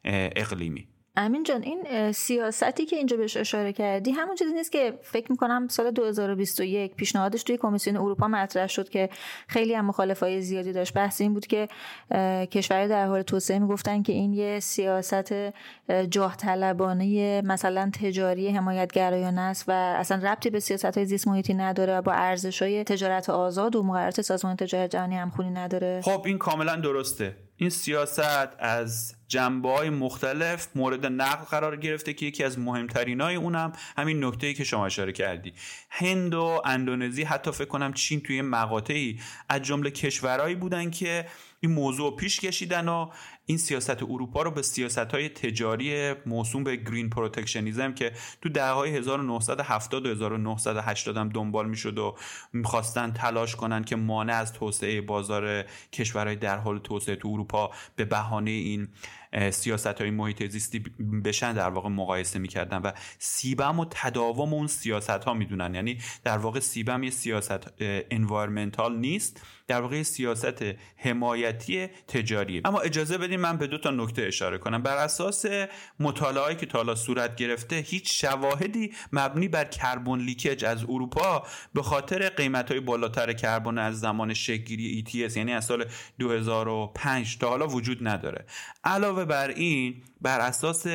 اقلیمی. 0.04 0.93
امین 1.16 1.42
جان 1.42 1.62
این 1.62 2.12
سیاستی 2.12 2.86
که 2.86 2.96
اینجا 2.96 3.16
بهش 3.16 3.36
اشاره 3.36 3.72
کردی 3.72 4.10
همون 4.10 4.34
چیزی 4.34 4.52
نیست 4.52 4.72
که 4.72 4.98
فکر 5.02 5.30
می‌کنم 5.30 5.68
سال 5.68 5.90
2021 5.90 6.94
پیشنهادش 6.94 7.42
توی 7.42 7.56
کمیسیون 7.56 7.96
اروپا 7.96 8.28
مطرح 8.28 8.66
شد 8.66 8.88
که 8.88 9.08
خیلی 9.48 9.74
هم 9.74 9.84
مخالفای 9.84 10.42
زیادی 10.42 10.72
داشت. 10.72 10.94
بحث 10.94 11.20
این 11.20 11.34
بود 11.34 11.46
که 11.46 11.68
کشورهای 12.46 12.88
در 12.88 13.06
حال 13.06 13.22
توسعه 13.22 13.58
می‌گفتن 13.58 14.02
که 14.02 14.12
این 14.12 14.32
یه 14.32 14.60
سیاست 14.60 15.34
جاه 16.10 16.36
طلبانه 16.36 17.42
مثلا 17.42 17.90
تجاری 18.02 18.48
حمایتگرایانه 18.48 19.40
است 19.40 19.64
و 19.68 19.72
اصلا 19.72 20.32
ربطی 20.32 20.50
به 20.50 20.60
سیاست 20.60 20.84
های 20.84 21.06
زیست 21.06 21.28
محیطی 21.28 21.54
نداره 21.54 21.96
و 21.96 22.02
با 22.02 22.12
ارزش 22.12 22.62
های 22.62 22.84
تجارت 22.84 23.30
آزاد 23.30 23.76
و 23.76 23.82
مقررات 23.82 24.20
سازمان 24.20 24.56
تجارت 24.56 24.90
جهانی 24.90 25.16
همخونی 25.16 25.50
نداره. 25.50 26.00
خب 26.04 26.22
این 26.26 26.38
کاملا 26.38 26.76
درسته. 26.76 27.36
این 27.56 27.70
سیاست 27.70 28.50
از 28.58 29.13
جنبه 29.28 29.68
های 29.68 29.90
مختلف 29.90 30.68
مورد 30.74 31.06
نقل 31.06 31.44
قرار 31.44 31.76
گرفته 31.76 32.12
که 32.12 32.26
یکی 32.26 32.44
از 32.44 32.58
مهمترین 32.58 33.20
های 33.20 33.34
اونم 33.34 33.72
همین 33.96 34.24
نکته 34.24 34.54
که 34.54 34.64
شما 34.64 34.86
اشاره 34.86 35.12
کردی. 35.12 35.52
هند 35.90 36.34
و 36.34 36.62
اندونزی 36.64 37.22
حتی 37.22 37.52
فکر 37.52 37.68
کنم 37.68 37.92
چین 37.92 38.20
توی 38.20 38.42
مقاطعی 38.42 39.20
از 39.48 39.62
جمله 39.62 39.90
کشورهایی 39.90 40.54
بودن 40.54 40.90
که 40.90 41.26
این 41.60 41.72
موضوع 41.72 42.16
پیش 42.16 42.40
کشیدن 42.40 42.88
و 42.88 43.10
این 43.46 43.58
سیاست 43.58 44.02
اروپا 44.02 44.42
رو 44.42 44.50
به 44.50 44.62
سیاست 44.62 44.98
های 44.98 45.28
تجاری 45.28 46.14
موسوم 46.26 46.64
به 46.64 46.76
green 46.76 47.10
protectionism 47.10 47.92
که 47.92 48.12
تو 48.42 48.48
دهه 48.48 48.70
های 48.70 48.96
1970 48.96 50.06
و 50.06 50.10
1980 50.10 51.16
هم 51.16 51.28
دنبال 51.28 51.68
می‌شد 51.68 51.98
و 51.98 52.16
می‌خواستن 52.52 53.12
تلاش 53.12 53.56
کنن 53.56 53.84
که 53.84 53.96
مانع 53.96 54.34
از 54.34 54.52
توسعه 54.52 55.00
بازار 55.00 55.64
کشورهای 55.92 56.36
در 56.36 56.58
حال 56.58 56.78
توسعه 56.78 57.16
تو 57.16 57.28
اروپا 57.28 57.70
به 57.96 58.04
بهانه 58.04 58.50
این 58.50 58.88
سیاست 59.50 60.00
های 60.00 60.10
محیط 60.10 60.50
زیستی 60.50 60.78
بشن 61.24 61.52
در 61.52 61.68
واقع 61.68 61.88
مقایسه 61.88 62.38
می‌کردن 62.38 62.78
و 62.78 62.92
سیبم 63.18 63.80
و 63.80 63.86
تداوم 63.90 64.54
اون 64.54 64.66
سیاست 64.66 65.10
ها 65.10 65.34
می‌دونن. 65.34 65.74
یعنی 65.74 65.98
در 66.24 66.38
واقع 66.38 66.60
سیبم 66.60 67.02
یه 67.02 67.10
سیاست 67.10 67.72
انوایرمنتال 68.10 68.96
نیست 68.96 69.40
در 69.66 69.80
واقع 69.80 70.02
سیاست 70.02 70.64
حمایتی 70.96 71.86
تجاریه. 71.86 72.62
اما 72.64 72.80
اجازه 72.80 73.18
بدیم 73.18 73.40
من 73.40 73.56
به 73.56 73.66
دو 73.66 73.78
تا 73.78 73.90
نکته 73.90 74.22
اشاره 74.22 74.58
کنم. 74.58 74.82
بر 74.82 74.96
اساس 74.96 75.44
مطالعاتی 76.00 76.56
که 76.56 76.66
تا 76.66 76.94
صورت 76.94 77.36
گرفته 77.36 77.76
هیچ 77.76 78.20
شواهدی 78.20 78.92
مبنی 79.12 79.48
بر 79.48 79.64
کربن 79.64 80.18
لیکج 80.18 80.64
از 80.64 80.84
اروپا 80.84 81.46
به 81.74 81.82
خاطر 81.82 82.28
قیمت 82.28 82.70
های 82.70 82.80
بالاتر 82.80 83.32
کربن 83.32 83.78
از 83.78 84.00
زمان 84.00 84.34
شگیری 84.34 85.04
ETS 85.06 85.36
یعنی 85.36 85.52
از 85.52 85.64
سال 85.64 85.84
2005 86.18 87.38
تا 87.38 87.48
حالا 87.48 87.66
وجود 87.66 88.08
نداره. 88.08 88.44
علاوه 88.84 89.23
بر 89.24 89.48
این 89.48 90.02
بر 90.22 90.40
اساس 90.40 90.86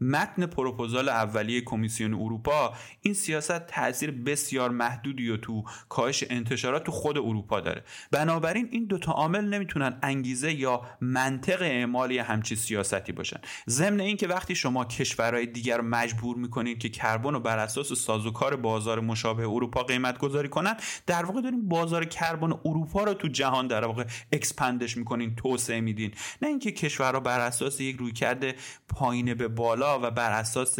متن 0.00 0.46
پروپوزال 0.46 1.08
اولیه 1.08 1.60
کمیسیون 1.60 2.14
اروپا 2.14 2.72
این 3.00 3.14
سیاست 3.14 3.66
تاثیر 3.66 4.10
بسیار 4.10 4.70
محدودی 4.70 5.30
و 5.30 5.36
تو 5.36 5.64
کاهش 5.88 6.24
انتشارات 6.30 6.84
تو 6.84 6.92
خود 6.92 7.18
اروپا 7.18 7.60
داره. 7.60 7.84
بنابراین 8.10 8.68
این 8.70 8.84
دوتا 8.84 9.12
عامل 9.12 9.44
نمی‌تونن 9.44 9.98
انگیزه 10.02 10.52
یا 10.52 10.82
منطق 11.00 11.62
اعمالی 11.62 12.18
همچی 12.18 12.56
سیاستی 12.56 13.12
باشن. 13.12 13.40
ضمن 13.68 14.00
اینکه 14.00 14.28
وقتی 14.28 14.54
شما 14.54 14.84
کشورهای 14.84 15.46
دیگر 15.46 15.76
رو 15.76 15.84
مجبور 15.84 16.36
می‌کنید 16.36 16.78
که 16.78 16.88
کربن 16.88 17.32
رو 17.32 17.40
بر 17.40 17.58
اساس 17.58 17.92
سازوکار 17.92 18.56
بازار 18.56 19.00
مشابه 19.00 19.48
اروپا 19.48 19.82
قیمت 19.82 20.18
گذاری 20.18 20.48
کنن 20.48 20.76
در 21.06 21.24
واقع 21.24 21.40
داریم 21.40 21.68
بازار 21.68 22.04
کربن 22.04 22.52
اروپا 22.64 23.04
رو 23.04 23.14
تو 23.14 23.28
جهان 23.28 23.66
در 23.66 23.84
واقع 23.84 24.04
expand 24.32 24.80
ش 24.80 24.96
می‌کنین 24.96 25.36
توسعه 25.36 25.80
میدین. 25.80 26.12
نه 26.42 26.48
اینکه 26.48 26.72
کشورها 26.72 27.20
بر 27.20 27.40
اساس 27.40 27.73
یک 27.80 27.96
رویکرد 27.96 28.44
پایین 28.88 29.34
به 29.34 29.48
بالا 29.48 30.00
و 30.02 30.10
بر 30.10 30.30
اساس 30.30 30.78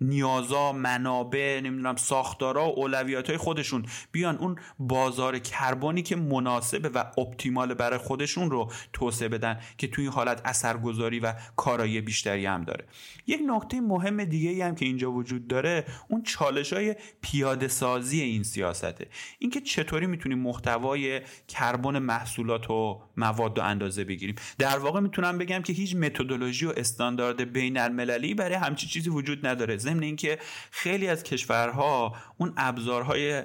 نیازا 0.00 0.72
منابع 0.72 1.60
نمی‌دونم 1.64 1.96
ساختارا 1.96 2.68
و 2.68 2.78
اولویات 2.78 3.28
های 3.28 3.36
خودشون. 3.36 3.86
بیان 4.12 4.36
اون 4.36 4.56
بازار 4.78 5.38
کربنی 5.38 6.02
که 6.02 6.16
مناسبه 6.16 6.88
و 6.88 7.04
optimal 7.20 7.74
برای 7.74 7.98
خودشون 7.98 8.50
رو 8.50 8.72
توسعه 8.92 9.28
بدن 9.28 9.60
که 9.78 9.88
توی 9.88 10.04
این 10.04 10.12
حالت 10.12 10.40
اثرگذاری 10.44 11.20
و 11.20 11.34
کارایی 11.56 12.00
بیشتری 12.00 12.46
هم 12.46 12.64
داره. 12.64 12.84
یک 13.26 13.40
نکته 13.46 13.80
مهم 13.80 14.24
دیگه 14.24 14.64
هم 14.64 14.74
که 14.74 14.84
اینجا 14.84 15.12
وجود 15.12 15.48
داره 15.48 15.84
اون 16.08 16.22
چالش 16.22 16.72
های 16.72 16.96
پیاده 17.20 17.68
سازی 17.68 18.20
این 18.20 18.42
سیاسته. 18.42 19.06
اینکه 19.38 19.60
چطوری 19.60 20.06
می‌تونیم 20.06 20.38
محتوای 20.38 21.20
کربن 21.48 21.98
محصولات 21.98 22.70
و 22.70 23.02
مواد 23.16 23.58
و 23.58 23.62
اندازه 23.62 24.04
بگیریم. 24.04 24.34
در 24.58 24.78
واقع 24.78 25.00
می‌تونم 25.00 25.38
بگم 25.38 25.62
که 25.62 25.72
هیچ 25.72 25.96
متدولوژی 26.04 26.66
و 26.66 26.72
استاندارد 26.76 27.52
بین 27.52 27.78
المللی 27.78 28.34
برای 28.34 28.54
همچی 28.54 28.86
چیزی 28.86 29.10
وجود 29.10 29.46
نداره. 29.46 29.76
ضمن 29.76 30.02
اینکه 30.02 30.38
خیلی 30.70 31.08
از 31.08 31.22
کشورها 31.22 32.16
اون 32.38 32.52
ابزارهای 32.56 33.42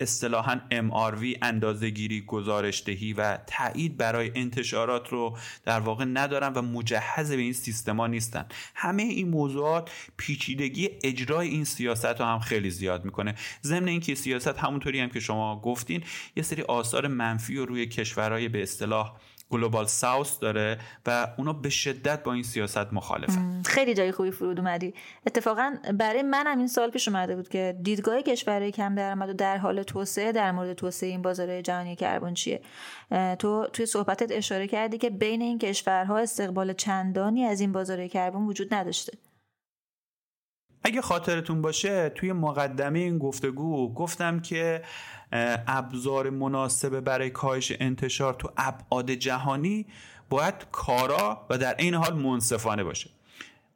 اصطلاحا 0.00 0.60
MRV 0.72 1.38
اندازهگیری 1.42 2.20
گزارشدهی 2.20 3.12
و 3.12 3.36
تایید 3.46 3.96
برای 3.96 4.30
انتشارات 4.34 5.08
رو 5.08 5.38
در 5.64 5.80
واقع 5.80 6.04
ندارن 6.04 6.52
و 6.52 6.62
مجهز 6.62 7.32
به 7.32 7.36
این 7.36 7.52
سیستما 7.52 8.06
نیستن. 8.06 8.46
همه 8.74 9.02
این 9.02 9.28
موضوعات 9.28 9.90
پیچیدگی 10.16 10.90
اجرای 11.04 11.48
این 11.48 11.64
سیاست 11.64 12.20
رو 12.20 12.26
هم 12.26 12.38
خیلی 12.38 12.70
زیاد 12.70 13.04
می‌کنه. 13.04 13.34
ضمن 13.62 13.88
اینکه 13.88 14.14
سیاست 14.14 14.58
همونطوری 14.58 15.00
هم 15.00 15.08
که 15.08 15.20
شما 15.20 15.60
گفتین 15.60 16.02
یه 16.36 16.42
سری 16.42 16.62
آثار 16.62 17.06
منفی 17.06 17.56
رو 17.56 17.66
روی 17.66 17.86
کشورهای 17.86 18.48
به 18.48 18.62
اصطلاح 18.62 19.16
گلوبال 19.50 19.86
ساوس 19.86 20.38
داره 20.38 20.78
و 21.06 21.28
اونا 21.38 21.52
به 21.52 21.68
شدت 21.68 22.22
با 22.22 22.32
این 22.32 22.42
سیاست 22.42 22.92
مخالفن. 22.92 23.62
خیلی 23.62 23.94
جای 23.94 24.12
خوبی 24.12 24.30
فرود 24.30 24.58
اومدی. 24.58 24.94
اتفاقا 25.26 25.76
برای 25.94 26.22
منم 26.22 26.58
این 26.58 26.68
سال 26.68 26.90
پیش 26.90 27.08
اومده 27.08 27.36
بود 27.36 27.48
که 27.48 27.76
دیدگاه 27.82 28.22
کشورهای 28.22 28.72
کم 28.72 28.94
درآمد 28.94 29.28
و 29.28 29.32
در 29.32 29.58
حال 29.58 29.82
توسعه 29.82 30.32
در 30.32 30.52
مورد 30.52 30.72
توسعه 30.72 31.08
این 31.08 31.22
بازار 31.22 31.60
جهانی 31.60 31.96
کربن 31.96 32.34
چیه؟ 32.34 32.60
تو 33.38 33.66
توی 33.72 33.86
صحبتت 33.86 34.32
اشاره 34.32 34.66
کردی 34.66 34.98
که 34.98 35.10
بین 35.10 35.42
این 35.42 35.58
کشورها 35.58 36.18
استقبال 36.18 36.72
چندانی 36.72 37.44
از 37.44 37.60
این 37.60 37.72
بازار 37.72 38.06
کربن 38.06 38.42
وجود 38.42 38.74
نداشته. 38.74 39.12
اگه 40.88 41.02
خاطرتون 41.02 41.62
باشه 41.62 42.08
توی 42.08 42.32
مقدمه 42.32 42.98
این 42.98 43.18
گفتگو 43.18 43.94
گفتم 43.94 44.40
که 44.40 44.82
ابزار 45.66 46.30
مناسب 46.30 47.00
برای 47.00 47.30
کاهش 47.30 47.72
انتشار 47.80 48.34
تو 48.34 48.50
ابعاد 48.56 49.10
جهانی 49.10 49.86
باید 50.30 50.54
کارا 50.72 51.46
و 51.50 51.58
در 51.58 51.74
این 51.78 51.94
حال 51.94 52.14
منصفانه 52.14 52.84
باشه. 52.84 53.10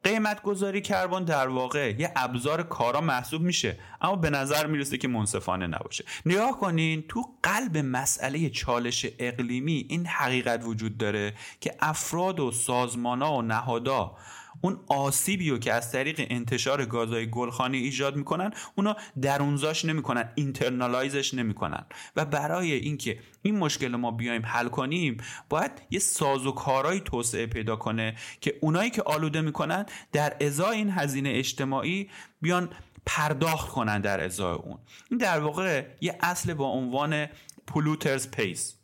قیمت 0.03 0.41
گذاری 0.41 0.81
کربن 0.81 1.23
در 1.23 1.47
واقع 1.47 1.95
یه 1.99 2.11
ابزار 2.15 2.63
کارا 2.63 3.01
محسوب 3.01 3.41
میشه 3.41 3.77
اما 4.01 4.15
به 4.15 4.29
نظر 4.29 4.67
می‌رسه 4.67 4.97
که 4.97 5.07
منصفانه 5.07 5.67
نباشه. 5.67 6.05
نگاه 6.25 6.59
کنین 6.59 7.03
تو 7.09 7.29
قلب 7.43 7.77
مسئله 7.77 8.49
چالش 8.49 9.05
اقلیمی 9.19 9.85
این 9.89 10.05
حقیقت 10.05 10.63
وجود 10.63 10.97
داره 10.97 11.33
که 11.61 11.75
افراد 11.79 12.39
و 12.39 12.51
سازمانا 12.51 13.33
و 13.33 13.41
نهادا 13.41 14.15
اون 14.63 14.79
آسیبی 14.87 15.49
رو 15.49 15.57
که 15.57 15.73
از 15.73 15.91
طریق 15.91 16.27
انتشار 16.29 16.85
گازهای 16.85 17.29
گلخانی 17.29 17.77
ایجاد 17.77 18.15
می‌کنن 18.15 18.51
اونا 18.75 18.95
درونزاش 19.21 19.85
نمی‌کنن 19.85 20.29
اینترنالایزش 20.35 21.33
نمی‌کنن. 21.33 21.85
و 22.15 22.25
برای 22.25 22.71
اینکه 22.71 23.19
این 23.41 23.57
مشکل 23.57 23.87
ما 23.87 24.11
بیایم 24.11 24.45
حل 24.45 24.67
کنیم 24.67 25.17
باید 25.49 25.71
یه 25.89 25.99
سازوکارهایی 25.99 26.99
توسعه 26.99 27.45
پیدا 27.45 27.75
کنه 27.75 28.15
که 28.41 28.55
اونایی 28.61 28.89
که 28.89 29.01
آلوده 29.01 29.41
می‌کنن 29.41 29.85
در 30.11 30.37
ازای 30.41 30.77
این 30.77 30.89
هزینه 30.89 31.29
اجتماعی 31.29 32.09
بیان 32.41 32.69
پرداخت 33.05 33.69
کنن 33.69 34.01
در 34.01 34.23
ازای 34.23 34.55
اون. 34.55 34.77
این 35.11 35.17
در 35.17 35.39
واقع 35.39 35.85
یه 36.01 36.17
اصل 36.21 36.53
با 36.53 36.65
عنوان 36.65 37.27
پولوترز 37.67 38.31
پیس 38.31 38.75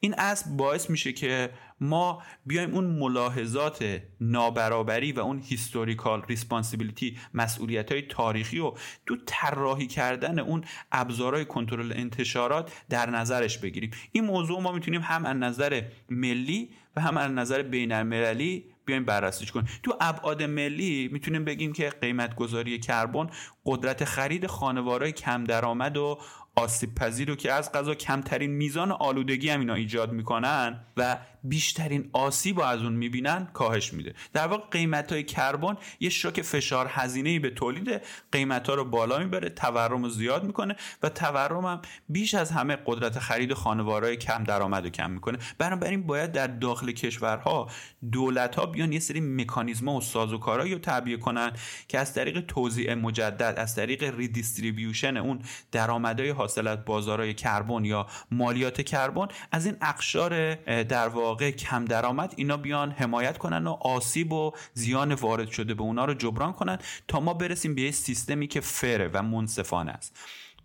این 0.00 0.14
اصل 0.18 0.50
باعث 0.50 0.90
میشه 0.90 1.12
که 1.12 1.50
ما 1.84 2.22
بیایم 2.46 2.74
اون 2.74 2.84
ملاحظات 2.84 4.00
نابرابری 4.20 5.12
و 5.12 5.20
اون 5.20 5.38
هیستوریکال 5.38 6.22
ریسپانسیبیلیتی 6.28 7.18
مسئولیت 7.34 7.92
های 7.92 8.02
تاریخی 8.02 8.58
و 8.58 8.72
تو 9.06 9.16
طراحی 9.26 9.86
کردن 9.86 10.38
اون 10.38 10.64
ابزارهای 10.92 11.44
کنترل 11.44 11.92
انتشارات 11.92 12.72
در 12.88 13.10
نظرش 13.10 13.58
بگیریم. 13.58 13.90
این 14.12 14.24
موضوع 14.24 14.60
ما 14.60 14.72
می‌تونیم 14.72 15.00
هم 15.00 15.24
از 15.24 15.36
نظر 15.36 15.82
ملی 16.10 16.70
و 16.96 17.00
هم 17.00 17.16
از 17.16 17.30
نظر 17.32 17.62
بین 17.62 17.92
المللی 17.92 18.64
بیایم 18.86 19.04
بررسیش 19.04 19.52
کنیم. 19.52 19.68
تو 19.82 19.96
ابعاد 20.00 20.42
ملی 20.42 21.08
می‌تونیم 21.12 21.44
بگیم 21.44 21.72
که 21.72 21.90
قیمت 21.90 22.34
گذاری 22.34 22.78
کربن 22.78 23.30
قدرت 23.66 24.04
خرید 24.04 24.46
خانوارای 24.46 25.12
کم 25.12 25.44
درآمد 25.44 25.96
و 25.96 26.18
آسیب 26.56 26.94
پذیر 26.94 27.28
رو 27.28 27.36
که 27.36 27.52
از 27.52 27.72
قضا 27.72 27.94
کمترین 27.94 28.50
میزان 28.50 28.92
آلودگی 28.92 29.50
هم 29.50 29.60
اینا 29.60 29.74
ایجاد 29.74 30.12
می‌کنن 30.12 30.84
و 30.96 31.16
بیشترین 31.44 32.10
آسیب 32.12 32.58
رو 32.60 32.64
از 32.64 32.82
اون 32.82 32.92
می‌بینن 32.92 33.48
کاهش 33.52 33.92
میده. 33.92 34.14
در 34.32 34.46
واقع 34.46 34.64
قیمت 34.70 35.12
های 35.12 35.22
کربن 35.22 35.76
یه 36.00 36.10
شوک 36.10 36.42
فشار 36.42 36.86
هزینه 36.90 37.38
به 37.38 37.50
تولید 37.50 38.02
قیمت 38.32 38.68
ها 38.68 38.74
رو 38.74 38.84
بالا 38.84 39.18
می‌بره 39.18 39.48
تورم 39.48 40.02
رو 40.02 40.08
زیاد 40.08 40.44
می‌کنه 40.44 40.76
و 41.02 41.08
تورم 41.08 41.64
هم 41.64 41.82
بیش 42.08 42.34
از 42.34 42.50
همه 42.50 42.76
قدرت 42.86 43.18
خرید 43.18 43.54
خانوارهای 43.54 44.16
کم 44.16 44.44
درآمد 44.44 44.84
رو 44.84 44.90
کم 44.90 45.10
می‌کنه. 45.10 45.38
بنابراین 45.58 46.06
باید 46.06 46.32
در 46.32 46.46
داخل 46.46 46.92
کشورها 46.92 47.70
دولت 48.12 48.56
ها 48.56 48.66
بیان 48.66 48.92
یه 48.92 49.00
سری 49.00 49.20
مکانیزم 49.20 49.88
و 49.88 50.00
سازوکارهایی 50.00 50.72
رو 50.72 50.78
تعبیه 50.78 51.16
کنن 51.16 51.52
که 51.88 51.98
از 51.98 52.14
طریق 52.14 52.40
توزیع 52.40 52.94
مجدد 52.94 53.54
از 53.58 53.74
طریق 53.74 54.16
ریدیستریبیوشن 54.16 55.16
اون 55.16 55.42
درآمدهای 55.72 56.30
حاصل 56.30 56.66
از 56.66 56.84
بازارهای 56.84 57.34
کربن 57.34 57.84
یا 57.84 58.06
مالیات 58.30 58.82
کربن 58.82 59.26
از 59.52 59.66
این 59.66 59.76
اقشار 59.82 60.54
در 60.82 61.08
واقع 61.08 61.33
کم 61.42 61.84
درآمد 61.84 62.34
اینا 62.36 62.56
بیان 62.56 62.90
حمایت 62.90 63.38
کنن 63.38 63.66
و 63.66 63.70
آسیب 63.70 64.32
و 64.32 64.52
زیان 64.74 65.14
وارد 65.14 65.50
شده 65.50 65.74
به 65.74 65.82
اونا 65.82 66.04
رو 66.04 66.14
جبران 66.14 66.52
کنن 66.52 66.78
تا 67.08 67.20
ما 67.20 67.34
برسیم 67.34 67.74
به 67.74 67.82
یه 67.82 67.90
سیستمی 67.90 68.46
که 68.46 68.60
فره 68.60 69.10
و 69.12 69.22
منصفانه 69.22 69.92
است. 69.92 70.16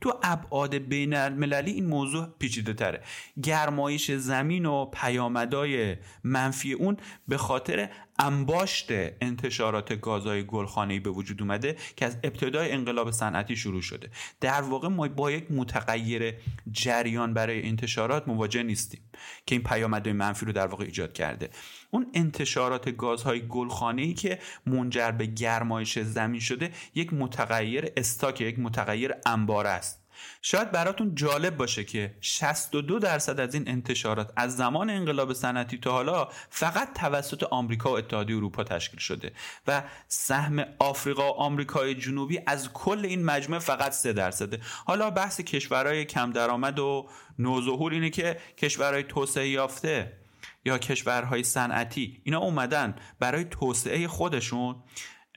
تو 0.02 0.20
ابعاد 0.24 0.76
بین 0.76 1.14
المللی 1.14 1.72
این 1.72 1.86
موضوع 1.86 2.28
پیچیده 2.40 2.74
تره. 2.74 3.04
گرمایش 3.44 4.12
زمین 4.12 4.66
و 4.66 4.86
پیامدهای 4.86 5.96
منفی 6.24 6.74
اون 6.74 6.98
به 7.28 7.38
خاطر 7.38 7.90
انباشت 8.20 8.88
انتشارات 9.22 9.94
گازهای 9.94 10.44
گلخانه‌ای 10.44 11.00
به 11.00 11.10
وجود 11.10 11.42
اومده 11.42 11.76
که 11.96 12.06
از 12.06 12.18
ابتدای 12.24 12.72
انقلاب 12.72 13.12
صنعتی 13.12 13.56
شروع 13.56 13.82
شده. 13.82 14.10
در 14.42 14.62
واقع 14.62 14.88
ما 14.88 15.08
با 15.08 15.32
یک 15.32 15.52
متغیر 15.52 16.34
جریان 16.72 17.34
برای 17.34 17.68
انتشارات 17.68 18.28
مواجه 18.28 18.64
نیستیم 18.64 19.02
که 19.46 19.56
این 19.56 19.64
پیامدهای 19.64 20.14
منفی 20.14 20.46
رو 20.46 20.52
در 20.52 20.68
واقع 20.68 20.86
ایجاد 20.86 21.14
کرده. 21.14 21.50
اون 21.92 22.08
انتشارات 22.14 22.90
گازهای 22.90 23.48
گلخانه‌ای 23.48 24.14
که 24.14 24.40
منجر 24.66 25.12
به 25.12 25.26
گرمایش 25.26 26.00
زمین 26.00 26.40
شده 26.40 26.72
یک 26.96 27.14
متغیر 27.14 27.92
استاک 27.98 28.42
یک 28.42 28.60
متغیر 28.60 29.12
انبار 29.26 29.68
است. 29.68 29.99
شاید 30.42 30.72
براتون 30.72 31.16
جالب 31.16 31.58
باشه 31.58 31.84
که 31.84 32.16
62 32.22 33.00
درصد 33.00 33.40
از 33.40 33.54
این 33.54 33.68
انتشارات 33.68 34.34
از 34.36 34.58
زمان 34.58 34.90
انقلاب 34.90 35.34
صنعتی 35.34 35.78
تا 35.78 35.92
حالا 35.92 36.28
فقط 36.50 36.94
توسط 36.94 37.44
آمریکا 37.44 37.92
و 37.92 37.98
اتحادیه 37.98 38.36
اروپا 38.36 38.64
تشکیل 38.64 39.00
شده 39.00 39.32
و 39.68 39.84
سهم 40.08 40.66
آفریقا 40.80 41.30
و 41.34 41.36
آمریکای 41.36 41.96
جنوبی 41.96 42.40
از 42.48 42.74
کل 42.74 43.06
این 43.06 43.26
مجموعه 43.26 43.60
فقط 43.60 43.92
3 43.92 44.14
درصده. 44.14 44.60
حالا 44.86 45.10
بحث 45.10 45.42
کشورهای 45.42 46.06
کم 46.06 46.32
درآمد 46.32 46.80
و 46.80 47.10
نوظهور 47.40 47.94
اینه 47.94 48.10
که 48.10 48.38
کشورهای 48.58 49.04
توسعه 49.04 49.50
یافته 49.50 50.20
یا 50.66 50.78
کشورهای 50.78 51.44
صنعتی 51.44 52.22
اینا 52.24 52.40
اومدن 52.40 52.96
برای 53.20 53.44
توسعه 53.46 54.08
خودشون 54.08 54.76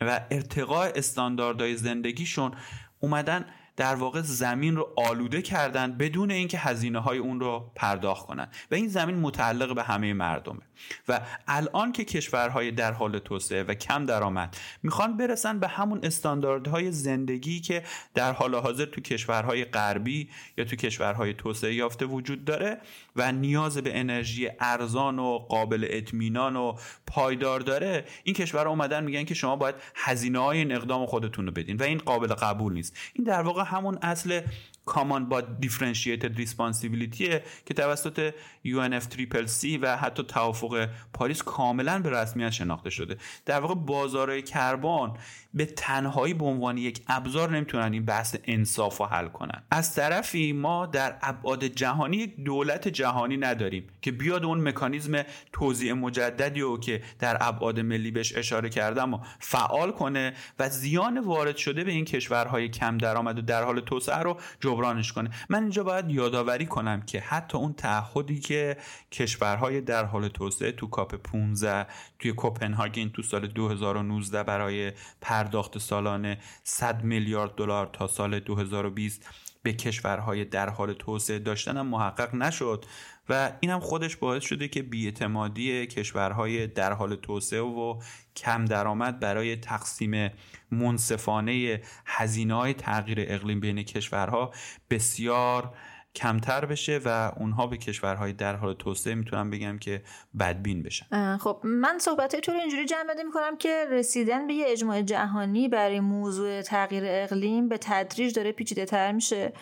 و 0.00 0.20
ارتقاء 0.30 0.90
استانداردهای 0.94 1.76
زندگیشون 1.76 2.52
اومدن 3.00 3.46
در 3.76 3.94
واقع 3.94 4.20
زمین 4.20 4.76
رو 4.76 4.94
آلوده 4.96 5.42
کردن 5.42 5.92
بدون 5.98 6.30
اینکه 6.30 6.58
هزینه 6.58 6.98
های 6.98 7.18
اون 7.18 7.40
رو 7.40 7.72
پرداخت 7.74 8.26
کنن. 8.26 8.48
و 8.70 8.74
این 8.74 8.88
زمین 8.88 9.16
متعلق 9.16 9.74
به 9.74 9.82
همه 9.82 10.12
مردمه. 10.12 10.60
و 11.08 11.20
الان 11.48 11.92
که 11.92 12.04
کشورهای 12.04 12.70
در 12.70 12.92
حال 12.92 13.18
توسعه 13.18 13.62
و 13.62 13.74
کم 13.74 14.06
درآمد 14.06 14.56
می‌خوان 14.82 15.16
برسن 15.16 15.58
به 15.58 15.68
همون 15.68 16.00
استانداردهای 16.02 16.92
زندگی 16.92 17.60
که 17.60 17.82
در 18.14 18.32
حال 18.32 18.54
حاضر 18.54 18.84
تو 18.84 19.00
کشورهای 19.00 19.64
غربی 19.64 20.28
یا 20.58 20.64
تو 20.64 20.76
کشورهای 20.76 21.34
توسعه 21.34 21.74
یافته 21.74 22.06
وجود 22.06 22.44
داره 22.44 22.78
و 23.16 23.32
نیاز 23.32 23.78
به 23.78 23.98
انرژی 23.98 24.48
ارزان 24.60 25.18
و 25.18 25.38
قابل 25.38 25.86
اطمینان 25.90 26.56
و 26.56 26.74
پایدار 27.06 27.60
داره. 27.60 28.04
این 28.24 28.34
کشورها 28.34 28.70
اومدن 28.70 29.04
میگن 29.04 29.24
که 29.24 29.34
شما 29.34 29.56
باید 29.56 29.74
هزینه 29.94 30.38
های 30.38 30.58
این 30.58 30.72
اقدام 30.72 31.06
خودتون 31.06 31.46
رو 31.46 31.52
بدین 31.52 31.76
و 31.76 31.82
این 31.82 31.98
قابل 31.98 32.34
قبول 32.34 32.72
نیست. 32.72 32.96
این 33.12 33.24
در 33.24 33.42
واقع 33.42 33.64
همون 33.66 33.98
اصل 34.02 34.40
کامان 34.84 35.28
با 35.28 35.40
دیفرنشیتد 35.40 36.36
ریسپانسیبیلیتیه 36.36 37.42
که 37.66 37.74
توسط 37.74 38.34
UNFCCC 38.66 39.78
و 39.82 39.96
حتی 39.96 40.22
توافق 40.22 40.88
پاریس 41.12 41.42
کاملا 41.42 41.98
به 41.98 42.10
رسمیت 42.10 42.50
شناخته 42.50 42.90
شده. 42.90 43.16
در 43.46 43.60
واقع 43.60 43.74
بازارهای 43.74 44.42
کربن 44.42 45.12
به 45.54 45.66
تنهایی 45.66 46.34
به 46.34 46.44
عنوان 46.44 46.78
یک 46.78 47.00
ابزار 47.08 47.50
نمی‌تونن 47.50 47.92
این 47.92 48.04
بحث 48.04 48.36
انصاف 48.44 48.98
رو 48.98 49.06
حل 49.06 49.28
کنن. 49.28 49.62
از 49.70 49.94
طرفی 49.94 50.52
ما 50.52 50.86
در 50.86 51.18
ابعاد 51.22 51.64
جهانی 51.64 52.16
یک 52.16 52.36
دولت 52.44 52.88
جهانی 52.88 53.36
نداریم 53.36 53.86
که 54.02 54.12
بیاد 54.12 54.44
اون 54.44 54.68
مکانیزم 54.68 55.22
توزیع 55.52 55.92
مجددی 55.92 56.60
رو 56.60 56.80
که 56.80 57.02
در 57.18 57.36
ابعاد 57.40 57.80
ملی 57.80 58.10
بهش 58.10 58.36
اشاره 58.36 58.68
کردم 58.68 59.14
و 59.14 59.18
فعال 59.38 59.92
کنه 59.92 60.32
و 60.58 60.68
زیان 60.68 61.18
وارد 61.18 61.56
شده 61.56 61.84
به 61.84 61.90
این 61.90 62.04
کشورهای 62.04 62.68
کم 62.68 62.98
درآمد 62.98 63.38
و 63.38 63.42
در 63.42 63.64
حال 63.64 63.80
توسعه 63.80 64.18
رو 64.18 64.40
جبرانش 64.72 65.12
کنه. 65.12 65.30
من 65.48 65.62
اینجا 65.62 65.84
باید 65.84 66.10
یادآوری 66.10 66.66
کنم 66.66 67.02
که 67.02 67.20
حتی 67.20 67.58
اون 67.58 67.72
تعهدی 67.72 68.40
که 68.40 68.76
کشورهای 69.12 69.80
در 69.80 70.04
حال 70.04 70.28
توسعه 70.28 70.72
تو 70.72 70.86
کاپ 70.86 71.14
15 71.14 71.86
توی 72.18 72.32
کوپنهاگن 72.32 73.08
تو 73.08 73.22
سال 73.22 73.46
2019 73.46 74.42
برای 74.42 74.92
پرداخت 75.20 75.78
سالانه 75.78 76.38
100 76.64 77.04
میلیارد 77.04 77.54
دلار 77.54 77.90
تا 77.92 78.06
سال 78.06 78.40
2020 78.40 79.28
به 79.62 79.72
کشورهای 79.72 80.44
در 80.44 80.68
حال 80.68 80.92
توسعه 80.92 81.38
داشتن 81.38 81.76
هم 81.76 81.86
محقق 81.86 82.34
نشد. 82.34 82.84
و 83.28 83.52
این 83.60 83.70
هم 83.70 83.80
خودش 83.80 84.16
باعث 84.16 84.44
شده 84.44 84.68
که 84.68 84.82
بیاعتمادی 84.82 85.86
کشورهای 85.86 86.66
در 86.66 86.92
حال 86.92 87.14
توسعه 87.14 87.60
و 87.60 88.00
کم 88.36 88.64
درآمد 88.64 89.20
برای 89.20 89.56
تقسیم 89.56 90.30
منصفانه 90.70 91.82
هزینه 92.06 92.54
های 92.54 92.74
تغییر 92.74 93.18
اقلیم 93.28 93.60
بین 93.60 93.82
کشورها 93.82 94.52
بسیار 94.90 95.74
کمتر 96.14 96.64
بشه 96.64 97.00
و 97.04 97.32
اونها 97.36 97.66
به 97.66 97.76
کشورهای 97.76 98.32
در 98.32 98.56
حال 98.56 98.74
توسعه 98.74 99.14
می‌تونم 99.14 99.50
بگم 99.50 99.78
که 99.78 100.02
بدبین 100.40 100.82
بشن. 100.82 101.36
خب 101.36 101.60
من 101.64 101.98
صحبت 101.98 102.36
تو 102.36 102.52
رو 102.52 102.58
اینجوری 102.58 102.84
جمع 102.84 103.14
بده 103.14 103.22
می‌کنم 103.22 103.56
که 103.56 103.84
رسیدن 103.90 104.46
به 104.46 104.54
یه 104.54 104.64
اجماع 104.68 105.02
جهانی 105.02 105.68
برای 105.68 106.00
موضوع 106.00 106.62
تغییر 106.62 107.02
اقلیم 107.06 107.68
به 107.68 107.78
تدریج 107.78 108.34
داره 108.34 108.52
پیچیده 108.52 108.84
تر 108.84 109.12
میشه. 109.12 109.52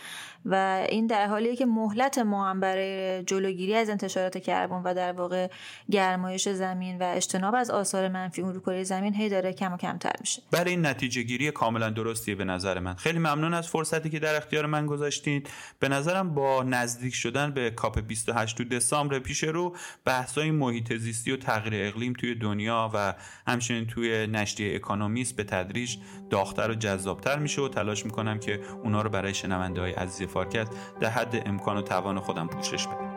و 0.45 0.87
این 0.89 1.07
در 1.07 1.27
حالیه 1.27 1.57
که 1.57 1.67
مهلت 1.67 2.19
ما 2.19 2.51
هم 2.51 2.61
برای 2.61 3.23
جلوگیری 3.23 3.75
از 3.75 3.91
انتشارات 3.91 4.39
کربن 4.39 4.83
و 4.85 4.95
در 4.95 5.13
واقع 5.13 5.49
گرمایش 5.91 6.49
زمین 6.49 6.99
و 6.99 7.13
اجتناب 7.17 7.55
از 7.55 7.71
آثار 7.71 8.09
منفی 8.09 8.43
اون 8.43 8.55
رو 8.55 8.61
کره 8.61 8.85
زمین 8.85 9.15
هی 9.15 9.29
داره 9.29 9.53
کم 9.53 9.73
و 9.73 9.77
کمتر 9.77 10.13
میشه. 10.21 10.43
برای 10.51 10.71
این 10.71 10.87
نتیجه 10.87 11.23
گیری 11.23 11.51
کاملا 11.51 11.91
درستیه 11.91 12.35
به 12.35 12.45
نظر 12.45 12.79
من. 12.79 12.95
خیلی 12.95 13.19
ممنون 13.19 13.55
از 13.55 13.69
فرصتی 13.69 14.11
که 14.11 14.19
در 14.19 14.37
اختیار 14.37 14.67
من 14.67 14.87
گذاشتید 14.87 15.51
به 15.79 15.89
نظرم 15.89 16.35
با 16.35 16.63
نزدیک 16.63 17.15
شدن 17.15 17.51
به 17.51 17.71
کاپ 17.71 18.01
28 18.01 18.57
تو 18.57 18.65
دسامبر 18.65 19.19
پیش 19.19 19.45
رو 19.45 19.77
بحثای 20.05 20.51
محیط 20.51 20.97
زیستی 20.97 21.33
و 21.33 21.37
تغییر 21.37 21.89
اقلیم 21.89 22.13
توی 22.13 22.35
دنیا 22.35 22.91
و 22.95 23.15
همچنین 23.47 23.87
توی 23.87 24.27
نشریه 24.27 24.77
اکونومیست 24.77 25.37
به 25.37 25.45
تدریج 25.45 25.97
داغتر 26.31 26.71
و 26.71 26.75
جذابتر 26.75 27.39
میشه 27.39 27.63
و 27.63 27.69
تلاش 27.69 28.05
می‌کنم 28.05 28.39
که 28.39 28.61
اونا 28.83 29.03
رو 29.03 29.11
برای 29.11 29.35
شنونده 29.35 29.81
های 29.81 29.93
عزیز 29.93 30.29
فارکست 30.31 30.73
در 31.01 31.09
حد 31.09 31.43
امکان 31.47 31.77
و 31.77 31.83
توان 31.83 32.21
خودم 32.21 32.47
پوشش 32.47 32.87
بدم 32.87 33.10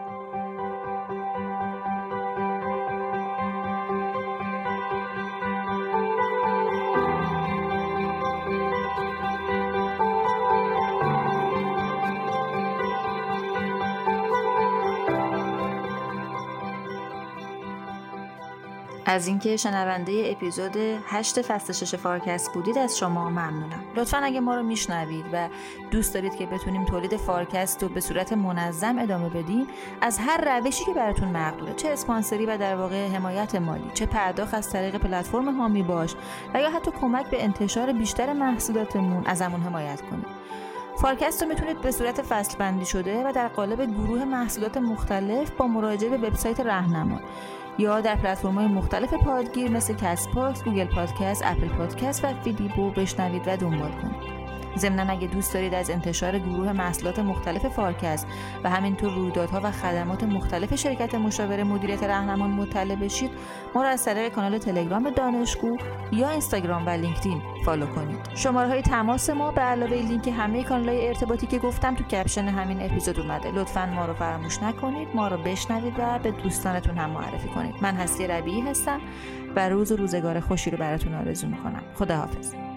از 19.14 19.28
اینکه 19.28 19.58
شنونده 19.58 20.24
اپیزود 20.32 20.78
8 21.06 21.42
فصل 21.42 21.74
6 21.74 21.96
فارکست 21.96 22.54
بودید 22.54 22.78
از 22.78 22.98
شما 22.98 23.30
ممنونم. 23.30 23.84
لطفا 23.96 24.18
اگه 24.18 24.40
ما 24.40 24.56
رو 24.56 24.64
میشنوید 24.64 25.26
و 25.34 25.50
دوست 25.92 26.14
دارید 26.14 26.36
که 26.36 26.46
بتونیم 26.46 26.86
تولید 26.86 27.18
فارکست 27.18 27.84
رو 27.84 27.90
به 27.90 28.00
صورت 28.00 28.34
منظم 28.34 29.00
ادامه 29.00 29.30
بدیم 29.30 29.68
از 30.02 30.18
هر 30.18 30.60
روشی 30.60 30.86
که 30.86 30.94
براتون 30.94 31.28
مقدوره 31.28 31.74
چه 31.74 31.90
اسپانسری 31.90 32.46
و 32.46 32.58
در 32.58 32.76
واقع 32.76 33.08
حمایت 33.08 33.56
مالی 33.56 33.92
چه 33.94 34.06
پرداخت 34.06 34.54
از 34.54 34.70
طریق 34.70 34.96
پلتفرم 34.96 35.58
حامی 35.58 35.84
باش 35.84 36.16
و 36.54 36.62
یا 36.62 36.70
حتی 36.70 36.92
کمک 36.92 37.30
به 37.30 37.44
انتشار 37.44 37.94
بیشتر 37.94 38.34
محصولاتمون 38.34 39.26
ازمون 39.26 39.62
حمایت 39.62 40.02
کنید. 40.02 40.44
فارکست 40.98 41.44
رو 41.44 41.50
می‌تونید 41.50 41.82
به 41.82 41.92
صورت 41.92 42.22
فصل 42.22 42.58
بندی 42.58 42.86
شده 42.86 43.28
و 43.28 43.32
در 43.32 43.48
قالب 43.48 43.86
گروه 43.86 44.26
محصولات 44.26 44.78
مختلف 44.78 45.52
با 45.52 45.68
مراجعه 45.68 46.18
به 46.18 46.28
وبسایت 46.28 46.60
رهنما 46.60 47.20
یا 47.78 48.02
در 48.02 48.16
پلتفرم 48.16 48.56
های 48.56 48.68
مختلف 48.68 49.14
پادگیر 49.14 49.72
مثل 49.72 49.94
Castbox، 49.94 50.64
Google 50.64 50.86
Podcast، 50.86 51.42
Apple 51.46 51.68
Podcast 51.68 52.26
و 52.26 52.34
فیدیبو 52.34 52.92
بشنوید 52.92 53.42
و 53.46 53.58
دنبال 53.58 53.92
کنید. 53.92 54.43
ضمنا 54.78 55.12
اگه 55.12 55.28
دوست 55.28 55.54
دارید 55.54 55.74
از 55.74 55.90
انتشار 55.90 56.40
گروه 56.40 56.72
محصولات 56.72 57.20
مختلف 57.20 57.68
فارکست 57.68 58.28
و 58.64 58.70
همینطور 58.70 59.14
رویدادها 59.14 59.62
و 59.64 59.72
خدمات 59.72 60.24
مختلف 60.24 60.76
شرکت 60.76 61.16
مشاور 61.16 61.64
مدیریت 61.64 62.04
رهنمان 62.04 62.50
مطلع 62.50 62.96
بشید 62.96 63.32
ما 63.76 63.84
را 63.84 63.90
از 63.90 64.06
طریق 64.06 64.34
کانال 64.34 64.58
تلگرام 64.58 65.10
دانشگو 65.10 65.78
یا 66.12 66.30
اینستاگرام 66.30 66.86
و 66.86 66.90
لینکدین 66.90 67.42
follow 67.66 67.86
کنید. 67.86 68.20
شماره 68.36 68.70
های 68.70 68.82
تماس 68.82 69.30
ما 69.30 69.52
به 69.52 69.62
علاوه 69.62 69.94
لینک 69.94 70.28
همه 70.28 70.64
کانال 70.64 70.90
های 70.90 71.08
ارتباطی 71.08 71.48
که 71.48 71.60
گفتم 71.60 71.96
تو 71.96 72.04
caption 72.04 72.48
همین 72.48 72.82
اپیزود 72.82 73.20
اومده. 73.20 73.52
لطفا 73.52 73.86
ما 73.86 74.06
رو 74.06 74.14
فراموش 74.14 74.64
نکنید 74.64 75.08
ما 75.16 75.28
رو 75.28 75.38
بشنوید 75.38 75.94
و 75.98 76.20
به 76.20 76.32
دوستانتون 76.32 76.98
هم 76.98 77.10
معرفی 77.10 77.48
کنید. 77.48 77.76
من 77.82 77.96
هستی 77.96 78.28
ربیعی 78.28 78.62
هستم 78.62 79.02
و 79.56 79.70
روز 79.70 79.92
و 79.92 79.96
روزگار 79.96 80.40
خوشی 80.40 80.70
رو 80.72 80.78
براتون 80.78 81.14
آرزو 81.14 81.48
می‌کنم. 81.48 81.84
خداحافظ. 81.96 82.73